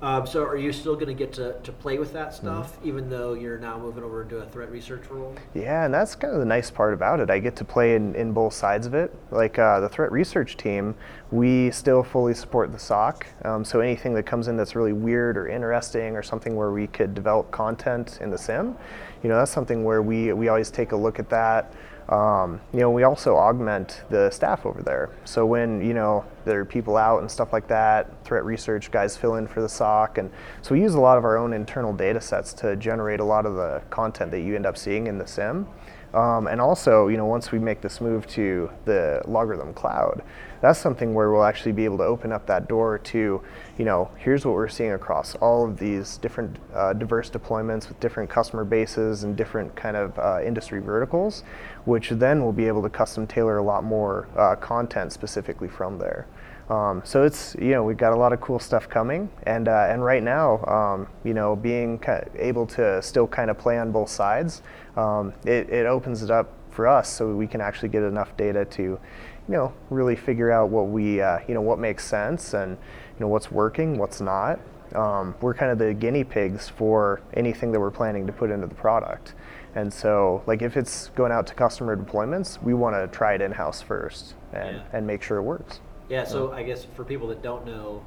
Um, 0.06 0.28
so 0.28 0.44
are 0.44 0.56
you 0.56 0.72
still 0.72 0.94
going 0.94 1.08
to 1.08 1.16
get 1.16 1.34
to 1.34 1.56
to 1.64 1.72
play 1.72 1.98
with 1.98 2.14
that 2.14 2.26
Mm-hmm. 2.28 2.46
stuff, 2.46 2.78
even 2.84 3.10
though 3.10 3.34
you're 3.34 3.58
now 3.58 3.80
moving 3.80 4.04
over 4.04 4.22
into 4.22 4.38
a 4.38 4.46
threat 4.46 4.70
research 4.72 5.04
role? 5.10 5.34
Yeah, 5.56 5.86
and 5.86 5.94
that's 5.94 6.14
kind 6.14 6.32
of 6.32 6.40
the 6.40 6.46
nice 6.46 6.70
part 6.70 6.94
about 6.94 7.20
it. 7.20 7.32
I 7.32 7.40
get 7.40 7.56
to 7.56 7.66
play 7.66 7.96
in, 7.96 8.14
in 8.14 8.32
both 8.32 8.54
sides 8.54 8.86
of 8.86 8.94
it. 8.94 9.12
Like 9.32 9.58
uh, 9.58 9.80
the 9.80 9.90
threat 9.90 10.12
research 10.12 10.58
team, 10.58 10.94
we 11.32 11.72
still 11.72 12.04
fully 12.04 12.36
support 12.36 12.72
the 12.72 12.78
SOC. 12.78 13.26
Um, 13.46 13.66
so 13.66 13.80
anything 13.80 14.14
that 14.14 14.28
comes 14.28 14.48
in 14.48 14.58
that's 14.58 14.76
really 14.76 14.94
weird 14.94 15.38
or 15.38 15.48
interesting 15.48 16.16
or 16.16 16.22
something 16.22 16.56
where 16.56 16.72
we 16.72 16.86
could 16.86 17.16
develop 17.16 17.50
content 17.50 18.20
in 18.22 18.30
the 18.30 18.38
SIM, 18.38 18.76
you 19.24 19.30
know, 19.30 19.38
that's 19.38 19.52
something 19.52 19.84
where 19.84 20.04
we, 20.04 20.34
we 20.34 20.50
always 20.50 20.70
take 20.70 20.92
a 20.92 20.96
look 20.96 21.18
at 21.18 21.30
that. 21.30 21.74
Um, 22.10 22.62
you 22.72 22.80
know, 22.80 22.92
we 22.92 23.04
also 23.04 23.36
augment 23.36 24.04
the 24.10 24.30
staff 24.30 24.66
over 24.66 24.84
there. 24.84 25.10
So 25.24 25.46
when, 25.46 25.84
you 25.84 25.94
know, 25.94 26.24
there 26.46 26.60
are 26.60 26.66
people 26.66 26.98
out 26.98 27.22
and 27.22 27.32
stuff 27.32 27.52
like 27.52 27.68
that, 27.68 28.24
threat 28.24 28.46
research 28.46 28.92
guys 28.92 29.18
fill 29.18 29.36
in 29.36 29.48
for 29.48 29.62
the 29.62 29.70
SOC. 29.70 30.20
And 30.20 30.32
so 30.62 30.76
we 30.76 30.82
use 30.82 30.94
a 30.94 31.00
lot 31.00 31.18
of 31.18 31.26
our 31.26 31.38
own 31.38 31.54
internal 31.54 31.94
data 31.94 32.22
sets 32.22 32.54
to 32.54 32.76
generate 32.76 33.20
a 33.20 33.24
lot 33.24 33.46
of 33.46 33.56
the 33.56 33.82
content 33.90 34.30
that 34.32 34.42
you 34.42 34.56
end 34.56 34.66
up 34.68 34.78
seeing 34.78 35.08
in 35.08 35.18
the 35.18 35.26
SIEM. 35.26 35.68
Um, 36.16 36.48
and 36.48 36.62
also, 36.62 37.10
you 37.10 37.18
know, 37.18 37.26
once 37.26 37.52
we 37.52 37.60
make 37.60 37.82
this 37.82 38.00
move 38.00 38.26
to 38.28 38.72
the 38.86 39.22
LogRhythm 39.26 39.76
cloud, 39.76 40.24
that's 40.62 40.80
something 40.80 41.14
where 41.14 41.30
we'll 41.30 41.44
actually 41.44 41.74
be 41.74 41.84
able 41.84 41.98
to 41.98 42.06
open 42.06 42.32
up 42.32 42.48
that 42.48 42.70
door 42.70 43.00
to, 43.00 43.42
you 43.78 43.86
know, 43.86 44.10
here's 44.18 44.46
what 44.46 44.54
we're 44.54 44.70
seeing 44.70 44.94
across 44.94 45.36
all 45.36 45.66
of 45.66 45.78
these 45.78 46.18
different 46.18 46.58
uh, 46.74 46.94
diverse 46.94 47.30
deployments 47.30 47.90
with 47.90 48.00
different 48.00 48.30
customer 48.30 48.64
bases 48.64 49.26
and 49.26 49.36
different 49.36 49.76
kind 49.76 49.98
of 49.98 50.18
uh, 50.18 50.40
industry 50.42 50.80
verticals, 50.80 51.44
which 51.86 52.10
then 52.10 52.44
we'll 52.44 52.52
be 52.52 52.68
able 52.68 52.82
to 52.82 52.90
custom 52.90 53.26
tailor 53.26 53.58
a 53.58 53.64
lot 53.64 53.84
more 53.84 54.28
uh, 54.38 54.56
content 54.56 55.14
specifically 55.14 55.68
from 55.68 55.98
there. 55.98 56.28
Um, 56.70 57.04
so 57.06 57.24
it's 57.24 57.56
you 57.60 57.72
know 57.72 57.84
we've 57.84 57.98
got 57.98 58.14
a 58.14 58.16
lot 58.16 58.34
of 58.34 58.42
cool 58.42 58.58
stuff 58.60 58.90
coming, 58.90 59.30
and 59.44 59.68
uh, 59.68 59.88
and 59.88 60.04
right 60.04 60.24
now 60.24 60.64
um, 60.66 61.08
you 61.24 61.36
know 61.36 61.56
being 61.56 62.04
able 62.38 62.66
to 62.68 63.02
still 63.02 63.28
kind 63.28 63.52
of 63.52 63.58
play 63.58 63.78
on 63.78 63.92
both 63.92 64.10
sides, 64.10 64.64
um, 64.98 65.32
it, 65.46 65.70
it 65.70 65.86
opens 65.86 66.24
it 66.24 66.32
up 66.32 66.52
for 66.72 66.88
us 66.88 67.08
so 67.10 67.34
we 67.34 67.48
can 67.48 67.62
actually 67.62 67.90
get 67.90 68.04
enough 68.04 68.36
data 68.36 68.66
to, 68.66 68.84
you 68.84 69.00
know, 69.48 69.74
really 69.90 70.16
figure 70.16 70.52
out 70.52 70.70
what 70.70 70.88
we 70.88 71.22
uh, 71.22 71.40
you 71.48 71.54
know 71.54 71.62
what 71.62 71.78
makes 71.78 72.04
sense 72.04 72.56
and 72.56 72.72
you 72.72 73.20
know 73.20 73.28
what's 73.28 73.52
working, 73.52 73.98
what's 74.00 74.20
not. 74.20 74.60
Um, 74.96 75.36
we're 75.42 75.54
kind 75.54 75.72
of 75.72 75.78
the 75.78 75.94
guinea 75.94 76.24
pigs 76.24 76.70
for 76.70 77.22
anything 77.34 77.72
that 77.74 77.80
we're 77.80 77.92
planning 77.92 78.26
to 78.28 78.34
put 78.34 78.50
into 78.50 78.66
the 78.66 78.76
product. 78.76 79.36
And 79.76 79.94
so, 79.94 80.42
like 80.48 80.62
if 80.62 80.78
it's 80.78 81.10
going 81.16 81.32
out 81.34 81.46
to 81.48 81.54
customer 81.54 81.96
deployments, 81.98 82.62
we 82.64 82.74
want 82.74 82.96
to 82.96 83.08
try 83.16 83.34
it 83.36 83.42
in 83.42 83.52
house 83.52 83.82
first 83.82 84.36
and, 84.54 84.78
Yeah. 84.78 84.84
and 84.94 85.06
make 85.06 85.22
sure 85.22 85.38
it 85.38 85.44
works. 85.44 85.82
Yeah. 86.10 86.24
So 86.24 86.52
I 86.54 86.64
guess 86.64 86.86
for 86.96 87.04
people 87.04 87.28
that 87.30 87.42
don't 87.44 87.66
know, 87.66 88.04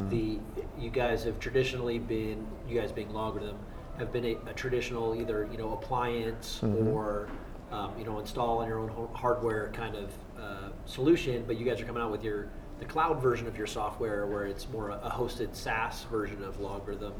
Mm-hmm. 0.00 0.08
the 0.08 0.38
you 0.82 0.88
guys 0.88 1.24
have 1.24 1.38
traditionally 1.38 1.98
been 1.98 2.46
you 2.66 2.80
guys 2.80 2.90
being 2.90 3.08
LogRhythm 3.10 3.56
have 3.98 4.10
been 4.10 4.24
a, 4.24 4.36
a 4.48 4.54
traditional 4.54 5.14
either 5.14 5.46
you 5.52 5.58
know 5.58 5.74
appliance 5.74 6.60
Mm-hmm. 6.62 6.88
or 6.88 7.28
um, 7.70 7.92
you 7.98 8.04
know 8.06 8.18
install 8.18 8.58
on 8.60 8.68
your 8.68 8.78
own 8.78 9.08
hardware 9.12 9.70
kind 9.74 9.94
of 9.96 10.10
uh, 10.40 10.68
solution, 10.86 11.44
but 11.46 11.58
you 11.58 11.66
guys 11.66 11.82
are 11.82 11.84
coming 11.84 12.02
out 12.02 12.10
with 12.10 12.24
your 12.24 12.48
the 12.78 12.86
cloud 12.86 13.20
version 13.20 13.46
of 13.46 13.58
your 13.58 13.66
software 13.66 14.26
where 14.26 14.46
it's 14.46 14.66
more 14.70 14.88
a, 14.88 14.94
a 15.04 15.10
hosted 15.10 15.54
SaaS 15.54 16.04
version 16.04 16.42
of 16.44 16.58
LogRhythm. 16.60 17.12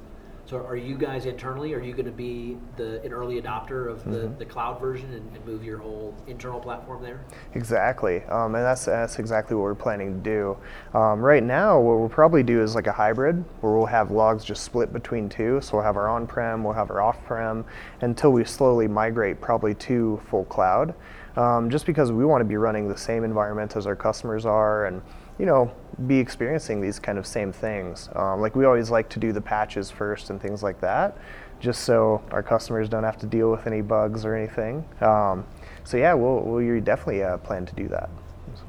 So 0.50 0.66
are 0.66 0.76
you 0.76 0.98
guys 0.98 1.26
internally, 1.26 1.74
are 1.74 1.80
you 1.80 1.92
going 1.92 2.06
to 2.06 2.10
be 2.10 2.56
the 2.76 3.00
an 3.04 3.12
early 3.12 3.40
adopter 3.40 3.88
of 3.88 4.02
the, 4.04 4.10
Mm-hmm. 4.10 4.38
the 4.38 4.44
cloud 4.44 4.80
version 4.80 5.12
and, 5.12 5.36
and 5.36 5.46
move 5.46 5.62
your 5.62 5.78
whole 5.78 6.12
internal 6.26 6.58
platform 6.58 7.04
there? 7.04 7.20
Exactly, 7.54 8.24
um, 8.24 8.56
and 8.56 8.64
that's 8.64 8.86
that's 8.86 9.20
exactly 9.20 9.54
what 9.54 9.62
we're 9.62 9.76
planning 9.76 10.12
to 10.12 10.18
do. 10.18 10.98
Um, 10.98 11.20
right 11.20 11.44
now, 11.44 11.78
what 11.78 12.00
we'll 12.00 12.08
probably 12.08 12.42
do 12.42 12.60
is 12.60 12.74
like 12.74 12.88
a 12.88 12.92
hybrid, 12.92 13.44
where 13.60 13.74
we'll 13.74 13.86
have 13.86 14.10
logs 14.10 14.44
just 14.44 14.64
split 14.64 14.92
between 14.92 15.28
two. 15.28 15.60
So 15.60 15.76
we'll 15.76 15.86
have 15.86 15.96
our 15.96 16.08
on-prem, 16.08 16.64
we'll 16.64 16.74
have 16.74 16.90
our 16.90 17.00
off-prem, 17.00 17.64
until 18.00 18.32
we 18.32 18.44
slowly 18.44 18.88
migrate 18.88 19.40
probably 19.40 19.74
to 19.74 20.20
full 20.28 20.46
cloud. 20.46 20.94
Um, 21.36 21.70
just 21.70 21.86
because 21.86 22.10
we 22.10 22.24
want 22.24 22.40
to 22.40 22.44
be 22.44 22.56
running 22.56 22.88
the 22.88 22.98
same 22.98 23.22
environment 23.22 23.76
as 23.76 23.86
our 23.86 23.94
customers 23.94 24.44
are, 24.46 24.86
and 24.86 25.00
you 25.40 25.46
know, 25.46 25.72
be 26.06 26.18
experiencing 26.18 26.80
these 26.82 26.98
kind 26.98 27.16
of 27.18 27.26
same 27.26 27.50
things. 27.50 28.10
Um, 28.14 28.40
like 28.42 28.54
we 28.54 28.66
always 28.66 28.90
like 28.90 29.08
to 29.10 29.18
do 29.18 29.32
the 29.32 29.40
patches 29.40 29.90
first 29.90 30.28
and 30.28 30.40
things 30.40 30.62
like 30.62 30.80
that, 30.82 31.16
just 31.60 31.84
so 31.84 32.22
our 32.30 32.42
customers 32.42 32.90
don't 32.90 33.04
have 33.04 33.16
to 33.18 33.26
deal 33.26 33.50
with 33.50 33.66
any 33.66 33.80
bugs 33.80 34.26
or 34.26 34.34
anything. 34.34 34.84
Um, 35.00 35.46
so 35.84 35.96
yeah, 35.96 36.12
we'll, 36.12 36.40
we'll 36.40 36.80
definitely 36.82 37.22
uh, 37.24 37.38
plan 37.38 37.64
to 37.64 37.74
do 37.74 37.88
that. 37.88 38.10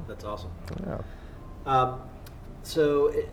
That's 0.08 0.24
awesome. 0.24 0.50
Yeah. 0.86 0.98
Um, 1.66 2.00
so 2.62 3.08
it, 3.08 3.30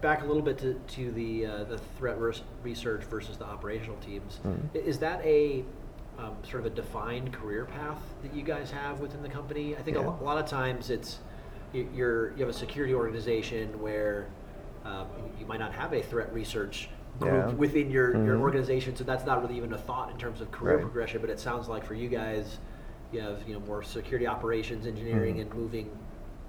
back 0.00 0.22
a 0.22 0.26
little 0.26 0.42
bit 0.42 0.56
to, 0.58 0.74
to 0.74 1.10
the 1.12 1.44
uh, 1.46 1.64
the 1.64 1.78
threat 1.98 2.16
research 2.62 3.02
versus 3.04 3.36
the 3.36 3.44
operational 3.44 3.96
teams. 3.98 4.40
I- 4.74 4.78
Is 4.78 4.98
that 5.00 5.20
a 5.24 5.64
um, 6.18 6.36
sort 6.42 6.60
of 6.64 6.66
a 6.66 6.74
defined 6.74 7.32
career 7.32 7.66
path 7.66 8.00
that 8.22 8.34
you 8.34 8.42
guys 8.42 8.70
have 8.70 9.00
within 9.00 9.22
the 9.22 9.28
company? 9.28 9.76
I 9.76 9.82
think 9.82 9.96
a, 9.96 10.00
lo- 10.00 10.18
a 10.20 10.24
lot 10.24 10.38
of 10.38 10.46
times 10.46 10.88
it's 10.90 11.18
you're 11.72 12.30
you 12.32 12.38
have 12.38 12.48
a 12.48 12.52
security 12.58 12.94
organization 12.94 13.80
where 13.80 14.26
um, 14.84 15.06
you 15.38 15.46
might 15.46 15.60
not 15.60 15.72
have 15.74 15.92
a 15.92 16.02
threat 16.02 16.32
research 16.32 16.88
group 17.18 17.32
Yeah. 17.48 17.54
within 17.54 17.90
your, 17.90 18.24
your 18.24 18.38
organization, 18.38 18.94
so 18.96 19.02
that's 19.04 19.26
not 19.26 19.42
really 19.42 19.56
even 19.56 19.72
a 19.72 19.78
thought 19.78 20.10
in 20.10 20.16
terms 20.18 20.40
of 20.40 20.50
career 20.52 20.76
Right. 20.76 20.82
progression. 20.82 21.20
But 21.20 21.30
it 21.30 21.40
sounds 21.40 21.68
like 21.68 21.84
for 21.84 21.94
you 21.94 22.08
guys, 22.08 22.58
you 23.12 23.20
have 23.20 23.42
you 23.46 23.54
know 23.54 23.60
more 23.60 23.82
security 23.82 24.26
operations, 24.26 24.86
engineering, 24.86 25.40
and 25.40 25.52
moving 25.54 25.90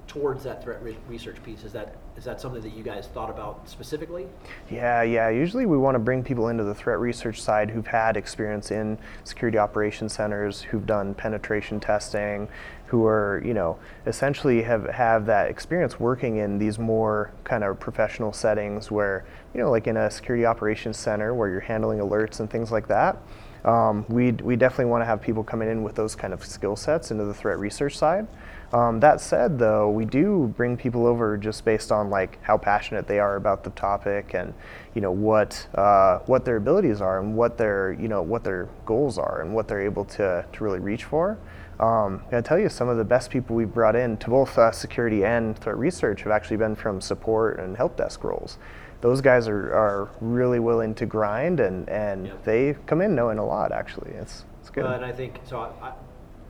towards 0.10 0.44
that 0.44 0.62
threat 0.62 0.84
re- 0.84 0.98
research 1.08 1.42
piece. 1.44 1.64
Is 1.64 1.72
that 1.74 1.96
is 2.18 2.26
that 2.26 2.42
something 2.42 2.62
that 2.62 2.74
you 2.74 2.84
guys 2.84 3.08
thought 3.08 3.30
about 3.30 3.70
specifically? 3.70 4.26
Yeah, 4.70 5.04
yeah. 5.04 5.30
Usually 5.30 5.66
we 5.66 5.78
want 5.78 5.96
to 5.96 6.00
bring 6.00 6.22
people 6.22 6.50
into 6.50 6.66
the 6.66 6.76
threat 6.76 7.00
research 7.00 7.42
side 7.42 7.70
who've 7.70 7.88
had 7.88 8.18
experience 8.18 8.72
in 8.72 8.98
security 9.24 9.58
operations 9.58 10.14
centers, 10.14 10.62
who've 10.62 10.86
done 10.86 11.14
penetration 11.14 11.80
testing, 11.80 12.50
who 12.88 13.06
are, 13.06 13.42
you 13.46 13.54
know, 13.54 13.78
essentially 14.08 14.64
have, 14.64 14.90
have 14.90 15.28
that 15.28 15.50
experience 15.50 16.00
working 16.00 16.38
in 16.38 16.58
these 16.58 16.80
more 16.80 17.32
kind 17.44 17.64
of 17.64 17.80
professional 17.80 18.34
settings 18.34 18.90
where, 18.92 19.24
you 19.54 19.62
know, 19.62 19.70
like 19.70 19.88
in 19.88 19.96
a 19.96 20.12
security 20.12 20.46
operations 20.46 20.98
center 20.98 21.34
where 21.34 21.50
you're 21.50 21.60
handling 21.60 22.00
alerts 22.00 22.40
and 22.40 22.50
things 22.50 22.72
like 22.72 22.88
that. 22.88 23.22
Um, 23.64 24.06
we 24.08 24.32
we 24.32 24.56
definitely 24.56 24.86
want 24.86 25.02
to 25.02 25.06
have 25.06 25.22
people 25.22 25.44
coming 25.44 25.70
in 25.70 25.84
with 25.84 25.96
those 25.96 26.16
kind 26.16 26.34
of 26.34 26.44
skill 26.46 26.76
sets 26.76 27.12
into 27.12 27.26
the 27.26 27.34
threat 27.34 27.60
research 27.60 27.98
side. 27.98 28.26
Um, 28.72 29.00
that 29.00 29.20
said, 29.20 29.58
though, 29.58 29.90
we 29.90 30.06
do 30.06 30.54
bring 30.56 30.78
people 30.78 31.08
over 31.08 31.38
just 31.38 31.66
based 31.66 31.92
on 31.92 32.10
like 32.12 32.42
how 32.44 32.58
passionate 32.58 33.08
they 33.08 33.20
are 33.20 33.36
about 33.36 33.64
the 33.64 33.72
topic 33.72 34.36
and 34.36 34.54
you 34.94 35.02
know 35.02 35.12
what 35.12 35.68
uh, 35.74 36.20
what 36.28 36.46
their 36.46 36.58
abilities 36.58 37.02
are 37.02 37.20
and 37.20 37.36
what 37.36 37.58
their 37.58 37.94
you 37.94 38.08
know 38.08 38.22
what 38.22 38.44
their 38.44 38.70
goals 38.86 39.18
are 39.18 39.42
and 39.42 39.54
what 39.56 39.68
they're 39.68 39.82
able 39.82 40.06
to 40.06 40.46
to 40.52 40.64
really 40.64 40.80
reach 40.80 41.04
for. 41.06 41.38
Um, 41.80 42.22
I 42.32 42.42
tell 42.42 42.60
you, 42.60 42.70
some 42.70 42.90
of 42.90 42.98
the 42.98 43.06
best 43.06 43.32
people 43.32 43.56
we've 43.56 43.74
brought 43.74 43.96
in 43.96 44.18
to 44.18 44.30
both 44.30 44.58
uh, 44.58 44.72
security 44.72 45.24
and 45.24 45.58
threat 45.58 45.78
research 45.78 46.24
have 46.24 46.32
actually 46.32 46.58
been 46.58 46.76
from 46.76 47.00
support 47.02 47.58
and 47.60 47.76
help 47.78 47.96
desk 47.98 48.24
roles. 48.24 48.58
Those 49.02 49.22
guys 49.22 49.48
are, 49.48 49.74
are 49.74 50.10
really 50.20 50.60
willing 50.60 50.94
to 50.96 51.06
grind 51.06 51.62
and, 51.62 51.88
and 51.88 52.28
Yep. 52.28 52.44
they 52.44 52.76
come 52.86 53.00
in 53.02 53.16
knowing 53.16 53.38
a 53.38 53.46
lot. 53.46 53.72
Actually, 53.72 54.12
it's 54.12 54.44
it's 54.60 54.70
good. 54.70 54.84
Uh, 54.86 54.90
and 54.90 55.06
I 55.06 55.12
think 55.14 55.40
so. 55.46 55.60
I, 55.82 55.88
I- 55.88 55.94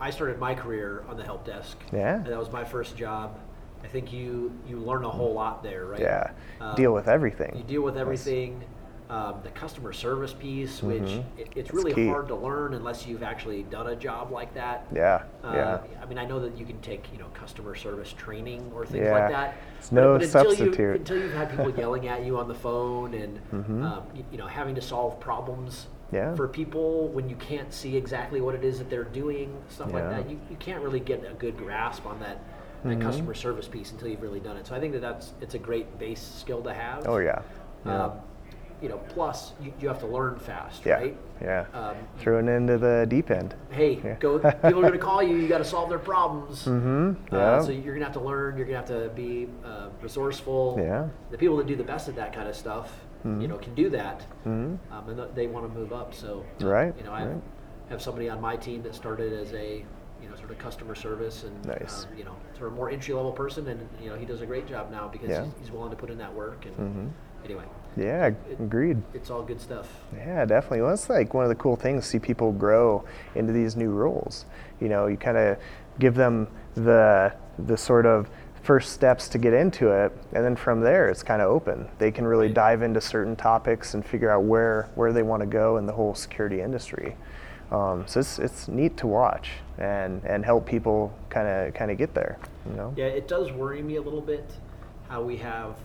I 0.01 0.09
started 0.09 0.39
my 0.39 0.55
career 0.55 1.03
on 1.09 1.17
the 1.17 1.23
help 1.23 1.45
desk. 1.45 1.77
Yeah. 1.91 2.15
and 2.15 2.25
that 2.27 2.39
was 2.39 2.51
my 2.51 2.63
first 2.63 2.95
job. 2.95 3.37
I 3.83 3.87
think 3.87 4.11
you 4.11 4.51
you 4.67 4.77
learn 4.77 5.03
a 5.05 5.09
whole 5.09 5.33
lot 5.33 5.63
there, 5.63 5.85
right? 5.85 5.99
yeah, 6.01 6.31
Um, 6.59 6.75
deal 6.75 6.93
with 6.93 7.07
everything. 7.07 7.55
You 7.55 7.63
deal 7.63 7.81
with 7.81 7.97
everything. 7.97 8.63
Um, 9.09 9.39
the 9.41 9.49
customer 9.49 9.91
service 9.91 10.33
piece, 10.33 10.83
which 10.83 11.09
it, 11.35 11.47
it's 11.55 11.73
really 11.73 11.95
key. 11.95 12.07
hard 12.07 12.27
to 12.27 12.35
learn 12.35 12.75
unless 12.75 13.07
you've 13.07 13.23
actually 13.23 13.63
done 13.63 13.87
a 13.87 13.95
job 13.95 14.31
like 14.31 14.53
that. 14.53 14.85
Yeah, 14.93 15.23
Uh, 15.43 15.51
yeah. 15.55 15.79
I 15.99 16.05
mean, 16.05 16.19
I 16.19 16.25
know 16.25 16.39
that 16.41 16.55
you 16.55 16.63
can 16.63 16.79
take, 16.81 17.11
you 17.11 17.17
know, 17.17 17.25
customer 17.33 17.73
service 17.73 18.13
training 18.13 18.71
or 18.75 18.85
things 18.85 19.05
Yeah. 19.05 19.13
like 19.17 19.31
that. 19.31 19.55
It's 19.79 19.91
no 19.91 20.13
until 20.13 20.27
You, 20.27 20.31
substitute. 20.31 20.95
until 20.97 21.17
you've 21.17 21.33
had 21.33 21.49
people 21.49 21.71
yelling 21.79 22.07
at 22.07 22.23
you 22.23 22.37
on 22.37 22.47
the 22.47 22.53
phone 22.53 23.15
and, 23.15 23.39
um, 23.83 24.03
you, 24.13 24.23
you 24.31 24.37
know, 24.37 24.45
having 24.45 24.75
to 24.75 24.81
solve 24.81 25.19
problems 25.19 25.87
Mm-hmm. 25.87 25.98
Yeah. 26.11 26.33
for 26.35 26.47
people 26.47 27.07
when 27.09 27.29
you 27.29 27.35
can't 27.35 27.71
see 27.73 27.95
exactly 27.95 28.41
what 28.41 28.55
it 28.55 28.63
is 28.63 28.79
that 28.79 28.89
they're 28.89 29.03
doing, 29.03 29.55
stuff 29.69 29.93
like 29.93 30.09
that. 30.09 30.29
You, 30.29 30.39
you 30.49 30.55
can't 30.57 30.81
really 30.83 30.99
get 30.99 31.23
a 31.29 31.33
good 31.35 31.57
grasp 31.57 32.05
on 32.05 32.19
that, 32.21 32.39
that 32.83 32.89
Mm-hmm. 32.89 33.01
customer 33.01 33.33
service 33.33 33.67
piece 33.67 33.91
until 33.91 34.07
you've 34.07 34.21
really 34.21 34.39
done 34.39 34.55
it. 34.57 34.65
So 34.65 34.73
I 34.73 34.79
think 34.79 34.93
that 34.93 35.01
that's 35.01 35.33
it's 35.41 35.53
a 35.53 35.59
great 35.59 35.99
base 35.99 36.21
skill 36.21 36.61
to 36.63 36.73
have. 36.73 37.07
Oh 37.07 37.17
yeah, 37.17 37.41
yeah, 37.85 38.05
Um, 38.05 38.11
you 38.81 38.87
know, 38.87 38.97
plus 39.09 39.51
you, 39.61 39.73
you 39.81 39.89
have 39.89 39.99
to 39.99 40.07
learn 40.07 40.39
fast, 40.39 40.85
yeah, 40.85 40.93
right? 40.93 41.17
yeah. 41.41 41.65
Um, 41.73 41.97
Thrown 42.19 42.47
into 42.47 42.77
the 42.77 43.05
deep 43.09 43.29
end. 43.31 43.53
hey, 43.69 43.99
Yeah. 44.03 44.15
go. 44.15 44.39
People 44.39 44.79
are 44.79 44.81
going 44.81 44.93
to 44.93 44.97
call 44.97 45.21
you. 45.21 45.35
You 45.35 45.49
got 45.49 45.57
to 45.57 45.65
solve 45.65 45.89
their 45.89 45.99
problems. 45.99 46.63
Mm-hmm. 46.65 47.35
Uh, 47.35 47.37
Yeah. 47.37 47.61
so 47.61 47.71
you're 47.71 47.93
gonna 47.93 48.05
have 48.05 48.13
to 48.13 48.21
learn. 48.21 48.55
You're 48.57 48.65
gonna 48.65 48.77
have 48.77 48.87
to 48.87 49.09
be 49.09 49.49
uh, 49.65 49.89
resourceful. 50.01 50.77
Yeah. 50.79 51.07
The 51.31 51.37
people 51.37 51.57
that 51.57 51.67
do 51.67 51.75
the 51.75 51.83
best 51.83 52.07
at 52.07 52.15
that 52.15 52.31
kind 52.33 52.47
of 52.47 52.55
stuff, 52.55 52.89
you 53.25 53.47
know, 53.47 53.57
can 53.57 53.75
do 53.75 53.89
that, 53.89 54.25
Mhm. 54.45 54.77
um, 54.91 55.09
and 55.09 55.17
th- 55.17 55.29
they 55.35 55.47
want 55.47 55.71
to 55.71 55.77
move 55.79 55.91
up. 55.91 56.13
So, 56.13 56.43
Right, 56.61 56.93
You 56.97 57.03
know, 57.03 57.11
I 57.11 57.25
right. 57.25 57.41
have 57.89 58.01
somebody 58.01 58.29
on 58.29 58.39
my 58.39 58.55
team 58.55 58.81
that 58.83 58.95
started 58.95 59.33
as 59.33 59.53
a 59.53 59.83
you 60.21 60.27
know, 60.29 60.35
sort 60.35 60.51
of 60.51 60.57
customer 60.57 60.95
service 60.95 61.45
and 61.45 61.65
Nice. 61.65 62.05
um, 62.05 62.17
you 62.17 62.25
know, 62.25 62.33
sort 62.57 62.67
of 62.69 62.75
more 62.75 62.89
entry 62.89 63.13
level 63.13 63.31
person, 63.31 63.65
and 63.69 63.79
you 64.01 64.09
know, 64.09 64.15
he 64.17 64.25
does 64.25 64.41
a 64.41 64.45
great 64.45 64.67
job 64.67 64.91
now 64.91 65.07
because 65.07 65.29
Yeah. 65.29 65.43
he's, 65.45 65.53
he's 65.61 65.71
willing 65.71 65.91
to 65.91 65.95
put 65.95 66.09
in 66.09 66.17
that 66.17 66.33
work. 66.33 66.65
And 66.65 66.75
Mhm. 66.77 67.09
anyway, 67.45 67.63
Yeah, 67.95 68.27
It- 68.27 68.35
agreed. 68.59 69.01
it's 69.13 69.31
all 69.31 69.41
good 69.43 69.59
stuff. 69.61 70.03
Yeah, 70.15 70.43
definitely. 70.45 70.81
Well, 70.81 70.89
that's 70.91 71.09
like 71.09 71.33
one 71.33 71.43
of 71.45 71.49
the 71.49 71.55
cool 71.55 71.75
things. 71.77 72.05
See 72.05 72.19
people 72.19 72.51
grow 72.51 73.03
into 73.33 73.51
these 73.53 73.75
new 73.77 73.91
roles. 73.91 74.45
You 74.81 74.89
know, 74.89 75.07
you 75.07 75.15
kind 75.17 75.37
of 75.37 75.57
give 75.99 76.15
them 76.15 76.47
the 76.75 77.33
the 77.57 77.75
sort 77.77 78.05
of 78.05 78.29
first 78.63 78.93
steps 78.93 79.27
to 79.29 79.37
get 79.37 79.53
into 79.53 79.89
it, 79.89 80.11
and 80.33 80.43
then 80.43 80.55
from 80.55 80.81
there, 80.81 81.09
it's 81.09 81.23
kind 81.23 81.41
of 81.41 81.49
open. 81.49 81.87
They 81.97 82.11
can 82.11 82.25
really 82.25 82.49
dive 82.49 82.81
into 82.81 83.01
certain 83.01 83.35
topics 83.35 83.93
and 83.93 84.05
figure 84.05 84.29
out 84.29 84.43
where 84.43 84.89
where 84.95 85.13
they 85.13 85.23
want 85.23 85.41
to 85.41 85.47
go 85.47 85.77
in 85.77 85.85
the 85.85 85.93
whole 85.93 86.15
security 86.15 86.61
industry. 86.61 87.15
Um, 87.71 88.05
so 88.07 88.19
it's 88.19 88.39
it's 88.39 88.67
neat 88.67 88.97
to 88.97 89.07
watch 89.07 89.51
and 89.77 90.23
and 90.23 90.43
help 90.43 90.65
people 90.65 91.13
kind 91.29 91.47
of 91.47 91.73
kind 91.73 91.91
of 91.91 91.97
get 91.97 92.13
there. 92.13 92.37
You 92.69 92.75
know. 92.75 92.93
Yeah, 92.97 93.05
it 93.05 93.27
does 93.27 93.51
worry 93.51 93.81
me 93.81 93.97
a 93.97 94.01
little 94.01 94.21
bit 94.21 94.49
how 95.07 95.23
we 95.23 95.37
have 95.37 95.77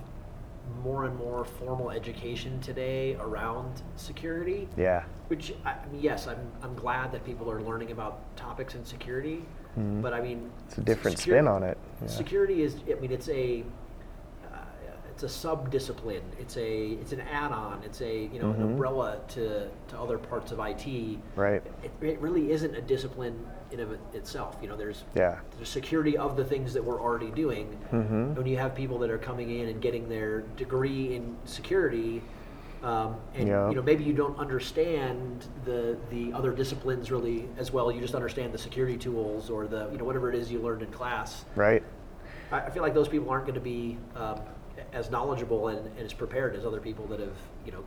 more 0.82 1.04
and 1.04 1.16
more 1.16 1.44
formal 1.44 1.90
education 1.90 2.60
today 2.60 3.16
around 3.16 3.82
security. 3.96 4.68
Yeah. 4.76 5.04
Which 5.28 5.54
I 5.64 5.76
yes, 5.92 6.26
I'm 6.26 6.50
I'm 6.62 6.74
glad 6.74 7.12
that 7.12 7.24
people 7.24 7.50
are 7.50 7.60
learning 7.60 7.92
about 7.92 8.34
topics 8.36 8.74
in 8.74 8.84
security, 8.84 9.44
but 9.76 10.12
I 10.14 10.20
mean, 10.20 10.38
Mm-hmm. 10.38 10.66
It's 10.68 10.78
a 10.78 10.80
different 10.82 11.18
security- 11.18 11.44
spin 11.46 11.54
on 11.54 11.62
it. 11.62 11.78
Yeah. 12.02 12.08
Security 12.08 12.62
is, 12.62 12.76
I 12.90 12.94
mean, 13.00 13.12
it's 13.12 13.28
a 13.28 13.62
uh, 14.52 14.56
it's 15.10 15.22
a 15.22 15.28
sub 15.28 15.70
discipline. 15.70 16.22
It's 16.38 16.56
a 16.56 16.88
it's 17.00 17.12
an 17.12 17.20
add-on. 17.20 17.82
It's 17.84 18.00
a 18.00 18.24
you 18.32 18.40
know 18.40 18.50
an 18.50 18.56
Mhm. 18.60 18.64
umbrella 18.64 19.20
to 19.28 19.68
to 19.88 19.98
other 19.98 20.18
parts 20.18 20.52
of 20.52 20.58
IT. 20.60 21.18
Right. 21.36 21.62
It, 21.82 21.92
it 22.02 22.20
really 22.20 22.50
isn't 22.52 22.74
a 22.74 22.80
discipline 22.80 23.46
in 23.70 23.80
of 23.80 23.96
itself. 24.14 24.56
You 24.62 24.68
know, 24.68 24.76
there's 24.76 25.04
Yeah. 25.14 25.38
there's 25.56 25.68
security 25.68 26.16
of 26.16 26.36
the 26.36 26.44
things 26.44 26.72
that 26.74 26.84
we're 26.84 27.00
already 27.00 27.30
doing. 27.30 27.76
Mhm. 27.92 28.36
When 28.36 28.46
you 28.46 28.56
have 28.56 28.74
people 28.74 28.98
that 29.00 29.10
are 29.10 29.18
coming 29.18 29.50
in 29.50 29.68
and 29.68 29.80
getting 29.80 30.08
their 30.08 30.40
degree 30.56 31.14
in 31.14 31.36
security, 31.44 32.22
um, 32.84 33.16
and 33.34 33.48
Yeah. 33.48 33.68
you 33.70 33.74
know 33.74 33.82
maybe 33.82 34.04
you 34.04 34.12
don't 34.12 34.38
understand 34.38 35.46
the 35.64 35.96
the 36.10 36.32
other 36.32 36.52
disciplines 36.52 37.10
really 37.10 37.48
as 37.56 37.72
well. 37.72 37.90
You 37.90 38.00
just 38.00 38.14
understand 38.14 38.52
the 38.52 38.58
security 38.58 38.96
tools 38.96 39.50
or 39.50 39.66
the 39.66 39.88
you 39.90 39.98
know 39.98 40.04
whatever 40.04 40.28
it 40.30 40.36
is 40.36 40.52
you 40.52 40.60
learned 40.60 40.82
in 40.82 40.90
class. 40.90 41.44
Right. 41.56 41.82
I, 42.52 42.60
I 42.60 42.70
feel 42.70 42.82
like 42.82 42.94
those 42.94 43.08
people 43.08 43.30
aren't 43.30 43.46
going 43.46 43.54
to 43.54 43.60
be 43.60 43.96
um, 44.14 44.40
as 44.92 45.10
knowledgeable 45.10 45.68
and, 45.68 45.86
and 45.96 46.00
as 46.00 46.12
prepared 46.12 46.54
as 46.54 46.64
other 46.64 46.80
people 46.80 47.06
that 47.06 47.20
have 47.20 47.36
you 47.64 47.72
know 47.72 47.82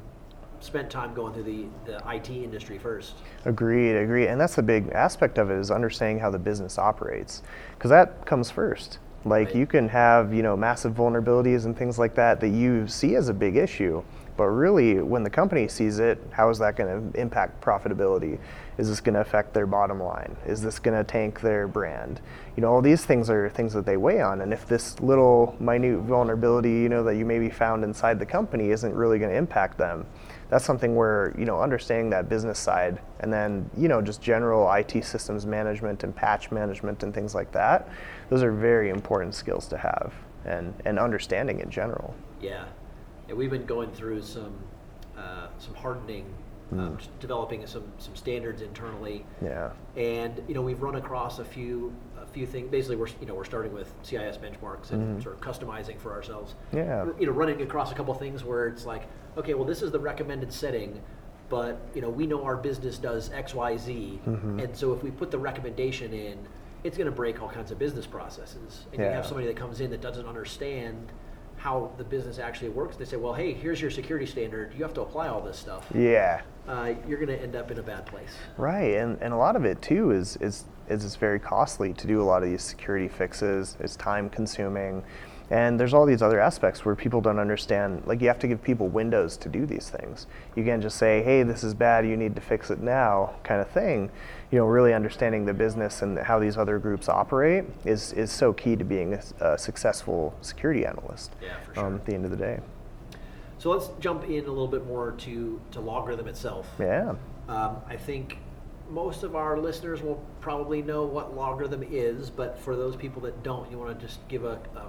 spent 0.60 0.90
time 0.90 1.14
going 1.14 1.32
through 1.34 1.44
the, 1.44 1.66
the 1.86 2.02
IT 2.12 2.32
industry 2.32 2.80
first. 2.80 3.18
Agreed, 3.46 3.96
agreed. 3.96 4.28
And 4.28 4.42
that's 4.42 4.58
a 4.58 4.64
big 4.64 4.90
aspect 4.90 5.38
of 5.38 5.52
it 5.52 5.60
is 5.60 5.70
understanding 5.70 6.18
how 6.18 6.32
the 6.32 6.40
business 6.40 6.80
operates. 6.80 7.44
Because 7.76 7.90
that 7.92 8.26
comes 8.26 8.50
first. 8.50 8.98
Like 9.24 9.50
Right. 9.50 9.56
you 9.56 9.68
can 9.68 9.88
have, 9.90 10.34
you 10.34 10.42
know, 10.42 10.58
massive 10.58 10.94
vulnerabilities 10.96 11.66
and 11.66 11.78
things 11.78 12.00
like 12.00 12.16
that 12.16 12.40
that 12.40 12.50
you 12.50 12.88
see 12.88 13.16
as 13.16 13.30
a 13.30 13.36
big 13.36 13.56
issue. 13.56 14.02
But 14.38 14.46
really, 14.46 15.02
when 15.02 15.24
the 15.24 15.30
company 15.30 15.68
sees 15.68 15.98
it, 15.98 16.20
how 16.32 16.50
is 16.50 16.60
that 16.60 16.76
going 16.76 17.12
to 17.12 17.20
impact 17.20 17.60
profitability? 17.60 18.38
Is 18.78 18.88
this 18.88 19.02
going 19.02 19.16
to 19.16 19.22
affect 19.22 19.56
their 19.56 19.66
bottom 19.66 20.02
line? 20.02 20.38
Is 20.46 20.62
this 20.62 20.78
going 20.78 20.96
to 20.96 21.04
tank 21.04 21.42
their 21.42 21.68
brand? 21.68 22.22
You 22.56 22.62
know, 22.62 22.72
all 22.72 22.82
these 22.82 23.04
things 23.04 23.32
are 23.32 23.50
things 23.50 23.74
that 23.74 23.88
they 23.88 23.98
weigh 23.98 24.22
on. 24.22 24.42
And 24.42 24.54
if 24.54 24.68
this 24.68 25.00
little 25.00 25.56
minute 25.60 26.02
vulnerability, 26.02 26.70
you 26.70 26.88
know, 26.90 27.04
that 27.04 27.16
you 27.16 27.26
maybe 27.26 27.50
found 27.50 27.84
inside 27.84 28.20
the 28.20 28.26
company 28.28 28.70
isn't 28.70 28.94
really 28.94 29.18
going 29.18 29.32
to 29.32 29.38
impact 29.38 29.80
them, 29.80 30.06
that's 30.50 30.64
something 30.64 30.96
where 30.96 31.36
you 31.38 31.46
know 31.46 31.60
understanding 31.62 32.10
that 32.10 32.30
business 32.30 32.58
side 32.58 33.00
and 33.20 33.32
then 33.32 33.70
you 33.76 33.88
know 33.88 34.02
just 34.02 34.22
general 34.22 34.72
IT 34.72 35.04
systems 35.04 35.46
management 35.46 36.04
and 36.04 36.16
patch 36.16 36.52
management 36.52 37.04
and 37.04 37.14
things 37.14 37.36
like 37.36 37.52
that 37.52 37.90
those 38.30 38.44
are 38.44 38.52
very 38.52 38.90
important 38.90 39.36
skills 39.36 39.68
to 39.68 39.78
have 39.78 40.14
and 40.46 40.74
and 40.86 40.98
understanding 40.98 41.60
in 41.60 41.70
general 41.70 42.16
Yeah, 42.40 42.66
yeah 43.28 43.34
we've 43.36 43.52
been 43.52 43.66
going 43.66 43.92
through 43.92 44.22
some 44.22 44.54
uh, 45.18 45.48
some 45.58 45.74
hardening, 45.76 46.26
um, 46.74 46.80
Mm. 46.80 46.98
just 46.98 47.20
developing 47.20 47.66
some 47.66 47.84
some 47.98 48.16
standards 48.16 48.62
internally, 48.62 49.26
yeah 49.42 49.72
and 49.96 50.42
you 50.48 50.54
know 50.54 50.62
we've 50.62 50.82
run 50.82 50.96
across 50.96 51.40
a 51.40 51.46
few 51.46 51.94
a 52.22 52.26
few 52.28 52.46
things. 52.46 52.70
Basically, 52.70 52.98
we're 52.98 53.08
you 53.22 53.26
know 53.28 53.36
we're 53.36 53.46
starting 53.46 53.74
with 53.74 53.94
CIS 54.04 54.38
benchmarks 54.38 54.92
and 54.92 55.22
sort 55.24 55.36
of 55.36 55.42
customizing 55.42 55.98
for 56.00 56.12
ourselves. 56.12 56.56
Yeah. 56.74 57.06
you 57.20 57.26
know 57.26 57.32
running 57.32 57.62
across 57.62 57.92
a 57.92 57.96
couple 57.96 58.14
things 58.16 58.44
where 58.44 58.68
it's 58.68 58.86
like, 58.86 59.04
okay, 59.38 59.54
well 59.54 59.66
this 59.66 59.82
is 59.82 59.92
the 59.92 60.00
recommended 60.00 60.52
setting. 60.52 61.02
But 61.50 61.80
you 61.96 62.02
know, 62.02 62.10
we 62.10 62.28
know 62.28 62.44
our 62.44 62.58
business 62.58 62.98
does 62.98 63.32
X, 63.32 63.56
Y, 63.56 63.78
Z, 63.78 64.20
Mm-hmm. 64.28 64.60
and 64.60 64.76
so 64.76 64.92
if 64.94 65.02
we 65.02 65.12
put 65.12 65.32
the 65.32 65.40
recommendation 65.40 66.14
in, 66.14 66.38
it's 66.84 66.98
going 66.98 67.06
to 67.10 67.16
break 67.16 67.42
all 67.42 67.48
kinds 67.48 67.72
of 67.72 67.80
business 67.80 68.06
processes. 68.06 68.86
And 68.92 69.02
you 69.02 69.08
have 69.08 69.26
somebody 69.26 69.48
that 69.48 69.56
comes 69.56 69.80
in 69.80 69.90
that 69.92 70.02
doesn't 70.02 70.26
understand 70.28 71.10
how 71.58 71.92
the 71.98 72.04
business 72.04 72.40
actually 72.40 72.70
works. 72.70 72.96
They 72.98 73.06
say, 73.06 73.18
well, 73.18 73.34
hey, 73.34 73.54
here's 73.54 73.82
your 73.82 73.92
security 73.92 74.26
standard. 74.26 74.74
You 74.78 74.84
have 74.84 74.94
to 74.94 75.02
apply 75.02 75.28
all 75.28 75.42
this 75.42 75.58
stuff. 75.58 75.86
yeah 75.94 76.42
Uh, 76.68 76.94
you're 77.08 77.18
going 77.18 77.36
to 77.36 77.42
end 77.42 77.56
up 77.56 77.72
in 77.72 77.80
a 77.80 77.84
bad 77.84 78.06
place. 78.06 78.30
Right, 78.58 78.96
and, 78.96 79.18
and 79.22 79.34
a 79.34 79.38
lot 79.38 79.56
of 79.56 79.66
it 79.66 79.82
too 79.82 80.12
is, 80.12 80.38
is 80.38 80.66
is 80.90 81.04
it's 81.04 81.16
very 81.18 81.40
costly 81.40 81.92
to 81.94 82.08
do 82.08 82.22
a 82.22 82.24
lot 82.24 82.44
of 82.44 82.50
these 82.50 82.62
security 82.64 83.10
fixes. 83.10 83.76
It's 83.80 83.96
time 83.98 84.30
consuming, 84.30 85.04
and 85.50 85.78
there's 85.78 85.94
all 85.94 86.06
these 86.06 86.22
other 86.22 86.40
aspects 86.40 86.86
where 86.86 86.96
people 86.96 87.20
don't 87.20 87.40
understand. 87.40 88.04
Like 88.06 88.22
you 88.22 88.28
have 88.30 88.40
to 88.40 88.48
give 88.48 88.64
people 88.64 88.88
windows 88.88 89.36
to 89.38 89.50
do 89.50 89.66
these 89.66 89.90
things. 89.90 90.28
You 90.56 90.64
can't 90.64 90.82
just 90.82 90.98
say, 90.98 91.24
"Hey, 91.24 91.44
this 91.44 91.64
is 91.64 91.74
bad. 91.74 92.06
You 92.08 92.16
need 92.16 92.36
to 92.36 92.42
fix 92.42 92.70
it 92.70 92.80
now," 92.80 93.34
kind 93.44 93.60
of 93.60 93.70
thing. 93.70 94.10
You 94.50 94.60
know, 94.60 94.66
really 94.66 94.94
understanding 94.94 95.46
the 95.46 95.54
business 95.54 96.02
and 96.04 96.18
how 96.18 96.40
these 96.40 96.58
other 96.58 96.80
groups 96.80 97.10
operate 97.10 97.66
is 97.84 98.14
is 98.14 98.32
so 98.32 98.54
key 98.54 98.78
to 98.78 98.86
being 98.86 99.14
a, 99.14 99.22
a 99.42 99.58
successful 99.58 100.34
security 100.42 100.86
analyst. 100.86 101.34
Yeah, 101.42 101.58
for 101.66 101.80
Um, 101.80 101.86
sure. 101.92 101.96
at 101.96 102.06
the 102.06 102.14
end 102.14 102.26
of 102.26 102.32
the 102.32 102.38
day. 102.38 102.60
So 103.58 103.72
let's 103.72 103.90
jump 104.00 104.24
in 104.26 104.46
a 104.46 104.50
little 104.50 104.68
bit 104.68 104.86
more 104.86 105.12
to, 105.12 105.60
to 105.72 105.80
LogRhythm 105.80 106.28
itself. 106.28 106.68
Yeah. 106.80 107.16
Um, 107.50 107.78
I 107.90 107.98
think 107.98 108.38
most 108.90 109.24
of 109.24 109.36
our 109.36 109.58
listeners 109.60 110.02
will 110.02 110.24
probably 110.40 110.82
know 110.82 111.04
what 111.06 111.36
LogRhythm 111.36 111.86
is, 111.92 112.30
but 112.30 112.58
for 112.60 112.76
those 112.78 112.96
people 112.96 113.22
that 113.24 113.44
don't, 113.44 113.70
you 113.70 113.78
want 113.78 114.00
to 114.00 114.06
just 114.06 114.26
give 114.30 114.46
a, 114.46 114.60
a 114.76 114.86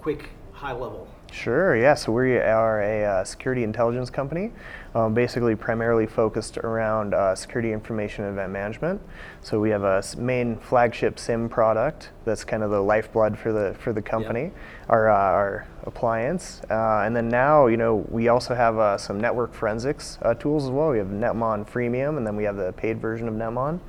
quick 0.00 0.30
high 0.52 0.72
level. 0.72 1.06
Sure, 1.32 1.76
yeah. 1.76 1.94
So 1.94 2.12
we 2.12 2.38
are 2.38 2.80
a 2.80 3.04
uh, 3.04 3.24
security 3.24 3.62
intelligence 3.62 4.10
company, 4.10 4.52
um, 4.94 5.12
basically 5.12 5.54
primarily 5.54 6.06
focused 6.06 6.56
around 6.58 7.14
uh, 7.14 7.34
security 7.34 7.72
information 7.72 8.24
and 8.24 8.32
event 8.32 8.52
management. 8.52 9.00
So 9.42 9.60
we 9.60 9.70
have 9.70 9.82
a 9.82 10.02
main 10.16 10.56
flagship 10.56 11.18
SIEM 11.18 11.48
product 11.48 12.10
that's 12.24 12.44
kind 12.44 12.62
of 12.62 12.70
the 12.70 12.80
lifeblood 12.80 13.38
for 13.38 13.52
the 13.52 13.74
for 13.78 13.92
the 13.92 14.02
company, 14.02 14.52
our 14.88 15.10
uh, 15.10 15.14
our 15.14 15.66
appliance, 15.82 16.62
uh, 16.70 17.02
and 17.04 17.14
then 17.14 17.28
now 17.28 17.66
you 17.66 17.76
know 17.76 18.06
we 18.08 18.28
also 18.28 18.54
have 18.54 18.78
uh, 18.78 18.96
some 18.96 19.20
network 19.20 19.52
forensics 19.52 20.18
uh, 20.22 20.34
tools 20.34 20.64
as 20.64 20.70
well. 20.70 20.90
We 20.90 20.98
have 20.98 21.08
Netmon 21.08 21.68
Freemium, 21.68 22.16
and 22.16 22.26
then 22.26 22.36
we 22.36 22.44
have 22.44 22.56
the 22.56 22.72
paid 22.72 23.00
version 23.00 23.28
of 23.28 23.34
Netmon 23.34 23.80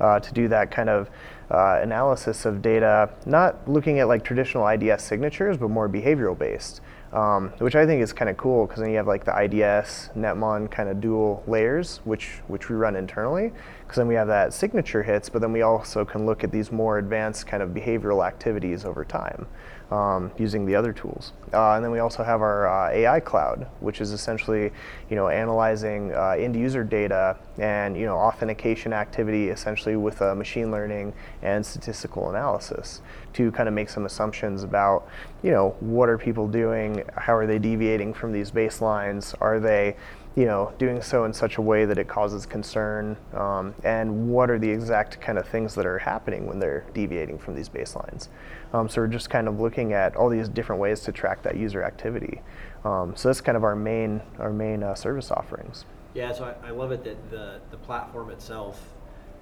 uh, 0.00 0.20
to 0.20 0.32
do 0.32 0.48
that 0.48 0.70
kind 0.70 0.88
of 0.88 1.10
uh, 1.50 1.80
analysis 1.82 2.44
of 2.44 2.62
data, 2.62 3.10
not 3.26 3.68
looking 3.68 3.98
at 3.98 4.08
like 4.08 4.24
traditional 4.24 4.66
IDS 4.66 5.02
signatures, 5.02 5.56
but 5.56 5.68
more 5.68 5.88
behavioral 5.88 6.38
based, 6.38 6.80
um, 7.12 7.52
which 7.58 7.76
I 7.76 7.86
think 7.86 8.02
is 8.02 8.12
kind 8.12 8.30
of 8.30 8.36
cool 8.36 8.66
because 8.66 8.80
then 8.80 8.90
you 8.90 8.96
have 8.96 9.06
like 9.06 9.24
the 9.24 9.36
IDS, 9.36 10.10
Netmon 10.16 10.70
kind 10.70 10.88
of 10.88 11.00
dual 11.00 11.42
layers, 11.46 11.98
which 12.04 12.40
which 12.48 12.68
we 12.68 12.76
run 12.76 12.96
internally, 12.96 13.52
because 13.82 13.96
then 13.96 14.08
we 14.08 14.14
have 14.14 14.28
that 14.28 14.52
signature 14.52 15.02
hits, 15.02 15.28
but 15.28 15.40
then 15.40 15.52
we 15.52 15.62
also 15.62 16.04
can 16.04 16.26
look 16.26 16.44
at 16.44 16.50
these 16.50 16.72
more 16.72 16.98
advanced 16.98 17.46
kind 17.46 17.62
of 17.62 17.70
behavioral 17.70 18.26
activities 18.26 18.84
over 18.84 19.04
time 19.04 19.46
um, 19.90 20.30
using 20.38 20.66
the 20.66 20.74
other 20.74 20.92
tools. 20.92 21.32
Uh, 21.52 21.72
and 21.74 21.84
then 21.84 21.90
we 21.90 21.98
also 21.98 22.22
have 22.24 22.40
our 22.40 22.66
uh, 22.66 22.90
AI 22.90 23.20
cloud, 23.20 23.66
which 23.80 24.00
is 24.00 24.12
essentially, 24.12 24.72
you 25.10 25.16
know, 25.16 25.28
analyzing 25.28 26.12
uh, 26.14 26.30
end 26.30 26.56
user 26.56 26.82
data 26.82 27.36
and 27.58 27.96
you 27.96 28.04
know 28.04 28.16
authentication 28.16 28.92
activity, 28.92 29.48
essentially 29.48 29.96
with 29.96 30.20
uh, 30.22 30.34
machine 30.34 30.70
learning 30.70 31.12
and 31.42 31.64
statistical 31.64 32.30
analysis 32.30 33.02
to 33.34 33.50
kind 33.52 33.68
of 33.68 33.74
make 33.74 33.88
some 33.88 34.06
assumptions 34.06 34.62
about, 34.62 35.08
you 35.42 35.50
know, 35.50 35.76
what 35.80 36.08
are 36.08 36.16
people 36.16 36.48
doing, 36.48 37.04
how 37.16 37.34
are 37.34 37.46
they 37.46 37.58
deviating 37.58 38.14
from 38.14 38.32
these 38.32 38.50
baselines, 38.50 39.34
are 39.40 39.58
they 39.58 39.96
you 40.36 40.46
know, 40.46 40.72
doing 40.78 41.00
so 41.00 41.24
in 41.24 41.32
such 41.32 41.58
a 41.58 41.62
way 41.62 41.84
that 41.84 41.96
it 41.96 42.08
causes 42.08 42.44
concern, 42.44 43.16
um, 43.34 43.72
and 43.84 44.28
what 44.28 44.50
are 44.50 44.58
the 44.58 44.68
exact 44.68 45.20
kind 45.20 45.38
of 45.38 45.46
things 45.46 45.74
that 45.76 45.86
are 45.86 45.98
happening 45.98 46.46
when 46.46 46.58
they're 46.58 46.84
deviating 46.92 47.38
from 47.38 47.54
these 47.54 47.68
baselines. 47.68 48.28
Um, 48.74 48.88
so 48.88 49.00
we're 49.00 49.06
just 49.06 49.30
kind 49.30 49.46
of 49.46 49.60
looking 49.60 49.92
at 49.92 50.16
all 50.16 50.28
these 50.28 50.48
different 50.48 50.80
ways 50.82 51.00
to 51.02 51.12
track 51.12 51.44
that 51.44 51.56
user 51.56 51.84
activity. 51.84 52.42
Um, 52.84 53.14
so 53.14 53.28
that's 53.28 53.40
kind 53.40 53.56
of 53.56 53.62
our 53.62 53.76
main 53.76 54.20
our 54.40 54.52
main 54.52 54.82
uh, 54.82 54.94
service 54.96 55.30
offerings. 55.30 55.84
Yeah, 56.12 56.32
so 56.32 56.44
I, 56.62 56.68
I 56.68 56.70
love 56.72 56.90
it 56.90 57.04
that 57.04 57.30
the, 57.30 57.60
the 57.70 57.76
platform 57.76 58.30
itself 58.30 58.92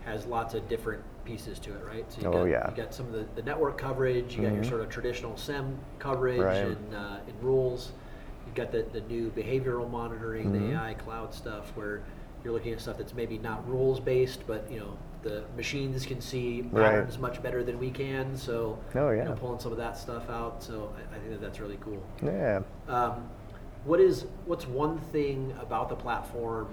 has 0.04 0.26
lots 0.26 0.52
of 0.54 0.68
different 0.68 1.02
pieces 1.24 1.58
to 1.60 1.70
it, 1.70 1.82
right? 1.86 2.04
So 2.12 2.20
you 2.20 2.26
Oh, 2.28 2.32
got, 2.32 2.44
yeah. 2.44 2.70
You 2.70 2.76
got 2.76 2.92
some 2.94 3.06
of 3.06 3.12
the, 3.12 3.26
the 3.34 3.42
network 3.42 3.78
coverage, 3.78 4.36
you 4.36 4.42
got 4.42 4.52
your 4.54 4.64
Mhm. 4.64 4.68
sort 4.68 4.80
of 4.82 4.88
traditional 4.90 5.36
SIEM 5.36 5.78
coverage 5.98 6.40
Right. 6.40 6.56
and, 6.76 6.94
uh, 6.94 7.16
and 7.26 7.42
rules. 7.42 7.92
You've 8.46 8.54
got 8.54 8.70
the, 8.72 8.84
the 8.92 9.00
new 9.02 9.30
behavioral 9.30 9.88
monitoring, 9.90 10.50
Mhm. 10.50 10.52
the 10.70 10.74
AI 10.76 10.94
cloud 10.94 11.32
stuff 11.32 11.72
where 11.76 12.02
you're 12.44 12.52
looking 12.52 12.72
at 12.72 12.80
stuff 12.80 12.98
that's 12.98 13.14
maybe 13.14 13.38
not 13.38 13.66
rules 13.68 13.98
based, 14.00 14.46
but 14.46 14.70
you 14.70 14.80
know 14.80 14.98
the 15.22 15.44
machines 15.56 16.04
can 16.06 16.20
see 16.20 16.62
Right. 16.72 16.84
patterns 16.90 17.18
much 17.18 17.42
better 17.42 17.62
than 17.62 17.78
we 17.78 17.90
can. 17.90 18.36
So 18.36 18.78
Oh, 18.94 19.10
you 19.10 19.24
know, 19.24 19.32
pulling 19.34 19.58
some 19.60 19.72
of 19.72 19.78
that 19.78 19.96
stuff 19.96 20.28
out. 20.30 20.62
So 20.62 20.92
I, 20.96 21.16
I 21.16 21.18
think 21.18 21.30
that 21.30 21.40
that's 21.40 21.60
really 21.60 21.78
cool. 21.80 22.02
Yeah. 22.22 22.60
Um, 22.88 23.28
what 23.84 24.00
is 24.00 24.26
what's 24.46 24.66
one 24.66 24.98
thing 24.98 25.54
about 25.60 25.88
the 25.88 25.96
platform 25.96 26.68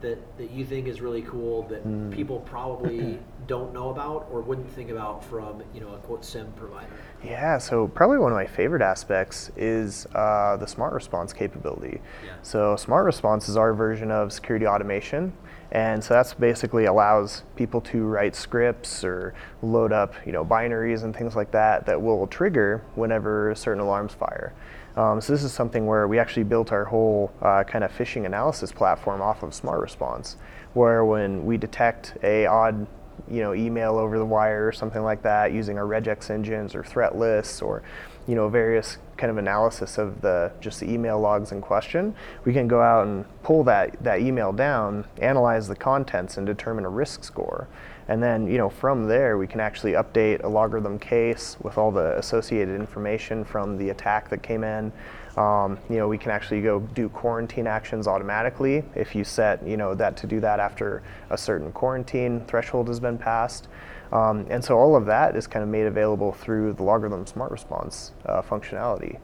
that 0.00 0.18
that 0.38 0.50
you 0.50 0.64
think 0.64 0.86
is 0.88 1.00
really 1.00 1.22
cool 1.22 1.62
that 1.64 1.82
Hmm. 1.82 2.10
people 2.10 2.40
probably 2.40 3.18
don't 3.46 3.72
know 3.72 3.90
about 3.90 4.28
or 4.30 4.40
wouldn't 4.40 4.70
think 4.70 4.90
about 4.90 5.24
from 5.24 5.62
you 5.74 5.80
know 5.80 5.94
a 5.94 5.98
quote 5.98 6.24
SIEM 6.24 6.52
provider? 6.56 6.86
Yeah, 7.24 7.58
so 7.58 7.88
probably 7.88 8.18
one 8.18 8.32
of 8.32 8.36
my 8.36 8.46
favorite 8.46 8.82
aspects 8.82 9.50
is 9.56 10.06
uh, 10.14 10.56
the 10.56 10.66
smart 10.66 10.92
response 10.94 11.32
capability. 11.32 12.00
Yeah. 12.24 12.32
So 12.42 12.76
smart 12.76 13.04
response 13.04 13.48
is 13.48 13.56
our 13.56 13.74
version 13.74 14.10
of 14.10 14.32
security 14.32 14.66
automation, 14.66 15.32
and 15.70 16.02
so 16.02 16.14
that's 16.14 16.32
basically 16.32 16.86
allows 16.86 17.42
people 17.56 17.80
to 17.82 18.04
write 18.04 18.34
scripts 18.34 19.04
or 19.04 19.34
load 19.62 19.92
up, 19.92 20.14
you 20.24 20.32
know, 20.32 20.44
binaries 20.44 21.04
and 21.04 21.14
things 21.14 21.36
like 21.36 21.50
that 21.50 21.84
that 21.86 22.00
will 22.00 22.26
trigger 22.26 22.82
whenever 22.94 23.54
certain 23.54 23.80
alarms 23.82 24.14
fire. 24.14 24.54
Um, 25.00 25.18
so 25.18 25.32
this 25.32 25.44
is 25.44 25.52
something 25.52 25.86
where 25.86 26.06
we 26.06 26.18
actually 26.18 26.42
built 26.42 26.72
our 26.72 26.84
whole 26.84 27.32
uh, 27.40 27.64
kind 27.64 27.84
of 27.84 27.90
phishing 27.90 28.26
analysis 28.26 28.70
platform 28.70 29.22
off 29.22 29.42
of 29.42 29.54
smart 29.54 29.80
response, 29.80 30.36
where 30.74 31.06
when 31.06 31.46
we 31.46 31.56
detect 31.56 32.18
a 32.22 32.44
odd 32.44 32.86
you 33.30 33.40
know, 33.40 33.54
email 33.54 33.96
over 33.96 34.18
the 34.18 34.24
wire 34.24 34.66
or 34.66 34.72
something 34.72 35.02
like 35.02 35.22
that 35.22 35.52
using 35.52 35.78
our 35.78 35.84
regex 35.84 36.28
engines 36.28 36.74
or 36.74 36.84
threat 36.84 37.16
lists 37.16 37.62
or, 37.62 37.82
you 38.26 38.34
know, 38.34 38.48
various 38.50 38.98
kind 39.16 39.30
of 39.30 39.38
analysis 39.38 39.96
of 39.96 40.20
the 40.20 40.52
just 40.60 40.80
the 40.80 40.90
email 40.90 41.18
logs 41.18 41.50
in 41.50 41.62
question, 41.62 42.14
we 42.44 42.52
can 42.52 42.68
go 42.68 42.82
out 42.82 43.06
and 43.06 43.24
pull 43.42 43.64
that, 43.64 44.02
that 44.02 44.20
email 44.20 44.52
down, 44.52 45.06
analyze 45.18 45.66
the 45.66 45.76
contents 45.76 46.36
and 46.36 46.46
determine 46.46 46.84
a 46.84 46.90
risk 46.90 47.24
score. 47.24 47.68
And 48.10 48.20
then, 48.20 48.48
you 48.48 48.58
know, 48.58 48.68
from 48.68 49.06
there 49.06 49.38
we 49.38 49.46
can 49.46 49.60
actually 49.60 49.92
update 49.92 50.40
a 50.40 50.48
LogRhythm 50.48 51.00
case 51.00 51.56
with 51.62 51.78
all 51.78 51.92
the 51.92 52.18
associated 52.18 52.74
information 52.74 53.44
from 53.44 53.78
the 53.78 53.90
attack 53.90 54.28
that 54.30 54.42
came 54.42 54.64
in. 54.64 54.92
Um, 55.36 55.78
you 55.88 55.96
know, 55.96 56.08
we 56.08 56.18
can 56.18 56.32
actually 56.32 56.60
go 56.60 56.80
do 56.80 57.08
quarantine 57.08 57.68
actions 57.68 58.08
automatically 58.08 58.82
if 58.96 59.14
you 59.14 59.22
set, 59.22 59.64
you 59.64 59.76
know, 59.76 59.94
that 59.94 60.16
to 60.18 60.26
do 60.26 60.40
that 60.40 60.58
after 60.58 61.04
a 61.30 61.38
certain 61.38 61.70
quarantine 61.70 62.44
threshold 62.46 62.88
has 62.88 62.98
been 62.98 63.16
passed. 63.16 63.68
Um, 64.10 64.44
and 64.50 64.62
so 64.62 64.76
all 64.76 64.96
of 64.96 65.06
that 65.06 65.36
is 65.36 65.46
kind 65.46 65.62
of 65.62 65.68
made 65.68 65.86
available 65.86 66.32
through 66.32 66.72
the 66.72 66.82
LogRhythm 66.82 67.28
smart 67.28 67.52
response 67.52 68.10
uh, 68.26 68.42
functionality. 68.42 69.20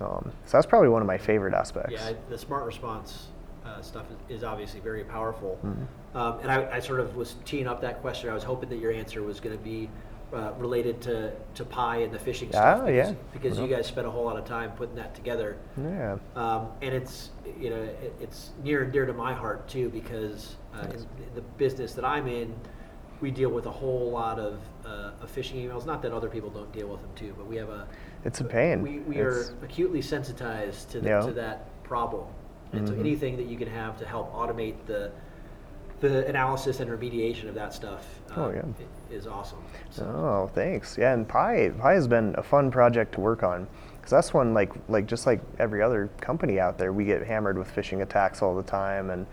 Um, 0.00 0.30
so 0.44 0.56
that's 0.56 0.66
probably 0.66 0.88
one 0.88 1.02
of 1.02 1.08
my 1.08 1.18
favorite 1.18 1.52
aspects. 1.52 1.94
Yeah, 1.94 2.12
the 2.28 2.38
smart 2.38 2.64
response 2.64 3.26
uh, 3.70 3.82
stuff 3.82 4.06
is, 4.28 4.38
is 4.38 4.44
obviously 4.44 4.80
very 4.80 5.04
powerful. 5.04 5.58
Mm-hmm. 5.64 6.16
Um, 6.16 6.38
and 6.40 6.50
I, 6.50 6.76
I 6.76 6.80
sort 6.80 7.00
of 7.00 7.16
was 7.16 7.36
teeing 7.44 7.66
up 7.66 7.80
that 7.82 8.00
question. 8.00 8.28
I 8.30 8.34
was 8.34 8.42
hoping 8.42 8.68
that 8.70 8.78
your 8.78 8.92
answer 8.92 9.22
was 9.22 9.40
going 9.40 9.56
to 9.56 9.62
be 9.62 9.88
uh, 10.32 10.52
related 10.58 11.00
to, 11.02 11.32
to 11.54 11.64
PIE 11.64 11.98
and 11.98 12.12
the 12.12 12.18
phishing 12.18 12.48
stuff. 12.50 12.80
Ah, 12.82 12.86
because, 12.86 13.10
yeah. 13.10 13.14
Because 13.32 13.58
you 13.58 13.64
Mhm. 13.66 13.70
guys 13.70 13.86
spent 13.86 14.06
a 14.06 14.10
whole 14.10 14.24
lot 14.24 14.36
of 14.36 14.44
time 14.44 14.70
putting 14.72 14.94
that 14.96 15.14
together. 15.14 15.56
Yeah. 15.76 16.18
Um, 16.36 16.68
and 16.82 16.94
it's 16.94 17.30
you 17.58 17.70
know 17.70 17.82
it, 17.82 18.14
it's 18.20 18.50
near 18.62 18.82
and 18.84 18.92
dear 18.92 19.06
to 19.06 19.12
my 19.12 19.34
heart 19.34 19.68
too 19.68 19.88
because 19.88 20.54
uh, 20.74 20.84
in, 20.86 20.94
in 21.00 21.34
the 21.34 21.40
business 21.58 21.94
that 21.94 22.04
I'm 22.04 22.28
in, 22.28 22.54
we 23.20 23.30
deal 23.32 23.50
with 23.50 23.66
a 23.66 23.70
whole 23.70 24.10
lot 24.10 24.38
of, 24.38 24.60
uh, 24.86 25.10
of 25.20 25.34
phishing 25.34 25.64
emails. 25.64 25.84
Not 25.84 26.00
that 26.02 26.12
other 26.12 26.28
people 26.28 26.48
don't 26.48 26.72
deal 26.72 26.88
with 26.88 27.00
them 27.02 27.10
too, 27.16 27.34
but 27.36 27.46
we 27.46 27.56
have 27.56 27.68
a 27.68 27.86
It's 28.24 28.40
a 28.40 28.44
pain. 28.44 28.82
we, 28.82 29.00
we 29.00 29.16
It's- 29.16 29.50
are 29.50 29.64
acutely 29.64 30.00
sensitized 30.00 30.90
to, 30.90 31.00
the, 31.00 31.20
to 31.26 31.32
that 31.32 31.82
problem. 31.82 32.26
And 32.72 32.86
so 32.86 32.94
Mhm. 32.94 33.00
anything 33.00 33.36
that 33.36 33.46
you 33.46 33.56
can 33.56 33.68
have 33.68 33.98
to 33.98 34.06
help 34.06 34.32
automate 34.34 34.74
the 34.86 35.10
the 36.00 36.26
analysis 36.28 36.80
and 36.80 36.90
remediation 36.90 37.46
of 37.46 37.54
that 37.54 37.74
stuff 37.74 38.20
uh, 38.34 38.44
Oh, 38.46 38.50
yeah. 38.52 38.62
i- 38.62 39.12
is 39.14 39.26
awesome. 39.26 39.58
So, 39.90 40.04
Oh, 40.06 40.50
thanks. 40.54 40.96
Yeah, 40.96 41.12
and 41.12 41.28
PIE 41.28 41.72
PIE 41.78 41.92
has 41.92 42.08
been 42.08 42.34
a 42.38 42.42
fun 42.42 42.70
project 42.70 43.12
to 43.16 43.20
work 43.20 43.42
on 43.42 43.66
because 43.98 44.10
that's 44.10 44.32
one 44.32 44.54
like 44.54 44.72
like 44.88 45.04
just 45.06 45.26
like 45.26 45.40
every 45.58 45.82
other 45.82 46.08
company 46.22 46.58
out 46.58 46.78
there, 46.78 46.90
we 46.90 47.04
get 47.04 47.26
hammered 47.26 47.58
with 47.58 47.68
phishing 47.74 48.00
attacks 48.00 48.40
all 48.40 48.56
the 48.56 48.62
time, 48.62 49.10
and 49.10 49.26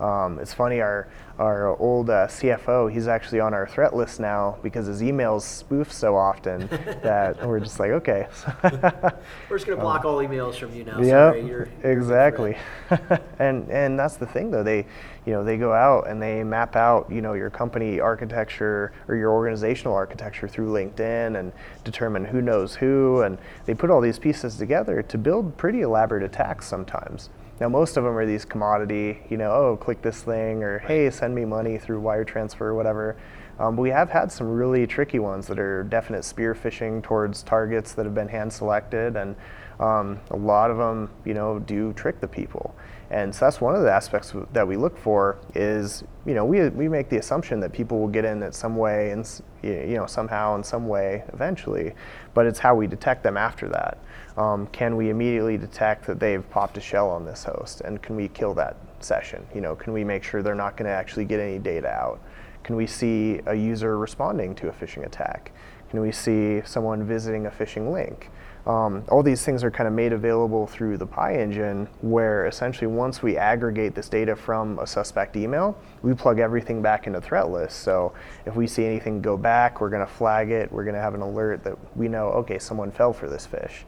um, 0.00 0.38
it's 0.38 0.52
funny 0.52 0.80
our 0.80 1.08
our 1.38 1.76
old 1.78 2.10
uh, 2.10 2.28
CFO 2.28 2.90
he's 2.90 3.08
actually 3.08 3.40
on 3.40 3.52
our 3.54 3.66
threat 3.66 3.94
list 3.94 4.20
now 4.20 4.56
because 4.62 4.86
his 4.86 5.02
emails 5.02 5.42
spoof 5.42 5.92
so 5.92 6.16
often 6.16 6.66
that 7.02 7.44
we're 7.46 7.60
just 7.60 7.80
like 7.80 7.90
okay. 7.90 8.26
we're 8.62 9.56
just 9.56 9.66
going 9.66 9.76
to 9.76 9.82
block 9.82 10.04
all 10.04 10.18
emails 10.18 10.54
from 10.54 10.74
you 10.74 10.84
now. 10.84 11.00
Yeah, 11.00 11.30
Sorry, 11.30 11.46
you're, 11.46 11.68
you're 11.82 11.92
exactly. 11.92 12.56
and 13.38 13.68
and 13.68 13.98
that's 13.98 14.16
the 14.16 14.26
thing 14.26 14.50
though. 14.50 14.62
They, 14.62 14.86
you 15.26 15.32
know, 15.32 15.42
they 15.42 15.56
go 15.56 15.72
out 15.72 16.08
and 16.08 16.22
they 16.22 16.44
map 16.44 16.76
out, 16.76 17.10
you 17.10 17.20
know, 17.20 17.32
your 17.32 17.50
company 17.50 17.98
architecture 17.98 18.92
or 19.08 19.16
your 19.16 19.32
organizational 19.32 19.94
architecture 19.94 20.46
through 20.46 20.72
LinkedIn 20.72 21.38
and 21.38 21.52
determine 21.82 22.24
who 22.24 22.42
knows 22.42 22.76
who, 22.76 23.22
and 23.22 23.38
they 23.64 23.74
put 23.74 23.90
all 23.90 24.00
these 24.00 24.18
pieces 24.18 24.56
together 24.56 25.02
to 25.02 25.18
build 25.18 25.56
pretty 25.56 25.80
elaborate 25.80 26.22
attacks 26.22 26.66
sometimes. 26.66 27.30
Now 27.60 27.68
most 27.68 27.96
of 27.96 28.04
them 28.04 28.16
are 28.16 28.26
these 28.26 28.44
commodity, 28.44 29.20
you 29.30 29.36
know, 29.36 29.52
oh, 29.52 29.76
click 29.76 30.02
this 30.02 30.22
thing 30.22 30.62
or 30.62 30.80
hey, 30.80 31.10
send 31.10 31.34
me 31.34 31.44
money 31.44 31.78
through 31.78 32.00
wire 32.00 32.24
transfer 32.24 32.68
or 32.68 32.74
whatever. 32.74 33.16
Um, 33.58 33.76
but 33.76 33.82
we 33.82 33.90
have 33.90 34.10
had 34.10 34.32
some 34.32 34.48
really 34.48 34.86
tricky 34.86 35.20
ones 35.20 35.46
that 35.46 35.58
are 35.58 35.84
definite 35.84 36.24
spear 36.24 36.54
phishing 36.54 37.02
towards 37.02 37.42
targets 37.44 37.92
that 37.92 38.04
have 38.04 38.14
been 38.14 38.28
hand 38.28 38.52
selected, 38.52 39.16
and 39.16 39.36
um, 39.78 40.20
a 40.30 40.36
lot 40.36 40.70
of 40.70 40.76
them, 40.76 41.08
you 41.24 41.34
know, 41.34 41.60
do 41.60 41.92
trick 41.92 42.20
the 42.20 42.26
people. 42.26 42.74
And 43.10 43.32
so 43.32 43.44
that's 43.44 43.60
one 43.60 43.76
of 43.76 43.82
the 43.82 43.92
aspects 43.92 44.32
that 44.52 44.66
we 44.66 44.76
look 44.76 44.98
for 44.98 45.38
is, 45.54 46.02
you 46.26 46.34
know, 46.34 46.44
we, 46.44 46.68
we 46.70 46.88
make 46.88 47.08
the 47.10 47.18
assumption 47.18 47.60
that 47.60 47.72
people 47.72 48.00
will 48.00 48.08
get 48.08 48.24
in 48.24 48.42
at 48.42 48.54
some 48.54 48.76
way 48.76 49.12
and, 49.12 49.28
you 49.62 49.94
know, 49.94 50.06
somehow 50.06 50.56
in 50.56 50.64
some 50.64 50.88
way 50.88 51.22
eventually, 51.32 51.94
but 52.32 52.46
it's 52.46 52.58
how 52.58 52.74
we 52.74 52.88
detect 52.88 53.22
them 53.22 53.36
after 53.36 53.68
that. 53.68 53.98
Um, 54.36 54.66
can 54.68 54.96
we 54.96 55.10
immediately 55.10 55.56
detect 55.56 56.06
that 56.06 56.18
they've 56.18 56.48
popped 56.50 56.76
a 56.76 56.80
shell 56.80 57.08
on 57.08 57.24
this 57.24 57.44
host 57.44 57.82
and 57.82 58.02
can 58.02 58.16
we 58.16 58.28
kill 58.28 58.54
that 58.54 58.76
session? 59.00 59.46
You 59.54 59.60
know, 59.60 59.76
can 59.76 59.92
we 59.92 60.02
make 60.02 60.24
sure 60.24 60.42
they're 60.42 60.54
not 60.54 60.76
going 60.76 60.86
to 60.86 60.94
actually 60.94 61.24
get 61.24 61.38
any 61.38 61.58
data 61.58 61.88
out? 61.88 62.20
Can 62.64 62.76
we 62.76 62.86
see 62.86 63.40
a 63.46 63.54
user 63.54 63.98
responding 63.98 64.54
to 64.56 64.68
a 64.68 64.72
phishing 64.72 65.04
attack? 65.04 65.52
Can 65.90 66.00
we 66.00 66.10
see 66.10 66.62
someone 66.64 67.04
visiting 67.04 67.46
a 67.46 67.50
phishing 67.50 67.92
link? 67.92 68.30
Um, 68.66 69.04
all 69.10 69.22
these 69.22 69.44
things 69.44 69.62
are 69.62 69.70
kind 69.70 69.86
of 69.86 69.92
made 69.92 70.14
available 70.14 70.66
through 70.66 70.96
the 70.96 71.06
PIE 71.06 71.34
engine, 71.34 71.86
where 72.00 72.46
essentially 72.46 72.86
once 72.86 73.22
we 73.22 73.36
aggregate 73.36 73.94
this 73.94 74.08
data 74.08 74.34
from 74.34 74.78
a 74.78 74.86
suspect 74.86 75.36
email, 75.36 75.76
we 76.02 76.14
plug 76.14 76.38
everything 76.38 76.80
back 76.80 77.06
into 77.06 77.20
threat 77.20 77.50
lists. 77.50 77.78
So 77.78 78.14
if 78.46 78.56
we 78.56 78.66
see 78.66 78.86
anything 78.86 79.20
go 79.20 79.36
back, 79.36 79.80
we're 79.82 79.90
going 79.90 80.04
to 80.04 80.12
flag 80.12 80.50
it. 80.50 80.72
We're 80.72 80.84
going 80.84 80.96
to 80.96 81.00
have 81.00 81.14
an 81.14 81.20
alert 81.20 81.62
that 81.64 81.76
we 81.94 82.08
know, 82.08 82.28
okay, 82.28 82.58
someone 82.58 82.90
fell 82.90 83.12
for 83.12 83.28
this 83.28 83.44
fish. 83.44 83.84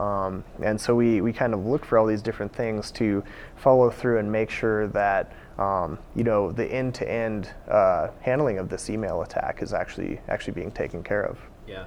Um, 0.00 0.44
and 0.62 0.80
so 0.80 0.94
we, 0.94 1.20
we 1.20 1.30
kind 1.32 1.52
of 1.52 1.66
look 1.66 1.84
for 1.84 1.98
all 1.98 2.06
these 2.06 2.22
different 2.22 2.54
things 2.54 2.90
to 2.92 3.22
follow 3.56 3.90
through 3.90 4.18
and 4.18 4.32
make 4.32 4.48
sure 4.48 4.88
that 4.88 5.32
um, 5.58 5.98
you 6.16 6.24
know 6.24 6.50
the 6.50 6.64
end-to-end 6.64 7.52
uh, 7.68 8.08
handling 8.22 8.58
of 8.58 8.70
this 8.70 8.88
email 8.88 9.20
attack 9.20 9.60
is 9.60 9.74
actually 9.74 10.18
actually 10.28 10.54
being 10.54 10.70
taken 10.70 11.02
care 11.02 11.22
of. 11.22 11.38
Yeah. 11.68 11.84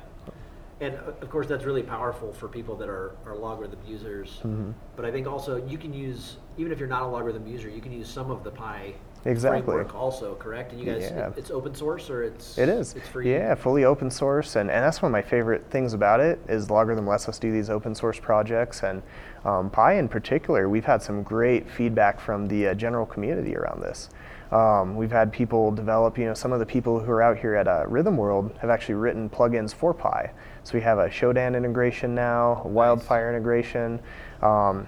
And 0.79 0.95
uh, 0.95 1.13
of 1.21 1.29
course, 1.29 1.47
that's 1.47 1.65
really 1.65 1.81
powerful 1.81 2.31
for 2.33 2.47
people 2.47 2.75
that 2.77 2.89
are, 2.89 3.15
are 3.25 3.35
LogRhythm 3.35 3.77
users. 3.87 4.41
Mm-hmm. 4.43 4.71
But 4.95 5.05
I 5.05 5.11
think 5.11 5.25
also 5.25 5.65
you 5.65 5.79
can 5.79 5.91
use, 5.91 6.37
even 6.57 6.71
if 6.71 6.77
you're 6.77 6.87
not 6.87 7.01
a 7.01 7.05
LogRhythm 7.05 7.49
user, 7.49 7.67
you 7.67 7.81
can 7.81 7.91
use 7.91 8.07
some 8.07 8.29
of 8.29 8.43
the 8.43 8.51
PIE 8.51 8.93
Exactly. 9.25 9.61
framework 9.61 9.95
also, 9.95 10.35
correct? 10.35 10.71
And 10.71 10.81
you 10.81 10.85
guys, 10.85 11.03
Yeah. 11.03 11.27
it- 11.27 11.33
it's 11.37 11.51
open 11.51 11.73
source 11.75 12.09
or 12.09 12.23
it's 12.23 12.57
It 12.57 12.69
is. 12.69 12.95
It's 12.95 13.07
free. 13.07 13.31
Yeah, 13.31 13.55
fully 13.55 13.85
open 13.85 14.09
source, 14.11 14.55
and, 14.55 14.69
and 14.69 14.83
that's 14.83 15.01
one 15.01 15.09
of 15.09 15.13
my 15.13 15.21
favorite 15.21 15.65
things 15.69 15.93
about 15.93 16.19
it 16.19 16.39
is 16.47 16.67
LogRhythm 16.67 17.07
lets 17.07 17.29
us 17.29 17.39
do 17.39 17.51
these 17.51 17.69
open 17.69 17.95
source 17.95 18.19
projects, 18.19 18.83
and 18.83 19.01
um, 19.45 19.69
PIE 19.69 19.93
in 19.93 20.07
particular, 20.07 20.67
we've 20.69 20.85
had 20.85 21.01
some 21.01 21.23
great 21.23 21.69
feedback 21.69 22.19
from 22.19 22.47
the 22.47 22.67
uh, 22.69 22.73
general 22.73 23.05
community 23.05 23.55
around 23.55 23.81
this. 23.81 24.09
Um, 24.51 24.95
we've 24.95 25.11
had 25.11 25.31
people 25.33 25.71
develop, 25.71 26.17
you 26.17 26.25
know, 26.25 26.33
some 26.35 26.51
of 26.53 26.59
the 26.59 26.65
people 26.65 26.99
who 26.99 27.11
are 27.11 27.21
out 27.23 27.37
here 27.37 27.55
at 27.55 27.67
uh, 27.67 27.85
Rhythm 27.87 28.17
World 28.17 28.51
have 28.59 28.69
actually 28.69 28.95
written 28.95 29.29
plugins 29.29 29.73
for 29.73 29.93
PIE. 29.95 30.31
So 30.63 30.75
we 30.75 30.81
have 30.81 30.99
a 30.99 31.07
Shodan 31.09 31.57
integration 31.57 32.13
now, 32.13 32.61
a 32.63 32.67
Wildfire 32.67 33.29
integration, 33.29 33.99
um, 34.43 34.85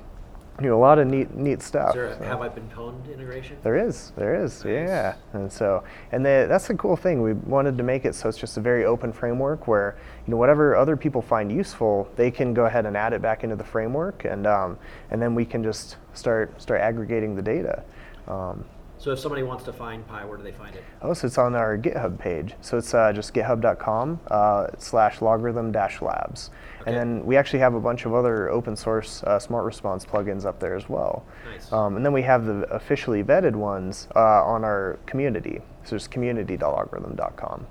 you 0.61 0.67
know, 0.67 0.77
a 0.77 0.79
lot 0.79 0.99
of 0.99 1.07
neat 1.07 1.33
neat 1.35 1.61
stuff. 1.61 1.89
Is 1.89 1.95
there 1.95 2.05
a 2.05 2.17
so. 2.17 2.23
have 2.23 2.41
I 2.41 2.47
been 2.47 2.67
pwned 2.69 3.11
integration? 3.13 3.57
There 3.61 3.75
is, 3.75 4.11
there 4.15 4.41
is, 4.41 4.63
yeah. 4.65 5.15
And 5.33 5.51
so, 5.51 5.83
and 6.13 6.25
the, 6.25 6.45
that's 6.47 6.67
the 6.67 6.75
cool 6.75 6.95
thing. 6.95 7.21
We 7.21 7.33
wanted 7.33 7.77
to 7.77 7.83
make 7.83 8.05
it 8.05 8.15
so 8.15 8.29
it's 8.29 8.37
just 8.37 8.55
a 8.55 8.61
very 8.61 8.85
open 8.85 9.11
framework 9.11 9.67
where, 9.67 9.97
you 10.25 10.31
know, 10.31 10.37
whatever 10.37 10.75
other 10.75 10.95
people 10.95 11.21
find 11.21 11.51
useful, 11.51 12.09
they 12.15 12.31
can 12.31 12.53
go 12.53 12.65
ahead 12.65 12.85
and 12.85 12.95
add 12.95 13.11
it 13.11 13.21
back 13.21 13.43
into 13.43 13.57
the 13.57 13.65
framework, 13.65 14.23
and 14.23 14.47
um, 14.47 14.77
and 15.11 15.21
then 15.21 15.35
we 15.35 15.43
can 15.45 15.61
just 15.61 15.97
start 16.13 16.61
start 16.61 16.79
aggregating 16.79 17.35
the 17.35 17.41
data. 17.41 17.83
Um, 18.27 18.63
So 19.05 19.11
if 19.11 19.19
somebody 19.19 19.43
wants 19.43 19.63
to 19.65 19.71
find 19.71 20.07
PIE, 20.07 20.25
where 20.25 20.35
do 20.35 20.41
they 20.41 20.51
find 20.51 20.73
it? 20.73 20.83
Oh, 21.03 21.13
so 21.13 21.27
it's 21.27 21.37
on 21.37 21.53
our 21.53 21.77
GitHub 21.77 22.17
page. 22.17 22.55
So 22.61 22.79
it's 22.79 22.91
uh, 22.91 23.13
just 23.13 23.35
github.com 23.35 24.19
uh, 24.31 24.69
slash 24.79 25.19
logrhythm 25.19 25.71
dash 25.71 26.01
labs. 26.01 26.49
Okay. 26.81 26.89
And 26.89 26.97
then 26.97 27.23
we 27.23 27.37
actually 27.37 27.59
have 27.59 27.75
a 27.75 27.79
bunch 27.79 28.07
of 28.07 28.15
other 28.15 28.49
open 28.49 28.75
source 28.75 29.21
uh, 29.21 29.37
smart 29.37 29.63
response 29.63 30.07
plugins 30.07 30.43
up 30.43 30.59
there 30.59 30.75
as 30.75 30.89
well. 30.89 31.23
Nice. 31.45 31.71
Um, 31.71 31.97
and 31.97 32.03
then 32.03 32.13
we 32.13 32.23
have 32.23 32.47
the 32.47 32.63
officially 32.73 33.23
vetted 33.23 33.53
ones 33.53 34.07
uh, 34.15 34.43
on 34.43 34.63
our 34.63 34.97
community. 35.05 35.61
So 35.83 35.95
it's 35.95 36.07
community.logrhythm.com. 36.07 37.67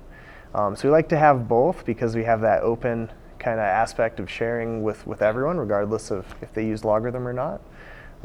Um, 0.53 0.75
so 0.77 0.87
we 0.87 0.91
like 0.93 1.09
to 1.09 1.17
have 1.17 1.49
both 1.49 1.85
because 1.85 2.15
we 2.15 2.23
have 2.23 2.39
that 2.39 2.63
open 2.63 3.11
kind 3.39 3.59
of 3.59 3.65
aspect 3.65 4.21
of 4.21 4.31
sharing 4.31 4.83
with, 4.83 5.05
with 5.05 5.21
everyone, 5.21 5.57
regardless 5.57 6.11
of 6.11 6.33
if 6.41 6.53
they 6.53 6.65
use 6.65 6.83
LogRhythm 6.83 7.25
or 7.25 7.33
not. 7.33 7.59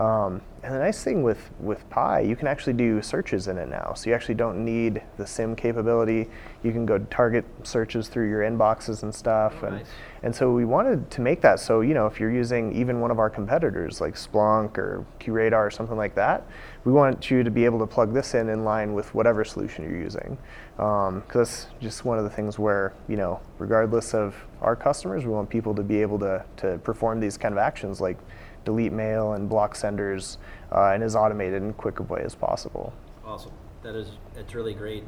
Um, 0.01 0.41
and 0.63 0.75
the 0.75 0.79
nice 0.79 1.05
thing 1.05 1.23
with, 1.23 1.51
with 1.61 1.89
PIE, 1.91 2.21
you 2.21 2.35
can 2.35 2.49
actually 2.49 2.73
do 2.73 3.03
searches 3.03 3.49
in 3.49 3.59
it 3.59 3.69
now. 3.69 3.93
So 3.95 4.09
you 4.09 4.17
actually 4.17 4.35
don't 4.35 4.65
need 4.65 5.03
the 5.19 5.27
SIEM 5.27 5.55
capability. 5.57 6.29
You 6.63 6.73
can 6.73 6.87
go 6.87 6.99
target 7.11 7.45
searches 7.65 8.09
through 8.09 8.31
your 8.31 8.41
inboxes 8.41 9.03
and 9.03 9.15
stuff. 9.15 9.57
Oh, 9.63 9.67
and, 9.67 9.77
nice. 9.77 9.87
and 10.23 10.35
so 10.35 10.53
we 10.53 10.65
wanted 10.65 11.11
to 11.11 11.21
make 11.21 11.43
that 11.43 11.61
so, 11.61 11.83
you 11.83 11.93
know, 11.93 12.07
if 12.07 12.19
you're 12.19 12.33
using 12.33 12.75
even 12.75 13.01
one 13.01 13.11
of 13.11 13.19
our 13.19 13.29
competitors 13.29 14.01
like 14.01 14.15
Splunk 14.15 14.79
or 14.79 15.05
QRadar 15.19 15.67
or 15.67 15.71
something 15.71 15.99
like 15.99 16.15
that, 16.15 16.47
we 16.85 16.93
want 16.93 17.31
you 17.31 17.43
to 17.43 17.51
be 17.51 17.67
able 17.67 17.79
to 17.79 17.87
plug 17.87 18.15
this 18.15 18.33
in 18.33 18.49
in 18.49 18.65
line 18.65 18.95
with 18.95 19.15
whatever 19.15 19.45
solution 19.45 19.85
you're 19.85 20.01
using. 20.01 20.39
Because 20.77 21.67
that's 21.67 21.83
just 21.83 22.07
one 22.07 22.17
of 22.17 22.25
the 22.25 22.31
things 22.31 22.59
where, 22.59 22.95
you 23.07 23.17
know, 23.17 23.39
regardless 23.59 24.15
of 24.15 24.35
our 24.63 24.77
customers, 24.77 25.27
we 25.27 25.31
want 25.31 25.51
people 25.51 25.75
to 25.75 25.83
be 25.83 26.01
able 26.01 26.19
to, 26.21 26.43
to 26.57 26.79
perform 26.79 27.21
these 27.21 27.37
kind 27.37 27.53
of 27.53 27.59
actions 27.59 28.01
like 28.01 28.17
delete 28.65 28.93
mail 28.93 29.33
and 29.33 29.49
block 29.49 29.75
senders 29.75 30.39
uh, 30.73 30.93
in 30.95 31.03
as 31.03 31.17
automated 31.17 31.63
and 31.63 31.77
quick 31.77 32.01
a 32.01 32.03
way 32.05 32.23
as 32.25 32.35
possible. 32.35 32.93
Awesome. 33.25 33.53
That 33.83 33.95
is, 33.95 34.09
it's 34.37 34.55
really 34.55 34.75
great. 34.75 35.05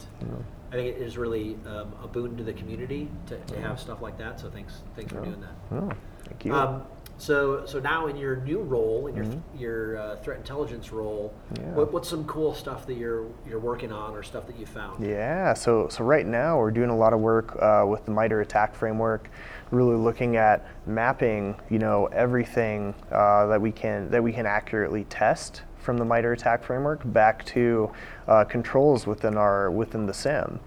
I 0.71 0.77
think 0.77 0.97
it 0.97 1.03
is 1.03 1.19
really 1.19 1.59
um, 1.67 1.93
a 2.03 2.09
boon 2.09 2.37
to 2.39 2.45
the 2.45 2.55
community 2.55 3.11
to, 3.27 3.37
to 3.37 3.61
have 3.61 3.79
stuff 3.79 4.01
like 4.01 4.17
that. 4.19 4.41
So 4.41 4.49
thanks, 4.49 4.83
thanks 4.97 5.13
for 5.13 5.21
doing 5.21 5.41
that. 5.43 5.77
Oh, 5.77 5.93
thank 6.25 6.45
you. 6.47 6.55
Um, 6.55 6.83
so, 7.23 7.65
so 7.67 7.79
now 7.79 8.09
in 8.09 8.17
your 8.17 8.37
new 8.37 8.61
role, 8.61 9.07
in 9.07 9.15
your 9.15 9.27
your 9.57 9.97
uh, 9.97 10.17
threat 10.17 10.39
intelligence 10.39 10.91
role, 10.93 11.33
Mm-hmm. 11.55 11.63
Yeah. 11.63 11.75
what, 11.75 11.93
what's 11.93 12.09
some 12.09 12.25
cool 12.25 12.55
stuff 12.55 12.87
that 12.87 12.95
you're 12.95 13.27
you're 13.49 13.61
working 13.61 13.93
on 13.93 14.15
or 14.15 14.23
stuff 14.23 14.47
that 14.47 14.59
you 14.59 14.67
found? 14.67 15.05
Yeah, 15.07 15.55
so 15.55 15.89
so 15.89 16.03
right 16.05 16.27
now 16.27 16.59
we're 16.59 16.71
doing 16.71 16.91
a 16.91 16.97
lot 16.97 17.13
of 17.13 17.21
work 17.21 17.57
uh, 17.63 17.85
with 17.87 18.05
the 18.05 18.11
MITRE 18.11 18.41
ATT&CK 18.41 18.75
framework, 18.75 19.31
really 19.71 19.97
looking 19.97 20.37
at 20.37 20.67
mapping, 20.87 21.55
you 21.71 21.79
know, 21.79 22.07
everything 22.07 22.95
uh, 23.13 23.47
that 23.47 23.61
we 23.61 23.71
can 23.71 24.11
that 24.11 24.23
we 24.23 24.33
can 24.33 24.47
accurately 24.47 25.05
test 25.05 25.63
from 25.79 25.97
the 25.99 26.05
MITRE 26.05 26.33
ATT&CK 26.33 26.65
framework 26.65 27.01
back 27.13 27.45
to 27.47 27.91
uh, 28.29 28.45
controls 28.45 29.07
within 29.07 29.37
our 29.37 29.71
within 29.71 30.07
the 30.07 30.15
SIM. 30.15 30.59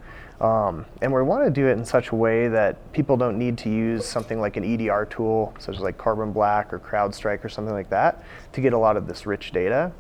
Um, 0.42 0.86
and 1.02 1.14
we 1.14 1.22
want 1.22 1.46
to 1.46 1.50
do 1.50 1.68
it 1.68 1.74
in 1.74 1.86
such 1.86 2.10
a 2.10 2.16
way 2.16 2.48
that 2.50 2.92
people 2.92 3.16
don't 3.16 3.38
need 3.38 3.58
to 3.60 3.70
use 3.70 4.06
something 4.06 4.40
like 4.40 4.58
an 4.58 4.64
EDR 4.66 5.06
tool, 5.06 5.54
such 5.60 5.76
as 5.76 5.82
like 5.82 5.98
Carbon 5.98 6.32
Black 6.34 6.74
or 6.74 6.80
CrowdStrike 6.80 7.44
or 7.44 7.50
something 7.50 7.74
like 7.74 7.90
that, 7.90 8.24
to 8.54 8.62
get 8.62 8.74
a 8.74 8.78
lot 8.78 8.98
of 8.98 9.08
this 9.08 9.26
rich 9.26 9.52
data. 9.52 9.92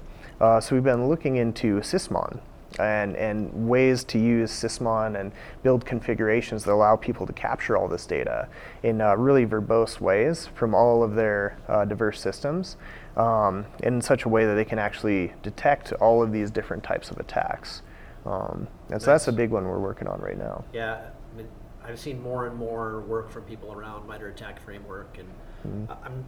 Uh, 0.41 0.59
so 0.59 0.75
we've 0.75 0.83
been 0.83 1.07
looking 1.07 1.37
into 1.37 1.79
Sysmon 1.79 2.39
and, 2.79 3.15
and 3.15 3.69
ways 3.69 4.03
to 4.03 4.19
use 4.19 4.51
Sysmon 4.51 5.17
and 5.19 5.31
build 5.63 5.85
configurations 5.85 6.65
that 6.65 6.73
allow 6.73 6.97
people 6.97 7.25
to 7.25 7.33
capture 7.33 7.77
all 7.77 7.87
this 7.87 8.05
data 8.05 8.49
in 8.83 8.99
uh, 8.99 9.15
really 9.15 9.45
verbose 9.45 10.01
ways 10.01 10.47
from 10.47 10.75
all 10.75 11.03
of 11.03 11.15
their 11.15 11.57
uh, 11.69 11.85
diverse 11.85 12.19
systems 12.19 12.75
um, 13.15 13.65
in 13.83 14.01
such 14.01 14.25
a 14.25 14.29
way 14.29 14.45
that 14.45 14.55
they 14.55 14.65
can 14.65 14.79
actually 14.79 15.33
detect 15.41 15.93
all 15.93 16.21
of 16.21 16.33
these 16.33 16.51
different 16.51 16.83
types 16.83 17.09
of 17.09 17.17
attacks. 17.17 17.81
Um, 18.25 18.67
and 18.89 19.01
so 19.01 19.11
that's 19.11 19.27
a 19.27 19.31
big 19.31 19.51
one 19.51 19.65
we're 19.65 19.79
working 19.79 20.07
on 20.07 20.19
right 20.19 20.37
now. 20.37 20.63
Yeah, 20.73 21.01
I 21.33 21.37
mean, 21.37 21.47
I've 21.83 21.99
seen 21.99 22.21
more 22.21 22.47
and 22.47 22.55
more 22.55 23.01
work 23.01 23.29
from 23.29 23.43
people 23.43 23.71
around 23.71 24.07
MITRE 24.07 24.29
ATT&CK 24.29 24.59
framework, 24.63 25.17
and 25.19 25.27
Mm-hmm. 25.67 25.91
I- 25.91 26.05
I'm, 26.05 26.23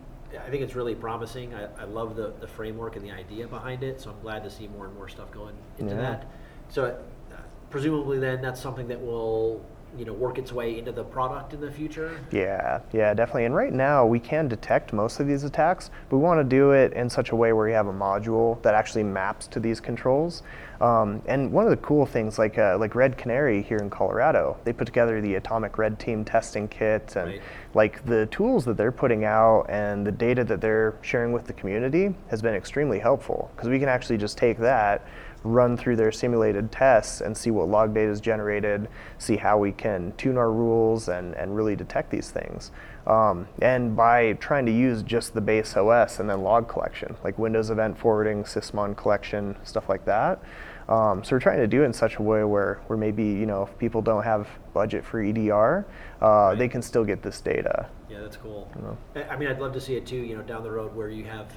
I 0.45 0.49
think 0.49 0.63
it's 0.63 0.73
really 0.75 0.95
promising. 0.95 1.53
I, 1.53 1.67
I 1.79 1.83
love 1.85 2.15
the, 2.15 2.33
the 2.41 2.47
framework 2.47 2.95
and 2.95 3.05
the 3.05 3.11
idea 3.11 3.47
behind 3.47 3.83
it, 3.83 4.01
so 4.01 4.09
I'm 4.09 4.19
glad 4.21 4.43
to 4.45 4.49
see 4.49 4.67
more 4.67 4.85
and 4.85 4.95
more 4.95 5.07
stuff 5.07 5.31
going 5.31 5.53
into 5.77 5.93
Yeah. 5.93 6.01
that. 6.01 6.25
So 6.69 6.85
uh, 6.85 7.35
presumably 7.69 8.17
then 8.19 8.41
that's 8.41 8.59
something 8.59 8.87
that 8.87 8.99
will, 8.99 9.61
you 9.95 10.05
know, 10.05 10.13
work 10.13 10.37
its 10.39 10.51
way 10.51 10.79
into 10.79 10.91
the 10.91 11.03
product 11.03 11.53
in 11.53 11.61
the 11.61 11.71
future? 11.71 12.19
Yeah, 12.31 12.79
yeah, 12.93 13.13
definitely. 13.13 13.45
And 13.45 13.55
right 13.55 13.71
now, 13.71 14.05
we 14.07 14.19
can 14.19 14.47
detect 14.47 14.91
most 14.91 15.19
of 15.19 15.27
these 15.27 15.43
attacks, 15.43 15.91
but 16.09 16.17
we 16.17 16.23
want 16.23 16.39
to 16.39 16.43
do 16.43 16.71
it 16.71 16.93
in 16.93 17.09
such 17.09 17.29
a 17.29 17.35
way 17.35 17.53
where 17.53 17.65
we 17.67 17.71
have 17.73 17.87
a 17.87 17.93
module 17.93 18.59
that 18.63 18.73
actually 18.73 19.03
maps 19.03 19.45
to 19.47 19.59
these 19.59 19.79
controls. 19.79 20.41
Um, 20.82 21.21
and 21.25 21.51
one 21.51 21.63
of 21.65 21.71
the 21.71 21.78
cool 21.78 22.05
things, 22.05 22.38
like 22.38 22.57
uh, 22.57 22.78
like 22.80 22.95
Red 22.95 23.17
Canary 23.17 23.61
here 23.63 23.78
in 23.78 23.89
Colorado, 23.89 24.57
they 24.63 24.73
put 24.73 24.86
together 24.86 25.21
the 25.21 25.36
Atomic 25.36 25.78
Red 25.78 25.99
Team 25.99 26.23
testing 26.23 26.67
kit, 26.67 27.15
and 27.15 27.32
Right. 27.32 27.41
like 27.73 28.05
the 28.05 28.28
tools 28.28 28.65
that 28.65 28.78
they're 28.78 28.91
putting 28.91 29.25
out 29.25 29.65
and 29.69 30.05
the 30.05 30.11
data 30.11 30.43
that 30.43 30.61
they're 30.61 30.95
sharing 31.01 31.32
with 31.32 31.45
the 31.45 31.53
community 31.53 32.13
has 32.30 32.41
been 32.41 32.53
extremely 32.55 32.99
helpful 32.99 33.51
because 33.55 33.69
we 33.69 33.80
can 33.80 33.89
actually 33.89 34.17
just 34.17 34.38
take 34.38 34.57
that 34.59 35.05
run 35.43 35.78
through 35.78 35.95
their 35.95 36.11
simulated 36.11 36.71
tests 36.71 37.21
and 37.21 37.36
see 37.36 37.51
what 37.51 37.67
log 37.69 37.93
data 37.93 38.11
is 38.11 38.19
generated, 38.19 38.88
see 39.17 39.38
how 39.38 39.57
we 39.57 39.71
can 39.71 40.11
tune 40.17 40.38
our 40.38 40.51
rules 40.51 41.07
and, 41.09 41.34
and 41.36 41.55
really 41.55 41.75
detect 41.75 42.09
these 42.09 42.32
things. 42.32 42.71
Um, 43.05 43.47
and 43.61 43.95
by 43.95 44.34
trying 44.34 44.65
to 44.65 44.71
use 44.71 45.03
just 45.03 45.34
the 45.34 45.41
base 45.41 45.78
OS 45.78 46.19
and 46.19 46.30
then 46.30 46.41
log 46.41 46.67
collection, 46.67 47.15
like 47.23 47.38
Windows 47.39 47.69
event 47.69 47.97
forwarding, 47.97 48.43
Sysmon 48.43 48.97
collection, 48.97 49.55
stuff 49.63 49.88
like 49.88 50.03
that. 50.05 50.41
Um, 50.89 51.23
so 51.23 51.35
we're 51.35 51.39
trying 51.41 51.59
to 51.59 51.67
do 51.67 51.83
it 51.83 51.85
in 51.85 51.93
such 51.93 52.15
a 52.17 52.21
way 52.21 52.43
where, 52.43 52.81
where 52.88 52.97
maybe, 52.97 53.23
you 53.23 53.45
know, 53.45 53.63
if 53.63 53.77
people 53.77 54.01
don't 54.01 54.23
have 54.23 54.47
budget 54.73 55.03
for 55.03 55.21
EDR, 55.21 55.85
uh, 56.21 56.55
they 56.55 56.67
can 56.67 56.81
still 56.81 57.03
get 57.03 57.21
this 57.21 57.41
data. 57.41 57.89
Yeah, 58.09 58.21
that's 58.21 58.38
cool. 58.38 58.71
I 59.15 59.23
I 59.23 59.38
mean, 59.38 59.49
I'd 59.49 59.59
love 59.59 59.73
to 59.73 59.81
see 59.81 59.95
it 59.95 60.05
too. 60.05 60.15
You 60.17 60.38
know, 60.38 60.41
down 60.43 60.63
the 60.63 60.71
road 60.71 60.95
where 60.95 61.09
you 61.09 61.25
have, 61.25 61.51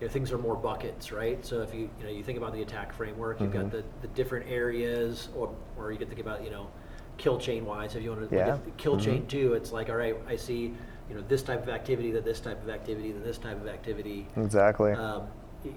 you 0.00 0.06
know, 0.06 0.12
things 0.12 0.32
are 0.32 0.38
more 0.38 0.56
buckets, 0.56 1.12
right? 1.12 1.44
So 1.44 1.60
if 1.60 1.74
you 1.74 1.90
you 1.98 2.04
know 2.04 2.10
you 2.10 2.22
think 2.22 2.38
about 2.38 2.54
the 2.54 2.62
attack 2.62 2.92
framework, 2.92 3.42
you've 3.42 3.50
Mm-hmm. 3.50 3.60
got 3.62 3.70
the, 3.70 3.84
the 4.00 4.08
different 4.08 4.50
areas, 4.50 5.28
or 5.36 5.54
or 5.76 5.92
you 5.92 5.98
can 5.98 6.08
think 6.08 6.20
about 6.20 6.42
you 6.42 6.50
know, 6.50 6.68
kill 7.18 7.38
chain 7.38 7.66
wise. 7.66 7.94
If 7.96 8.02
you 8.02 8.10
want 8.10 8.30
to 8.30 8.34
Yeah. 8.34 8.54
look 8.54 8.66
at 8.66 8.76
kill 8.78 8.96
chain 8.96 9.26
too, 9.26 9.52
it's 9.54 9.72
like 9.72 9.90
all 9.90 9.96
right, 9.96 10.16
I 10.26 10.36
see 10.36 10.72
you 11.08 11.14
know 11.14 11.22
this 11.28 11.42
type 11.42 11.62
of 11.62 11.68
activity, 11.68 12.12
then 12.12 12.24
this 12.24 12.40
type 12.40 12.62
of 12.62 12.70
activity, 12.70 13.12
then 13.12 13.22
this 13.22 13.38
type 13.38 13.60
of 13.60 13.68
activity. 13.68 14.26
Exactly. 14.36 14.92
Um, 14.92 15.26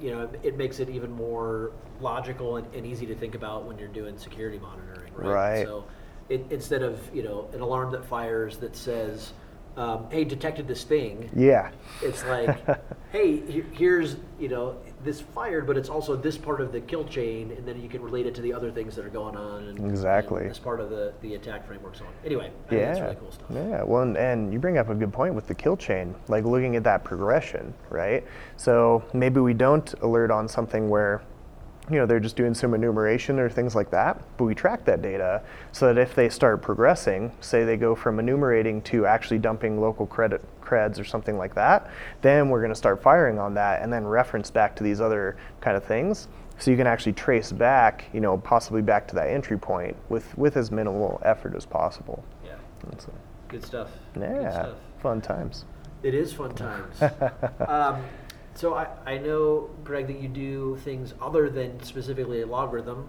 you 0.02 0.12
know, 0.12 0.30
it, 0.44 0.58
makes 0.58 0.80
it 0.80 0.90
even 0.90 1.12
more 1.12 1.72
logical 2.00 2.58
and, 2.58 2.74
and 2.74 2.86
easy 2.86 3.06
to 3.06 3.16
think 3.16 3.36
about 3.36 3.66
when 3.66 3.78
you're 3.78 3.88
doing 3.88 4.18
security 4.18 4.60
monitoring, 4.60 5.14
right? 5.14 5.34
Right. 5.34 5.66
So, 5.66 5.86
it, 6.30 6.46
instead 6.50 6.84
of 6.84 7.00
you 7.14 7.24
know 7.24 7.50
an 7.54 7.62
alarm 7.62 7.92
that 7.92 8.06
fires 8.06 8.58
that 8.58 8.76
says, 8.76 9.34
um, 9.76 10.08
"Hey, 10.10 10.24
detected 10.24 10.68
this 10.68 10.84
thing," 10.84 11.30
yeah. 11.36 11.72
it's 12.02 12.24
like, 12.26 12.66
"Hey, 13.12 13.38
here's 13.74 14.16
you 14.40 14.48
know 14.48 14.78
this 15.04 15.22
fired, 15.22 15.68
but 15.68 15.78
it's 15.78 15.90
also 15.90 16.16
this 16.16 16.38
part 16.38 16.62
of 16.62 16.72
the 16.72 16.82
kill 16.82 17.04
chain, 17.06 17.52
and 17.58 17.68
then 17.68 17.82
you 17.82 17.90
can 17.90 18.02
relate 18.02 18.26
it 18.26 18.34
to 18.36 18.42
the 18.42 18.54
other 18.54 18.72
things 18.72 18.96
that 18.96 19.06
are 19.06 19.10
going 19.10 19.36
on." 19.36 19.64
And, 19.68 19.80
Exactly. 19.90 20.48
this 20.48 20.60
part 20.60 20.80
of 20.80 20.90
the 20.90 21.14
the 21.22 21.36
attack 21.36 21.66
framework. 21.68 21.96
So 21.96 22.06
on. 22.06 22.12
Anyway, 22.26 22.46
I 22.66 22.70
think 22.70 22.82
Yeah. 22.82 22.86
that's 22.88 23.00
really 23.02 23.16
cool 23.16 23.32
stuff. 23.32 23.48
Yeah. 23.50 23.84
Well, 23.84 24.02
and, 24.04 24.18
and 24.18 24.54
you 24.54 24.60
bring 24.60 24.78
up 24.78 24.90
a 24.90 24.96
good 24.96 25.14
point 25.14 25.34
with 25.36 25.48
the 25.48 25.56
kill 25.56 25.78
chain, 25.78 26.16
like 26.28 26.46
looking 26.46 26.76
at 26.76 26.84
that 26.84 27.04
progression, 27.04 27.74
right? 27.90 28.24
So 28.58 29.04
maybe 29.14 29.40
we 29.40 29.54
don't 29.54 29.94
alert 30.02 30.32
on 30.32 30.48
something 30.48 30.90
where, 30.90 31.22
you 31.90 31.98
know, 31.98 32.06
they're 32.06 32.20
just 32.20 32.36
doing 32.36 32.54
some 32.54 32.74
enumeration 32.74 33.40
or 33.40 33.50
things 33.50 33.76
like 33.76 33.90
that, 33.92 34.22
but 34.38 34.46
we 34.46 34.56
track 34.56 34.86
that 34.86 35.02
data 35.02 35.42
so 35.74 35.88
that 35.94 36.02
if 36.02 36.16
they 36.16 36.30
start 36.30 36.62
progressing, 36.62 37.32
say 37.42 37.66
they 37.66 37.76
go 37.76 37.94
from 37.94 38.20
enumerating 38.20 38.82
to 38.84 39.06
actually 39.06 39.38
dumping 39.38 39.82
local 39.82 40.08
credit 40.08 40.42
creds 40.62 40.98
or 40.98 41.04
something 41.04 41.38
like 41.38 41.54
that, 41.56 41.90
then 42.22 42.50
we're 42.50 42.62
going 42.62 42.72
to 42.72 42.76
start 42.76 43.02
firing 43.02 43.38
on 43.38 43.54
that 43.56 43.82
and 43.82 43.92
then 43.92 44.06
reference 44.06 44.50
back 44.50 44.76
to 44.78 44.84
these 44.84 45.02
other 45.02 45.36
kind 45.60 45.76
of 45.76 45.84
things. 45.84 46.30
So 46.58 46.72
you 46.72 46.78
can 46.78 46.88
actually 46.88 47.14
trace 47.14 47.52
back, 47.52 48.06
you 48.14 48.22
know, 48.22 48.38
possibly 48.38 48.82
back 48.82 49.08
to 49.10 49.16
that 49.16 49.30
entry 49.30 49.58
point 49.58 49.98
with, 50.08 50.38
with 50.38 50.56
as 50.56 50.72
minimal 50.72 51.22
effort 51.26 51.54
as 51.56 51.66
possible. 51.66 52.24
Yeah, 52.46 52.56
so- 52.98 53.14
good 53.50 53.66
stuff. 53.66 53.90
Good 54.14 54.24
yeah, 54.24 54.52
stuff. 54.52 54.78
fun 55.02 55.22
times. 55.22 55.66
It 56.02 56.14
is 56.14 56.32
fun 56.34 56.54
times. 56.54 57.02
um, 57.68 58.04
so 58.56 58.76
I, 58.76 58.88
I 59.06 59.18
know, 59.18 59.70
Greg, 59.84 60.08
that 60.08 60.20
you 60.20 60.28
do 60.28 60.78
things 60.84 61.14
other 61.22 61.50
than 61.50 61.82
specifically 61.84 62.42
a 62.42 62.46
LogRhythm. 62.48 63.06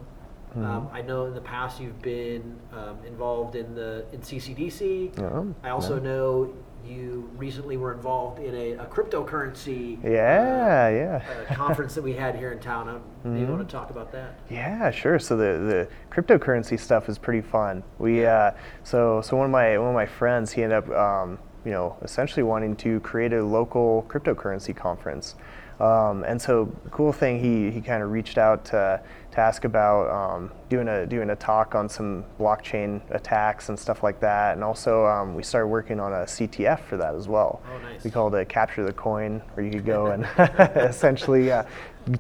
Mm-hmm. 0.51 0.65
Um, 0.65 0.89
I 0.93 1.03
know 1.03 1.27
in 1.27 1.35
the 1.35 1.41
past 1.41 1.81
you've 1.81 2.01
been 2.01 2.57
um, 2.73 2.99
involved 3.07 3.57
in 3.57 3.75
the 3.75 4.05
in 4.13 4.21
CCDC. 4.21 5.19
Oh, 5.21 5.53
I 5.65 5.71
also 5.71 5.97
yeah. 5.97 6.03
know 6.05 6.55
you 6.87 7.29
recently 7.37 7.77
were 7.79 7.93
involved 7.95 8.39
in 8.41 8.55
a, 8.55 8.73
a 8.73 8.85
cryptocurrency 8.87 9.99
Yeah, 10.05 10.11
uh, 10.11 10.91
yeah. 10.91 11.23
uh, 11.51 11.55
conference 11.55 11.95
that 11.95 12.03
we 12.03 12.13
had 12.13 12.37
here 12.37 12.53
in 12.53 12.61
town. 12.61 12.89
Uh, 12.89 12.99
Maybe 13.25 13.41
you 13.41 13.47
Mm-hmm. 13.47 13.55
want 13.57 13.69
to 13.69 13.73
talk 13.75 13.91
about 13.91 14.13
that? 14.13 14.39
Yeah, 14.51 14.91
sure. 14.91 15.19
So 15.19 15.35
the, 15.37 15.45
the 15.45 15.89
cryptocurrency 16.15 16.79
stuff 16.79 17.09
is 17.09 17.19
pretty 17.19 17.41
fun. 17.41 17.83
We 17.99 18.25
uh, 18.27 18.53
so 18.85 19.23
so 19.23 19.37
one 19.37 19.47
of 19.47 19.51
my 19.51 19.77
one 19.79 19.89
of 19.89 19.95
my 19.95 20.07
friends 20.07 20.53
he 20.53 20.63
ended 20.63 20.79
up 20.79 20.91
um, 20.91 21.39
you 21.65 21.71
know 21.71 21.97
essentially 22.03 22.43
wanting 22.43 22.77
to 22.77 23.01
create 23.01 23.33
a 23.33 23.43
local 23.43 24.05
cryptocurrency 24.09 24.75
conference. 24.75 25.35
Um, 25.81 26.23
and 26.25 26.41
so, 26.41 26.73
cool 26.93 27.13
thing, 27.13 27.41
he, 27.41 27.71
he 27.71 27.81
kind 27.81 28.03
of 28.03 28.13
reached 28.13 28.39
out 28.39 28.65
to, 28.67 29.01
to 29.33 29.41
ask 29.41 29.65
about 29.65 30.09
um, 30.09 30.53
doing 30.69 30.87
a 30.87 31.05
doing 31.05 31.31
a 31.31 31.37
talk 31.37 31.75
on 31.75 31.89
some 31.89 32.25
blockchain 32.39 33.01
attacks 33.11 33.69
and 33.71 33.79
stuff 33.79 34.05
like 34.05 34.21
that. 34.21 34.55
And 34.55 34.63
also, 34.63 35.05
um, 35.07 35.35
we 35.35 35.43
started 35.43 35.67
working 35.67 35.99
on 35.99 36.13
a 36.13 36.25
CTF 36.27 36.81
for 36.81 36.97
that 36.99 37.17
as 37.17 37.27
well. 37.27 37.61
Oh, 37.69 37.79
nice. 37.79 38.05
We 38.05 38.11
called 38.11 38.35
it 38.37 38.49
Capture 38.49 38.85
the 38.85 38.93
Coin, 38.93 39.43
where 39.55 39.67
you 39.67 39.73
could 39.73 39.85
go 39.85 40.07
and 40.07 40.29
essentially, 40.77 41.51
uh, 41.51 41.65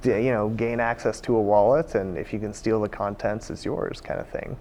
d- 0.03 0.25
you 0.25 0.33
know, 0.33 0.49
gain 0.49 0.81
access 0.81 1.21
to 1.21 1.37
a 1.37 1.41
wallet, 1.41 1.95
and 1.95 2.19
if 2.19 2.33
you 2.33 2.41
can 2.41 2.53
steal 2.53 2.81
the 2.81 2.89
contents, 2.89 3.51
it's 3.51 3.65
yours, 3.65 4.01
kind 4.01 4.21
of 4.21 4.29
thing. 4.29 4.57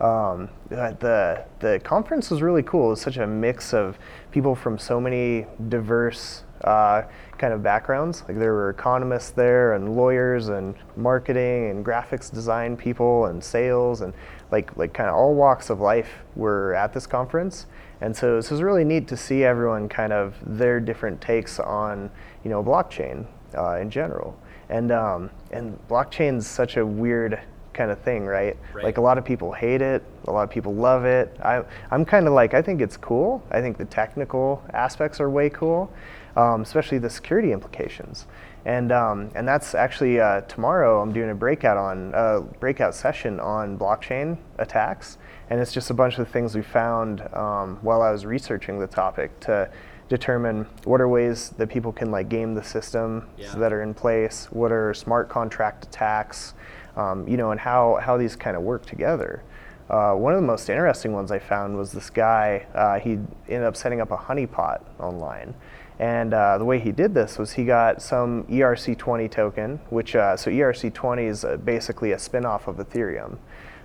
Um, 0.00 0.48
the 0.68 1.44
the 1.60 1.80
conference 1.84 2.30
was 2.30 2.42
really 2.42 2.62
cool. 2.62 2.86
It 2.86 2.90
was 2.90 3.00
such 3.00 3.18
a 3.18 3.26
mix 3.26 3.72
of 3.72 3.98
people 4.30 4.54
from 4.54 4.78
so 4.78 5.00
many 5.00 5.46
diverse 5.68 6.42
uh, 6.64 7.02
kind 7.38 7.52
of 7.52 7.62
backgrounds. 7.62 8.24
Like 8.26 8.38
there 8.38 8.52
were 8.52 8.70
economists 8.70 9.30
there, 9.30 9.74
and 9.74 9.96
lawyers, 9.96 10.48
and 10.48 10.74
marketing, 10.96 11.70
and 11.70 11.84
graphics 11.84 12.32
design 12.32 12.76
people, 12.76 13.26
and 13.26 13.42
sales, 13.42 14.00
and 14.00 14.12
like 14.50 14.76
like 14.76 14.92
kind 14.92 15.08
of 15.08 15.14
all 15.14 15.34
walks 15.34 15.70
of 15.70 15.80
life 15.80 16.22
were 16.36 16.74
at 16.74 16.92
this 16.92 17.06
conference. 17.06 17.66
And 18.00 18.16
so 18.16 18.34
this 18.34 18.50
was 18.50 18.62
really 18.62 18.84
neat 18.84 19.06
to 19.08 19.16
see 19.16 19.44
everyone 19.44 19.88
kind 19.88 20.12
of 20.12 20.34
their 20.44 20.80
different 20.80 21.20
takes 21.20 21.60
on 21.60 22.10
you 22.42 22.50
know 22.50 22.62
blockchain 22.62 23.26
uh, 23.56 23.76
in 23.76 23.90
general. 23.90 24.36
And 24.68 24.90
um, 24.90 25.30
and 25.50 25.78
blockchain's 25.88 26.46
such 26.46 26.76
a 26.76 26.84
weird 26.86 27.40
kind 27.72 27.90
of 27.90 27.98
thing, 28.00 28.26
right? 28.26 28.56
Right. 28.74 28.84
Like 28.84 28.98
a 28.98 29.00
lot 29.00 29.18
of 29.18 29.24
people 29.24 29.52
hate 29.52 29.82
it, 29.82 30.02
a 30.26 30.30
lot 30.30 30.42
of 30.42 30.50
people 30.50 30.74
love 30.74 31.04
it. 31.04 31.36
I, 31.42 31.62
I'm 31.90 32.04
kind 32.04 32.26
of 32.26 32.32
like, 32.32 32.54
I 32.54 32.62
think 32.62 32.80
it's 32.80 32.96
cool. 32.96 33.42
I 33.50 33.60
think 33.60 33.78
the 33.78 33.84
technical 33.84 34.62
aspects 34.72 35.20
are 35.20 35.30
way 35.30 35.50
cool, 35.50 35.92
um, 36.36 36.62
especially 36.62 36.98
the 36.98 37.10
security 37.10 37.52
implications. 37.52 38.26
And, 38.64 38.92
um, 38.92 39.30
and 39.34 39.46
that's 39.46 39.74
actually 39.74 40.20
uh, 40.20 40.42
tomorrow. 40.42 41.02
I'm 41.02 41.12
doing 41.12 41.30
a 41.30 41.34
breakout 41.34 41.76
on 41.76 42.14
uh, 42.14 42.40
breakout 42.60 42.94
session 42.94 43.40
on 43.40 43.76
blockchain 43.76 44.38
attacks, 44.58 45.18
and 45.50 45.60
it's 45.60 45.72
just 45.72 45.90
a 45.90 45.94
bunch 45.94 46.18
of 46.18 46.28
things 46.28 46.54
we 46.54 46.62
found 46.62 47.22
um, 47.34 47.78
while 47.82 48.02
I 48.02 48.12
was 48.12 48.24
researching 48.24 48.78
the 48.78 48.86
topic 48.86 49.38
to 49.40 49.68
determine 50.08 50.66
what 50.84 51.00
are 51.00 51.08
ways 51.08 51.50
that 51.56 51.68
people 51.68 51.90
can 51.90 52.10
like 52.10 52.28
game 52.28 52.54
the 52.54 52.62
system 52.62 53.26
Yeah. 53.36 53.52
that 53.56 53.72
are 53.72 53.82
in 53.82 53.94
place, 53.94 54.46
what 54.50 54.70
are 54.70 54.94
smart 54.94 55.28
contract 55.28 55.86
attacks, 55.86 56.54
um, 56.96 57.26
you 57.26 57.36
know, 57.36 57.50
and 57.50 57.60
how, 57.60 57.98
how 58.02 58.16
these 58.16 58.36
kind 58.36 58.56
of 58.56 58.62
work 58.62 58.86
together. 58.86 59.42
Uh, 59.90 60.14
one 60.14 60.32
of 60.32 60.40
the 60.40 60.46
most 60.46 60.70
interesting 60.70 61.12
ones 61.12 61.30
I 61.30 61.38
found 61.38 61.76
was 61.76 61.92
this 61.92 62.08
guy. 62.08 62.66
Uh, 62.74 62.98
he 62.98 63.12
ended 63.48 63.64
up 63.64 63.76
setting 63.76 64.00
up 64.00 64.10
a 64.10 64.16
honeypot 64.16 64.80
online, 64.98 65.54
and 65.98 66.32
uh, 66.32 66.56
the 66.56 66.64
way 66.64 66.78
he 66.78 66.92
did 66.92 67.14
this 67.14 67.38
was 67.38 67.52
he 67.52 67.64
got 67.64 68.00
some 68.00 68.44
ERC20 68.44 69.30
token, 69.30 69.80
which 69.90 70.16
uh, 70.16 70.36
so 70.36 70.50
ERC20 70.50 71.28
is 71.28 71.44
uh, 71.44 71.56
basically 71.58 72.12
a 72.12 72.18
spin-off 72.18 72.68
of 72.68 72.76
Ethereum, 72.76 73.38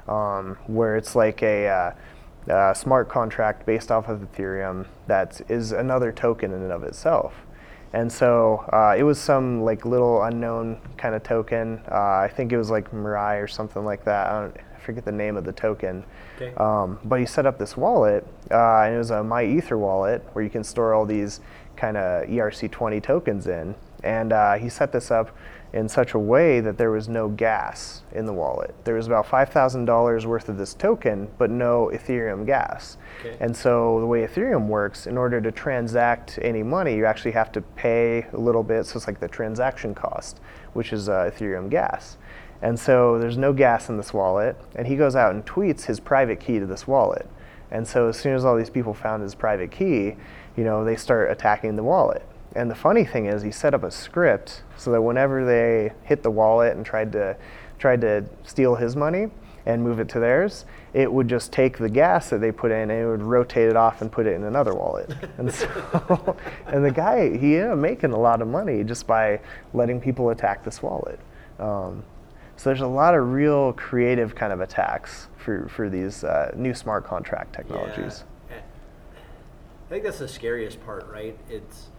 um, 0.08 0.58
where 0.68 0.95
it's 0.95 1.16
like 1.16 1.43
a 1.43 1.68
uh, 1.68 1.91
uh, 2.51 2.74
smart 2.74 3.10
contract 3.10 3.66
based 3.66 3.91
off 3.91 4.08
of 4.08 4.22
Ethereum 4.22 4.86
that 5.08 5.41
is 5.49 5.74
another 5.74 6.12
token 6.12 6.53
in 6.53 6.62
and 6.62 6.72
of 6.72 6.84
itself. 6.84 7.34
And 7.93 8.11
so 8.11 8.65
uh, 8.73 8.95
it 8.97 9.03
was 9.03 9.19
some 9.19 9.61
like 9.61 9.85
little 9.85 10.23
unknown 10.23 10.79
kind 10.97 11.15
of 11.15 11.23
token. 11.23 11.81
Uh, 11.89 12.19
I 12.19 12.31
think 12.33 12.51
it 12.51 12.57
was 12.57 12.69
like 12.69 12.91
Mirai 12.91 13.41
or 13.41 13.47
something 13.47 13.85
like 13.85 14.03
that. 14.05 14.27
I, 14.27 14.41
don't, 14.41 14.57
I 14.75 14.79
forget 14.79 15.05
the 15.05 15.11
name 15.11 15.38
of 15.38 15.45
the 15.45 15.53
token. 15.53 16.03
Okay. 16.35 16.53
Um, 16.55 16.99
but 17.05 17.19
he 17.19 17.25
set 17.25 17.45
up 17.45 17.57
this 17.57 17.75
wallet, 17.75 18.27
uh, 18.51 18.81
and 18.81 18.95
it 18.95 18.97
was 18.97 19.11
a 19.11 19.15
MyEther 19.15 19.77
wallet 19.79 20.23
where 20.33 20.43
you 20.43 20.49
can 20.49 20.63
store 20.63 20.93
all 20.93 21.05
these 21.05 21.39
kind 21.75 21.97
of 21.97 22.27
ERC20 22.27 23.01
tokens 23.01 23.47
in. 23.47 23.75
And 24.03 24.33
uh, 24.33 24.55
he 24.55 24.69
set 24.69 24.91
this 24.91 25.09
up 25.09 25.35
in 25.74 25.89
such 25.89 26.13
a 26.13 26.20
way 26.20 26.59
that 26.59 26.78
there 26.78 26.91
was 26.91 27.09
no 27.09 27.28
gas 27.28 28.01
in 28.13 28.26
the 28.26 28.34
wallet. 28.34 28.74
There 28.86 28.95
was 28.95 29.07
about 29.07 29.26
$5,000 29.26 30.26
worth 30.26 30.49
of 30.49 30.57
this 30.57 30.74
token, 30.74 31.30
but 31.38 31.49
no 31.49 31.91
Ethereum 31.93 32.45
gas. 32.45 32.97
Okay. 33.20 33.36
And 33.39 33.55
so 33.55 33.99
the 33.99 34.05
way 34.05 34.26
Ethereum 34.26 34.68
works, 34.68 35.07
in 35.07 35.18
order 35.18 35.41
to 35.41 35.51
transact 35.51 36.39
any 36.41 36.63
money, 36.63 36.95
you 36.95 37.05
actually 37.05 37.32
have 37.32 37.51
to 37.51 37.61
pay 37.61 38.26
a 38.32 38.38
little 38.38 38.63
bit. 38.63 38.86
So 38.86 38.97
it's 38.97 39.07
like 39.07 39.20
the 39.20 39.28
transaction 39.28 39.93
cost, 39.93 40.39
which 40.74 40.93
is 40.93 41.09
uh, 41.09 41.32
Ethereum 41.32 41.70
gas. 41.70 42.18
And 42.61 42.80
so 42.80 43.20
there's 43.20 43.38
no 43.38 43.53
gas 43.53 43.89
in 43.89 43.97
this 43.97 44.13
wallet. 44.13 44.55
And 44.76 44.88
he 44.88 44.95
goes 44.95 45.15
out 45.15 45.36
and 45.36 45.45
tweets 45.45 45.86
his 45.86 45.99
private 45.99 46.39
key 46.39 46.59
to 46.59 46.65
this 46.65 46.88
wallet. 46.88 47.30
And 47.70 47.86
so 47.86 48.07
as 48.07 48.18
soon 48.18 48.34
as 48.34 48.45
all 48.45 48.55
these 48.55 48.70
people 48.70 48.93
found 48.93 49.22
his 49.22 49.36
private 49.36 49.72
key, 49.72 50.15
you 50.55 50.63
know, 50.63 50.86
they 50.86 50.95
start 50.95 51.30
attacking 51.30 51.76
the 51.76 51.84
wallet. 51.84 52.26
And 52.55 52.71
the 52.71 52.75
funny 52.75 53.03
thing 53.03 53.25
is, 53.25 53.41
he 53.43 53.51
set 53.51 53.73
up 53.73 53.83
a 53.83 53.91
script 53.91 54.63
so 54.77 54.91
that 54.91 55.01
whenever 55.01 55.45
they 55.45 55.93
hit 56.03 56.23
the 56.23 56.31
wallet 56.31 56.75
and 56.75 56.85
tried 56.85 57.11
to 57.13 57.37
tried 57.77 58.01
to 58.01 58.25
steal 58.43 58.75
his 58.75 58.95
money 58.95 59.27
and 59.67 59.83
move 59.83 59.99
it 59.99 60.09
to 60.09 60.19
theirs, 60.19 60.65
it 60.93 61.11
would 61.11 61.27
just 61.27 61.51
take 61.51 61.77
the 61.77 61.89
gas 61.89 62.29
that 62.29 62.39
they 62.39 62.51
put 62.51 62.71
in 62.71 62.89
and 62.89 62.91
it 62.91 63.05
would 63.05 63.21
rotate 63.21 63.69
it 63.69 63.75
off 63.75 64.01
and 64.01 64.11
put 64.11 64.25
it 64.25 64.33
in 64.33 64.45
another 64.45 64.73
wallet. 64.73 65.13
and 65.37 65.53
so, 65.53 66.37
and 66.67 66.83
the 66.83 66.91
guy 66.91 67.37
he 67.37 67.57
ended 67.57 67.71
up 67.71 67.77
making 67.77 68.13
a 68.13 68.19
lot 68.19 68.41
of 68.41 68.47
money 68.47 68.83
just 68.83 69.05
by 69.05 69.39
letting 69.73 69.99
people 69.99 70.29
attack 70.29 70.63
this 70.63 70.81
wallet. 70.81 71.19
Um, 71.59 72.03
so 72.55 72.69
there's 72.69 72.81
a 72.81 72.87
lot 72.87 73.13
of 73.13 73.31
real 73.31 73.73
creative 73.73 74.33
kind 74.33 74.51
of 74.51 74.61
attacks 74.61 75.27
for 75.37 75.67
for 75.69 75.89
these 75.89 76.23
uh, 76.23 76.51
new 76.55 76.73
smart 76.73 77.05
contract 77.05 77.53
technologies. 77.53 78.23
Yeah. 78.49 78.57
I 78.57 79.89
think 79.89 80.03
that's 80.03 80.19
the 80.19 80.27
scariest 80.27 80.83
part, 80.83 81.07
right? 81.07 81.37
It's 81.49 81.89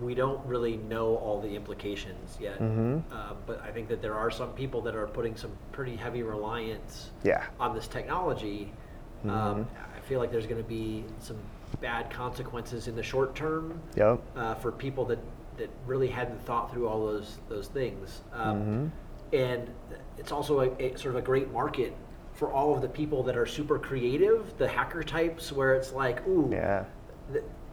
we 0.00 0.14
don't 0.14 0.44
really 0.46 0.76
know 0.76 1.16
all 1.16 1.40
the 1.40 1.54
implications 1.56 2.36
yet, 2.40 2.58
Mhm. 2.60 3.02
uh, 3.10 3.32
but 3.46 3.62
I 3.62 3.70
think 3.70 3.88
that 3.88 4.02
there 4.02 4.14
are 4.14 4.30
some 4.30 4.50
people 4.52 4.80
that 4.82 4.94
are 4.94 5.06
putting 5.06 5.36
some 5.36 5.52
pretty 5.72 5.96
heavy 5.96 6.22
reliance 6.22 7.10
Yeah. 7.22 7.44
on 7.58 7.74
this 7.74 7.88
technology. 7.88 8.72
Mm-hmm. 9.24 9.30
Um, 9.30 9.68
I 9.96 10.00
feel 10.00 10.20
like 10.20 10.30
there's 10.30 10.46
going 10.46 10.62
to 10.62 10.68
be 10.68 11.04
some 11.20 11.36
bad 11.80 12.10
consequences 12.10 12.88
in 12.88 12.94
the 12.94 13.02
short 13.02 13.34
term 13.34 13.80
Yep. 13.96 14.20
uh, 14.36 14.54
for 14.56 14.70
people 14.70 15.04
that, 15.06 15.18
that 15.56 15.70
really 15.86 16.08
hadn't 16.08 16.40
thought 16.44 16.70
through 16.72 16.86
all 16.88 17.06
those 17.06 17.38
those 17.48 17.68
things. 17.68 18.22
Um, 18.32 18.56
Mm-hmm. 18.60 18.86
And 19.32 19.70
it's 20.18 20.30
also 20.30 20.60
a, 20.60 20.70
a 20.78 20.96
sort 20.96 21.16
of 21.16 21.22
a 21.22 21.24
great 21.24 21.50
market 21.52 21.92
for 22.34 22.52
all 22.52 22.74
of 22.74 22.80
the 22.82 22.88
people 22.88 23.22
that 23.24 23.36
are 23.36 23.46
super 23.46 23.76
creative, 23.78 24.56
the 24.58 24.68
hacker 24.68 25.02
types, 25.02 25.50
where 25.50 25.74
it's 25.74 25.92
like, 25.92 26.24
ooh, 26.28 26.48
Yeah. 26.52 26.84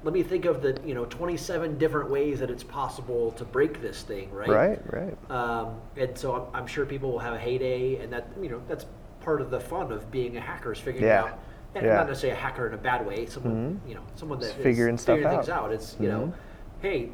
Let 0.04 0.14
me 0.14 0.22
think 0.22 0.46
of 0.46 0.62
the 0.62 0.78
you 0.86 0.94
know 0.94 1.06
27 1.06 1.78
different 1.78 2.10
ways 2.10 2.40
that 2.40 2.50
it's 2.50 2.64
possible 2.64 3.32
to 3.32 3.46
break 3.46 3.82
this 3.82 4.04
thing, 4.04 4.32
right? 4.32 4.50
Right. 4.50 4.94
Right. 4.94 5.32
Um, 5.32 5.80
and 5.98 6.18
so 6.18 6.34
I'm, 6.54 6.62
I'm 6.62 6.68
sure 6.68 6.86
people 6.86 7.12
will 7.12 7.20
have 7.20 7.34
a 7.34 7.40
heyday, 7.40 7.98
and 7.98 8.12
that 8.12 8.28
you 8.42 8.50
know 8.50 8.62
that's 8.68 8.86
part 9.22 9.42
of 9.42 9.50
the 9.50 9.60
fun 9.60 9.92
of 9.92 10.12
being 10.12 10.36
a 10.38 10.42
hacker 10.42 10.74
is 10.74 10.80
figuring 10.80 11.08
Yeah. 11.08 11.24
out, 11.24 11.40
and 11.76 11.86
Yeah. 11.86 11.96
not 11.96 12.08
necessarily 12.08 12.38
a 12.38 12.42
hacker 12.42 12.68
in 12.68 12.74
a 12.74 12.78
bad 12.78 13.06
way, 13.08 13.26
someone 13.26 13.80
you 13.88 13.96
know 13.96 14.02
someone 14.16 14.40
that 14.40 14.48
Just 14.48 14.58
is 14.60 14.64
figuring 14.64 14.98
stuff 14.98 15.18
figuring 15.18 15.38
things 15.38 15.50
out. 15.50 15.66
out. 15.66 15.72
It's 15.74 15.96
you 16.00 16.10
know, 16.10 16.20
Mhm. 16.28 16.34
hey, 16.82 17.10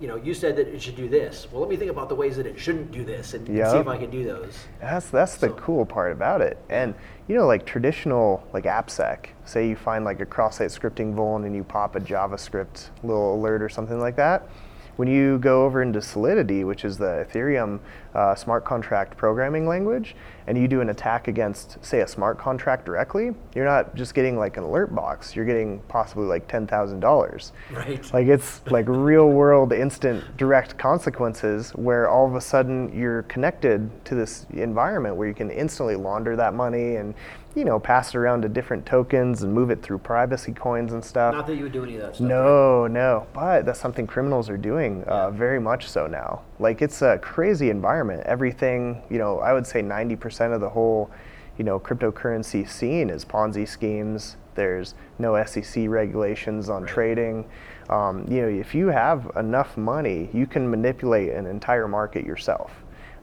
you 0.00 0.08
know, 0.08 0.16
you 0.16 0.34
said 0.34 0.56
that 0.56 0.68
it 0.68 0.80
should 0.80 0.96
do 0.96 1.08
this. 1.08 1.46
Well, 1.50 1.60
let 1.60 1.70
me 1.70 1.76
think 1.76 1.90
about 1.90 2.08
the 2.08 2.14
ways 2.14 2.36
that 2.36 2.46
it 2.46 2.58
shouldn't 2.58 2.92
do 2.92 3.04
this, 3.04 3.34
and, 3.34 3.48
and 3.48 3.70
see 3.70 3.78
if 3.78 3.88
I 3.88 3.96
can 3.96 4.10
do 4.10 4.24
those. 4.24 4.58
That's 4.80 5.10
that's 5.10 5.36
the 5.36 5.50
cool 5.50 5.84
part 5.86 6.12
about 6.12 6.40
it. 6.40 6.58
And 6.68 6.94
you 7.28 7.36
know, 7.36 7.46
like 7.46 7.64
traditional 7.64 8.46
like 8.52 8.64
AppSec, 8.64 9.26
say 9.44 9.68
you 9.68 9.76
find 9.76 10.04
like 10.04 10.20
a 10.20 10.26
cross-site 10.26 10.70
scripting 10.70 11.14
vuln 11.14 11.46
and 11.46 11.54
you 11.54 11.64
pop 11.64 11.96
a 11.96 12.00
JavaScript 12.00 12.90
little 13.02 13.34
alert 13.34 13.62
or 13.62 13.68
something 13.68 14.00
like 14.00 14.16
that. 14.16 14.48
When 14.96 15.08
you 15.08 15.38
go 15.38 15.64
over 15.64 15.82
into 15.82 16.00
Solidity, 16.00 16.62
which 16.62 16.84
is 16.84 16.98
the 16.98 17.26
Ethereum 17.28 17.80
uh, 18.14 18.34
smart 18.34 18.64
contract 18.64 19.16
programming 19.16 19.66
language, 19.66 20.14
and 20.46 20.56
you 20.56 20.68
do 20.68 20.80
an 20.80 20.90
attack 20.90 21.26
against, 21.28 21.82
say, 21.84 22.00
a 22.00 22.06
smart 22.08 22.38
contract 22.38 22.84
directly, 22.86 23.32
you're 23.54 23.64
not 23.64 23.94
just 23.94 24.14
getting 24.14 24.38
like 24.38 24.56
an 24.56 24.62
alert 24.64 24.94
box. 24.94 25.34
You're 25.34 25.44
getting 25.46 25.80
possibly 25.88 26.26
like 26.26 26.46
ten 26.46 26.66
thousand 26.66 27.00
dollars. 27.00 27.52
Right. 27.72 28.12
Like 28.12 28.26
it's 28.28 28.60
like 28.70 28.86
real 28.88 29.30
world 29.30 29.72
instant 29.72 30.36
direct 30.36 30.78
consequences 30.78 31.70
where 31.72 32.08
all 32.08 32.26
of 32.26 32.34
a 32.34 32.40
sudden 32.40 32.92
you're 32.96 33.22
connected 33.24 33.90
to 34.06 34.14
this 34.14 34.46
environment 34.52 35.16
where 35.16 35.26
you 35.28 35.34
can 35.34 35.50
instantly 35.50 35.96
launder 35.96 36.36
that 36.36 36.54
money 36.54 36.96
and 36.96 37.14
you 37.54 37.64
know 37.64 37.78
pass 37.78 38.10
it 38.14 38.18
around 38.18 38.42
to 38.42 38.48
different 38.48 38.84
tokens 38.84 39.42
and 39.44 39.52
move 39.52 39.70
it 39.70 39.80
through 39.82 39.98
privacy 39.98 40.52
coins 40.52 40.92
and 40.92 41.04
stuff. 41.04 41.34
Not 41.34 41.46
that 41.46 41.56
you 41.56 41.62
would 41.64 41.72
do 41.72 41.84
any 41.84 41.94
of 41.96 42.02
that 42.02 42.16
stuff. 42.16 42.28
right? 42.28 42.36
No, 42.36 42.86
no, 42.86 43.26
but 43.32 43.64
that's 43.64 43.80
something 43.80 44.06
criminals 44.06 44.48
are 44.50 44.56
doing 44.56 45.04
uh, 45.04 45.30
very 45.30 45.60
much 45.60 45.88
so 45.88 46.06
now. 46.06 46.42
Like 46.58 46.82
it's 46.82 47.02
a 47.02 47.18
crazy 47.18 47.70
environment. 47.70 48.22
Everything, 48.26 49.02
you 49.10 49.18
know, 49.18 49.40
I 49.40 49.52
would 49.52 49.66
say 49.66 49.82
90% 49.82 50.54
of 50.54 50.60
the 50.60 50.68
whole, 50.68 51.10
you 51.58 51.64
know, 51.64 51.80
cryptocurrency 51.80 52.68
scene 52.68 53.10
is 53.10 53.24
Ponzi 53.24 53.66
schemes. 53.66 54.36
There's 54.54 54.94
no 55.18 55.42
SEC 55.44 55.88
regulations 55.88 56.68
on 56.68 56.86
trading. 56.86 57.44
Um, 57.90 58.24
you 58.28 58.40
know, 58.42 58.48
if 58.48 58.74
you 58.74 58.86
have 58.88 59.30
enough 59.36 59.76
money, 59.76 60.30
you 60.32 60.46
can 60.46 60.70
manipulate 60.70 61.30
an 61.32 61.46
entire 61.46 61.88
market 61.88 62.24
yourself 62.24 62.70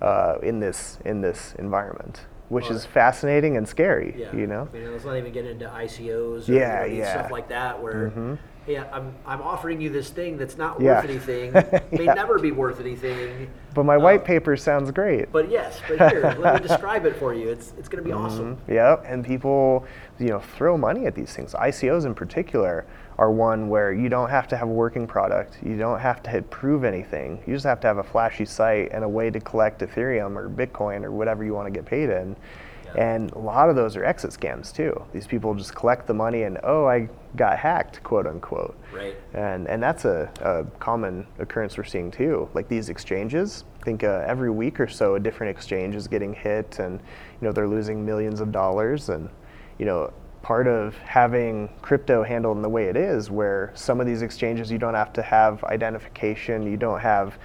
uh, 0.01 0.35
in 0.43 0.59
this 0.59 0.99
in 1.05 1.21
this 1.21 1.55
environment, 1.57 2.25
which 2.49 2.65
Well, 2.65 2.75
is 2.75 2.85
fascinating 2.85 3.55
and 3.55 3.67
scary. 3.67 4.13
Yeah. 4.17 4.35
You 4.35 4.45
know. 4.47 4.67
I 4.73 4.77
mean, 4.77 4.91
let's 4.91 5.05
not 5.05 5.15
even 5.15 5.31
get 5.31 5.45
into 5.45 5.67
ICOs 5.67 6.49
or 6.49 6.53
Yeah, 6.53 6.83
you 6.85 6.93
know, 6.95 6.99
yeah. 6.99 7.19
stuff 7.19 7.31
like 7.31 7.47
that 7.47 7.81
where 7.81 8.09
Mhm. 8.11 8.37
Hey, 8.65 8.77
I'm, 8.77 9.13
I'm 9.25 9.41
offering 9.41 9.81
you 9.81 9.89
this 9.89 10.09
thing 10.09 10.37
that's 10.37 10.57
not 10.57 10.79
worth 10.79 11.03
Yeah. 11.03 11.09
anything, 11.09 11.51
may 11.91 12.05
Yeah. 12.05 12.13
never 12.13 12.37
be 12.37 12.51
worth 12.51 12.79
anything. 12.79 13.49
But 13.73 13.85
my 13.85 13.95
Uh, 13.95 13.99
white 14.01 14.23
paper 14.23 14.55
sounds 14.55 14.91
great. 14.91 15.31
But 15.31 15.49
yes, 15.49 15.81
but 15.87 16.11
here, 16.11 16.35
let 16.39 16.61
me 16.61 16.67
describe 16.67 17.05
it 17.05 17.15
for 17.15 17.33
you. 17.33 17.49
It's, 17.49 17.73
it's 17.79 17.89
going 17.89 18.03
to 18.03 18.07
be 18.07 18.13
awesome. 18.13 18.57
Yep, 18.67 19.05
and 19.07 19.25
people, 19.25 19.85
you 20.19 20.27
know, 20.29 20.39
throw 20.39 20.77
money 20.77 21.05
at 21.07 21.15
these 21.15 21.33
things. 21.33 21.53
ICOs 21.55 22.05
in 22.05 22.13
particular 22.13 22.85
are 23.17 23.31
one 23.31 23.67
where 23.69 23.93
you 23.93 24.09
don't 24.09 24.29
have 24.29 24.47
to 24.49 24.57
have 24.57 24.67
a 24.67 24.71
working 24.71 25.07
product. 25.07 25.57
You 25.63 25.77
don't 25.77 25.99
have 25.99 26.21
to 26.23 26.41
prove 26.43 26.83
anything. 26.83 27.41
You 27.47 27.53
just 27.53 27.65
have 27.65 27.79
to 27.81 27.87
have 27.87 27.97
a 27.97 28.03
flashy 28.03 28.45
site 28.45 28.89
and 28.91 29.03
a 29.03 29.09
way 29.09 29.29
to 29.31 29.39
collect 29.39 29.81
Ethereum 29.81 30.35
or 30.35 30.49
Bitcoin 30.49 31.03
or 31.03 31.11
whatever 31.11 31.43
you 31.43 31.53
want 31.53 31.67
to 31.67 31.71
get 31.71 31.85
paid 31.85 32.09
in. 32.09 32.35
And 32.97 33.31
a 33.31 33.39
lot 33.39 33.69
of 33.69 33.75
those 33.75 33.95
are 33.95 34.03
exit 34.03 34.31
scams 34.31 34.73
too. 34.73 35.03
These 35.13 35.27
people 35.27 35.53
just 35.55 35.75
collect 35.75 36.07
the 36.07 36.13
money 36.13 36.43
and 36.43 36.57
oh, 36.63 36.85
I 36.87 37.09
got 37.35 37.57
hacked, 37.57 38.03
quote 38.03 38.27
unquote. 38.27 38.77
Right. 38.93 39.15
And 39.33 39.67
and 39.67 39.81
that's 39.81 40.05
a, 40.05 40.29
a 40.41 40.65
common 40.79 41.25
occurrence 41.39 41.77
we're 41.77 41.83
seeing 41.83 42.11
too. 42.11 42.49
Like 42.53 42.67
these 42.67 42.89
exchanges, 42.89 43.63
I 43.81 43.83
think 43.83 44.03
uh, 44.03 44.23
every 44.25 44.49
week 44.49 44.79
or 44.79 44.87
so, 44.87 45.15
a 45.15 45.19
different 45.19 45.55
exchange 45.55 45.95
is 45.95 46.07
getting 46.07 46.33
hit, 46.33 46.79
and 46.79 46.99
you 46.99 47.47
know 47.47 47.51
they're 47.51 47.67
losing 47.67 48.05
millions 48.05 48.41
of 48.41 48.51
dollars. 48.51 49.09
And 49.09 49.29
you 49.77 49.85
know, 49.85 50.11
part 50.41 50.67
of 50.67 50.97
having 50.97 51.69
crypto 51.81 52.23
handled 52.23 52.57
in 52.57 52.63
the 52.63 52.69
way 52.69 52.85
it 52.85 52.97
is, 52.97 53.31
where 53.31 53.71
some 53.75 53.99
of 54.01 54.07
these 54.07 54.21
exchanges 54.21 54.71
you 54.71 54.77
don't 54.77 54.93
have 54.93 55.13
to 55.13 55.21
have 55.21 55.63
identification, 55.65 56.69
you 56.69 56.77
don't 56.77 56.99
have 56.99 57.37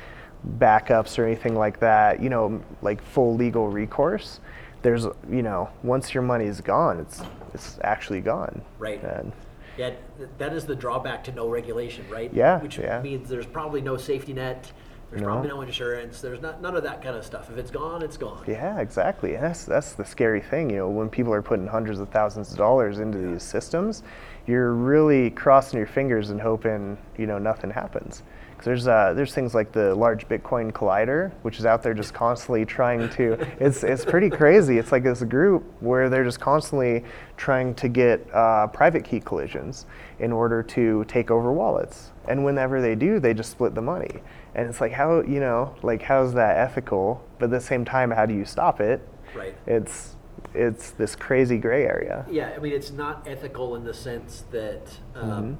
backups 0.59 1.19
or 1.19 1.25
anything 1.25 1.55
like 1.55 1.79
that. 1.81 2.23
You 2.23 2.31
know, 2.31 2.63
like 2.83 3.03
full 3.03 3.37
legal 3.37 3.69
recourse. 3.69 4.41
There's 4.87 5.05
you 5.29 5.43
know, 5.43 5.69
once 5.83 6.15
your 6.15 6.23
money 6.23 6.45
is 6.45 6.61
gone, 6.61 7.01
it's 7.01 7.21
it's 7.53 7.77
actually 7.83 8.21
gone. 8.21 8.63
Right. 8.79 9.03
And 9.03 9.33
Yeah, 9.77 9.91
that 10.39 10.53
is 10.53 10.65
the 10.65 10.77
drawback 10.77 11.25
to 11.25 11.33
no 11.33 11.49
regulation, 11.49 12.05
right? 12.09 12.33
Yeah, 12.33 12.61
Which 12.61 12.79
yeah. 12.79 13.03
means 13.03 13.29
there's 13.29 13.47
probably 13.47 13.81
no 13.81 13.97
safety 13.97 14.33
net. 14.33 14.71
There's 15.11 15.23
No. 15.23 15.27
probably 15.27 15.49
no 15.49 15.61
insurance. 15.63 16.21
There's 16.21 16.41
not 16.41 16.63
none 16.63 16.77
of 16.77 16.85
that 16.85 17.03
kind 17.03 17.17
of 17.17 17.25
stuff. 17.27 17.51
If 17.51 17.59
it's 17.59 17.73
gone, 17.73 18.01
it's 18.01 18.17
gone. 18.17 18.45
Yeah, 18.47 18.79
exactly. 18.79 19.35
And 19.35 19.43
that's 19.43 19.65
that's 19.65 19.95
the 19.95 20.05
scary 20.05 20.41
thing. 20.41 20.71
You 20.71 20.77
know, 20.77 20.89
when 20.89 21.09
people 21.09 21.35
are 21.35 21.43
putting 21.43 21.67
hundreds 21.67 21.99
of 21.99 22.09
thousands 22.11 22.53
of 22.53 22.57
dollars 22.57 23.01
into 23.01 23.19
these 23.19 23.43
systems, 23.43 24.05
you're 24.47 24.73
really 24.73 25.31
crossing 25.31 25.79
your 25.79 25.89
fingers 25.89 26.31
and 26.31 26.41
hoping 26.41 26.97
you 27.19 27.27
know 27.27 27.39
nothing 27.39 27.71
happens. 27.73 28.23
'Cause 28.57 28.65
there's 28.65 28.89
uh, 28.89 29.13
there's 29.15 29.35
things 29.35 29.55
like 29.55 29.73
the 29.73 29.95
Large 29.95 30.29
Bitcoin 30.29 30.73
Collider, 30.73 31.31
which 31.43 31.59
is 31.59 31.67
out 31.67 31.83
there 31.83 31.93
just 31.95 32.15
constantly 32.15 32.65
trying 32.65 33.09
to. 33.11 33.37
It's 33.61 33.85
it's 33.85 34.05
pretty 34.05 34.31
crazy. 34.31 34.79
It's 34.79 34.93
like 34.93 35.03
this 35.03 35.23
group 35.23 35.63
where 35.81 36.09
they're 36.09 36.25
just 36.25 36.41
constantly 36.41 37.05
trying 37.37 37.75
to 37.77 37.89
get 37.89 38.27
uh, 38.33 38.67
private 38.69 39.05
key 39.05 39.21
collisions 39.21 39.87
in 40.19 40.33
order 40.33 40.63
to 40.63 41.05
take 41.05 41.31
over 41.31 41.53
wallets. 41.53 42.13
And 42.29 42.45
whenever 42.45 42.81
they 42.81 42.95
do, 42.95 43.21
they 43.21 43.35
just 43.35 43.51
split 43.51 43.75
the 43.75 43.83
money. 43.83 44.23
And 44.55 44.69
it's 44.69 44.81
like 44.81 44.93
how 44.93 45.21
you 45.23 45.41
know 45.41 45.75
like 45.83 46.03
how's 46.03 46.33
that 46.35 46.57
ethical? 46.57 47.23
But 47.39 47.47
at 47.47 47.51
the 47.51 47.61
same 47.61 47.85
time, 47.85 48.11
how 48.11 48.25
do 48.27 48.35
you 48.35 48.45
stop 48.45 48.81
it? 48.81 49.07
Right. 49.35 49.55
It's 49.67 50.17
it's 50.55 50.91
this 50.93 51.15
crazy 51.15 51.59
gray 51.59 51.85
area. 51.85 52.25
Yeah, 52.31 52.53
I 52.57 52.59
mean, 52.59 52.73
it's 52.73 52.91
not 52.91 53.27
ethical 53.27 53.77
in 53.77 53.85
the 53.85 53.93
sense 53.93 54.45
that, 54.53 54.89
um, 55.15 55.59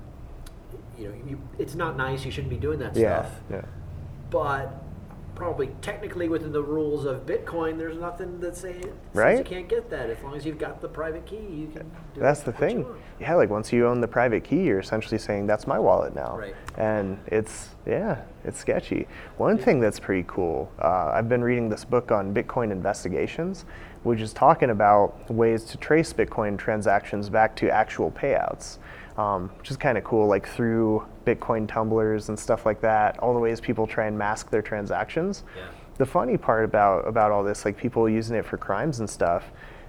you 0.99 1.09
know, 1.09 1.15
you, 1.27 1.41
it's 1.59 1.75
not 1.75 1.97
nice. 1.97 2.25
You 2.25 2.31
shouldn't 2.31 2.51
be 2.51 2.57
doing 2.57 2.79
that. 2.79 2.97
Yeah, 2.97 3.23
stuff. 3.23 3.41
yeah. 3.51 3.63
But 4.31 4.83
probably 5.37 5.69
technically 5.83 6.29
within 6.29 6.51
the 6.51 6.63
rules 6.63 7.05
of 7.05 7.27
Bitcoin, 7.27 7.79
there's 7.79 7.99
nothing 7.99 8.41
that 8.41 8.57
say 8.57 8.81
says 8.81 8.91
Right? 9.13 9.39
you 9.39 9.45
can't 9.45 9.69
get 9.69 9.91
that. 9.91 10.11
As 10.11 10.21
long 10.23 10.35
as 10.35 10.45
you've 10.45 10.59
got 10.59 10.81
the 10.81 10.89
private 10.89 11.27
key, 11.27 11.37
you 11.37 11.71
can. 11.73 11.91
Do 12.15 12.21
That's 12.21 12.41
the 12.41 12.53
thing. 12.53 12.85
Yeah, 13.21 13.35
like 13.35 13.51
once 13.51 13.73
you 13.73 13.87
own 13.87 14.01
the 14.01 14.09
private 14.09 14.43
key, 14.43 14.65
you're 14.65 14.81
essentially 14.81 15.19
saying 15.19 15.47
that's 15.47 15.67
my 15.67 15.79
wallet 15.79 16.15
now. 16.15 16.37
Right. 16.37 16.55
And 16.77 17.19
it's 17.27 17.71
yeah, 17.87 18.23
it's 18.45 18.59
sketchy. 18.59 19.07
One 19.37 19.59
thing 19.59 19.79
that's 19.79 20.01
pretty 20.01 20.25
cool. 20.27 20.73
Uh, 20.81 21.13
I've 21.15 21.29
been 21.29 21.45
reading 21.45 21.69
this 21.69 21.85
book 21.85 22.11
on 22.11 22.35
Bitcoin 22.35 22.73
investigations, 22.73 23.65
which 24.03 24.21
is 24.21 24.33
talking 24.33 24.71
about 24.71 25.31
ways 25.31 25.65
to 25.65 25.77
trace 25.77 26.13
Bitcoin 26.13 26.59
transactions 26.59 27.29
back 27.29 27.55
to 27.57 27.71
actual 27.71 28.11
payouts. 28.11 28.79
Um, 29.17 29.51
which 29.59 29.71
is 29.71 29.79
kind 29.79 29.97
of 29.97 30.05
cool, 30.05 30.27
like 30.27 30.47
through 30.47 31.07
Bitcoin 31.25 31.67
tumblers 31.67 32.29
and 32.29 32.39
stuff 32.39 32.67
like 32.67 32.83
that. 32.83 33.19
All 33.19 33.33
the 33.33 33.41
ways 33.41 33.61
people 33.61 33.87
try 33.87 34.07
and 34.07 34.19
mask 34.19 34.51
their 34.51 34.61
transactions. 34.61 35.43
Yeah. 35.57 35.69
The 35.97 36.05
funny 36.05 36.37
part 36.37 36.67
about 36.67 37.09
about 37.09 37.33
all 37.33 37.43
this, 37.43 37.65
like 37.65 37.79
people 37.79 38.09
using 38.09 38.37
it 38.37 38.45
for 38.45 38.59
crimes 38.59 39.01
and 39.01 39.09
stuff, 39.09 39.45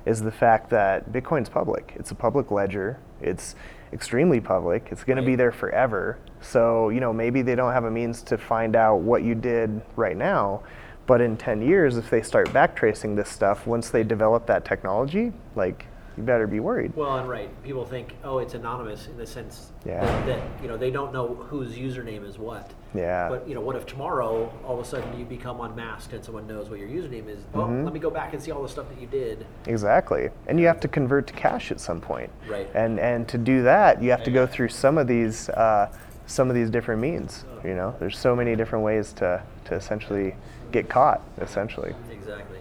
is 0.06 0.22
the 0.22 0.32
fact 0.32 0.70
that 0.70 1.12
Bitcoin's 1.12 1.50
public. 1.50 1.94
It's 1.98 2.12
a 2.12 2.16
public 2.16 2.52
ledger. 2.52 3.00
It's 3.22 3.56
extremely 3.92 4.40
public. 4.40 4.88
It's 4.92 5.04
going 5.04 5.18
to 5.18 5.24
be 5.24 5.36
there 5.36 5.52
forever. 5.52 6.18
So 6.40 6.90
you 6.90 7.02
know 7.02 7.12
maybe 7.12 7.42
they 7.42 7.56
don't 7.56 7.74
have 7.74 7.84
a 7.84 7.92
means 7.92 8.22
to 8.24 8.38
find 8.38 8.76
out 8.78 8.98
what 9.02 9.24
you 9.24 9.36
did 9.36 9.82
right 9.98 10.16
now, 10.16 10.64
but 11.08 11.22
in 11.22 11.38
10 11.38 11.62
years, 11.62 11.98
if 11.98 12.10
they 12.10 12.22
start 12.22 12.50
backtracing 12.50 13.16
this 13.16 13.30
stuff, 13.30 13.66
once 13.66 13.90
they 13.90 14.04
develop 14.04 14.46
that 14.48 14.66
technology, 14.66 15.32
like 15.56 15.86
you 16.18 16.24
better 16.24 16.48
be 16.48 16.60
worried. 16.60 16.96
Well, 16.96 17.18
and 17.20 17.30
right, 17.30 17.50
people 17.64 17.86
think, 17.86 18.16
oh, 18.24 18.40
it's 18.40 18.56
anonymous 18.56 19.08
in 19.08 19.18
the 19.18 19.26
sense 19.28 19.72
Yeah. 19.86 20.04
that, 20.04 20.26
that 20.26 20.42
you 20.62 20.68
know 20.68 20.76
they 20.76 20.90
don't 20.90 21.14
know 21.14 21.28
whose 21.36 21.76
username 21.76 22.28
is 22.28 22.40
what. 22.40 22.72
Yeah. 22.96 23.30
But 23.30 23.48
you 23.48 23.54
know, 23.54 23.62
what 23.62 23.76
if 23.76 23.86
tomorrow 23.86 24.52
all 24.66 24.80
of 24.80 24.86
a 24.86 24.90
sudden 24.90 25.18
you 25.20 25.26
become 25.26 25.62
unmasked 25.62 26.14
and 26.14 26.26
someone 26.26 26.48
knows 26.48 26.70
what 26.70 26.80
your 26.80 26.90
username 26.90 27.30
is? 27.30 27.40
Oh, 27.54 27.60
Mm-hmm. 27.60 27.84
let 27.84 27.94
me 27.94 28.00
go 28.00 28.10
back 28.10 28.34
and 28.34 28.42
see 28.42 28.50
all 28.52 28.64
the 28.64 28.70
stuff 28.70 28.90
that 28.90 29.00
you 29.00 29.08
did. 29.08 29.46
Exactly. 29.68 30.30
And 30.48 30.60
you 30.60 30.66
have 30.68 30.80
to 30.80 30.88
convert 30.88 31.28
to 31.28 31.34
cash 31.34 31.70
at 31.72 31.80
some 31.80 32.02
point. 32.02 32.32
Right. 32.50 32.68
And 32.74 33.00
and 33.00 33.28
to 33.30 33.38
do 33.38 33.62
that, 33.64 34.02
you 34.02 34.10
have 34.10 34.24
to 34.24 34.32
go 34.32 34.48
through 34.48 34.70
some 34.70 34.98
of 34.98 35.08
these 35.08 35.50
uh, 35.50 35.92
some 36.26 36.50
of 36.50 36.56
these 36.56 36.70
different 36.72 37.00
means. 37.00 37.46
You 37.64 37.76
know, 37.76 37.96
there's 38.00 38.18
so 38.18 38.36
many 38.36 38.56
different 38.56 38.84
ways 38.84 39.14
to 39.14 39.44
to 39.66 39.76
essentially 39.76 40.36
get 40.72 40.90
caught. 40.90 41.22
Essentially. 41.40 41.94
Exactly. 42.12 42.57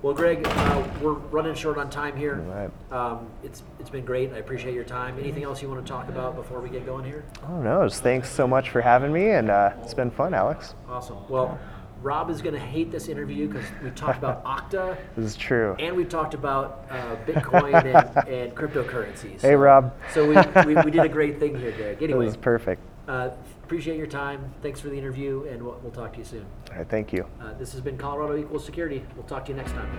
Well, 0.00 0.14
Greg, 0.14 0.46
uh, 0.46 0.84
we're 1.02 1.12
running 1.14 1.54
short 1.56 1.76
on 1.76 1.90
time 1.90 2.16
here. 2.16 2.36
Right. 2.36 2.70
Um, 2.96 3.28
it's 3.42 3.64
it's 3.80 3.90
been 3.90 4.04
great. 4.04 4.32
I 4.32 4.36
appreciate 4.38 4.74
your 4.74 4.84
time. 4.84 5.18
Anything 5.18 5.42
else 5.42 5.60
you 5.60 5.68
want 5.68 5.84
to 5.84 5.90
talk 5.92 6.08
about 6.08 6.36
before 6.36 6.60
we 6.60 6.68
get 6.68 6.86
going 6.86 7.04
here? 7.04 7.24
Oh 7.48 7.60
no, 7.60 7.86
just 7.88 8.02
thanks 8.04 8.30
so 8.30 8.46
much 8.46 8.70
for 8.70 8.80
having 8.80 9.12
me, 9.12 9.30
and 9.30 9.50
uh, 9.50 9.72
it's 9.82 9.94
been 9.94 10.10
fun, 10.12 10.34
Alex. 10.34 10.74
Awesome. 10.88 11.16
Well, 11.28 11.58
Rob 12.00 12.30
is 12.30 12.42
going 12.42 12.54
to 12.54 12.60
hate 12.60 12.92
this 12.92 13.08
interview 13.08 13.48
because 13.48 13.64
we 13.82 13.90
talked 13.90 14.18
about 14.18 14.44
Okta 14.70 14.96
This 15.16 15.24
is 15.24 15.36
true. 15.36 15.74
and 15.80 15.96
we 15.96 16.04
talked 16.04 16.32
about 16.32 16.86
uh, 16.90 17.16
Bitcoin 17.26 17.74
and, 17.74 18.28
and 18.28 18.54
cryptocurrencies. 18.54 19.40
Hey, 19.40 19.56
Rob. 19.56 19.92
So 20.14 20.24
we, 20.24 20.36
we, 20.74 20.80
we 20.82 20.90
did 20.92 21.00
a 21.02 21.08
great 21.08 21.40
thing 21.40 21.58
here, 21.58 21.72
Greg. 21.72 21.98
This 21.98 22.04
Anyway, 22.08 22.28
is 22.28 22.36
perfect. 22.36 22.80
uh, 23.08 23.30
appreciate 23.68 23.98
your 23.98 24.06
time. 24.06 24.50
Thanks 24.62 24.80
for 24.80 24.88
the 24.88 24.96
interview, 24.96 25.46
and 25.50 25.62
we'll, 25.62 25.78
we'll 25.82 25.92
talk 25.92 26.14
to 26.14 26.20
you 26.20 26.24
soon. 26.24 26.46
All 26.70 26.78
right, 26.78 26.88
thank 26.88 27.12
you. 27.12 27.26
Uh, 27.38 27.52
this 27.58 27.70
has 27.72 27.82
been 27.82 27.98
Colorado 27.98 28.38
Equals 28.38 28.64
Security. 28.64 29.04
We'll 29.14 29.26
talk 29.26 29.44
to 29.44 29.52
you 29.52 29.58
next 29.58 29.72
time. 29.72 29.90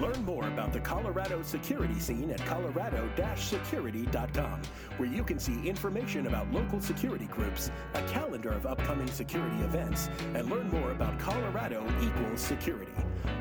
Learn 0.00 0.24
more 0.24 0.48
about 0.48 0.72
the 0.72 0.80
Colorado 0.80 1.42
security 1.42 2.00
scene 2.00 2.32
at 2.32 2.44
colorado-security.com, 2.46 4.62
where 4.96 5.08
you 5.08 5.22
can 5.22 5.38
see 5.38 5.64
information 5.64 6.26
about 6.26 6.50
local 6.50 6.80
security 6.80 7.26
groups, 7.26 7.70
a 7.94 8.02
calendar 8.08 8.50
of 8.50 8.66
upcoming 8.66 9.06
security 9.06 9.62
events, 9.62 10.10
and 10.34 10.50
learn 10.50 10.68
more 10.70 10.90
about 10.90 11.20
Colorado 11.20 11.86
equals 12.02 12.40
security. 12.40 12.90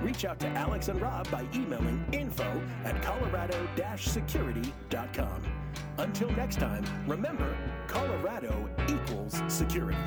Reach 0.03 0.23
out 0.23 0.39
to 0.39 0.47
Alex 0.49 0.87
and 0.87 1.01
Rob 1.01 1.27
by 1.31 1.47
emailing 1.55 2.05
info 2.11 2.61
at 2.85 3.01
colorado-security.com. 3.01 5.58
Until 5.97 6.29
next 6.31 6.59
time, 6.59 6.83
remember, 7.07 7.55
Colorado 7.87 8.69
equals 8.87 9.41
security. 9.47 9.97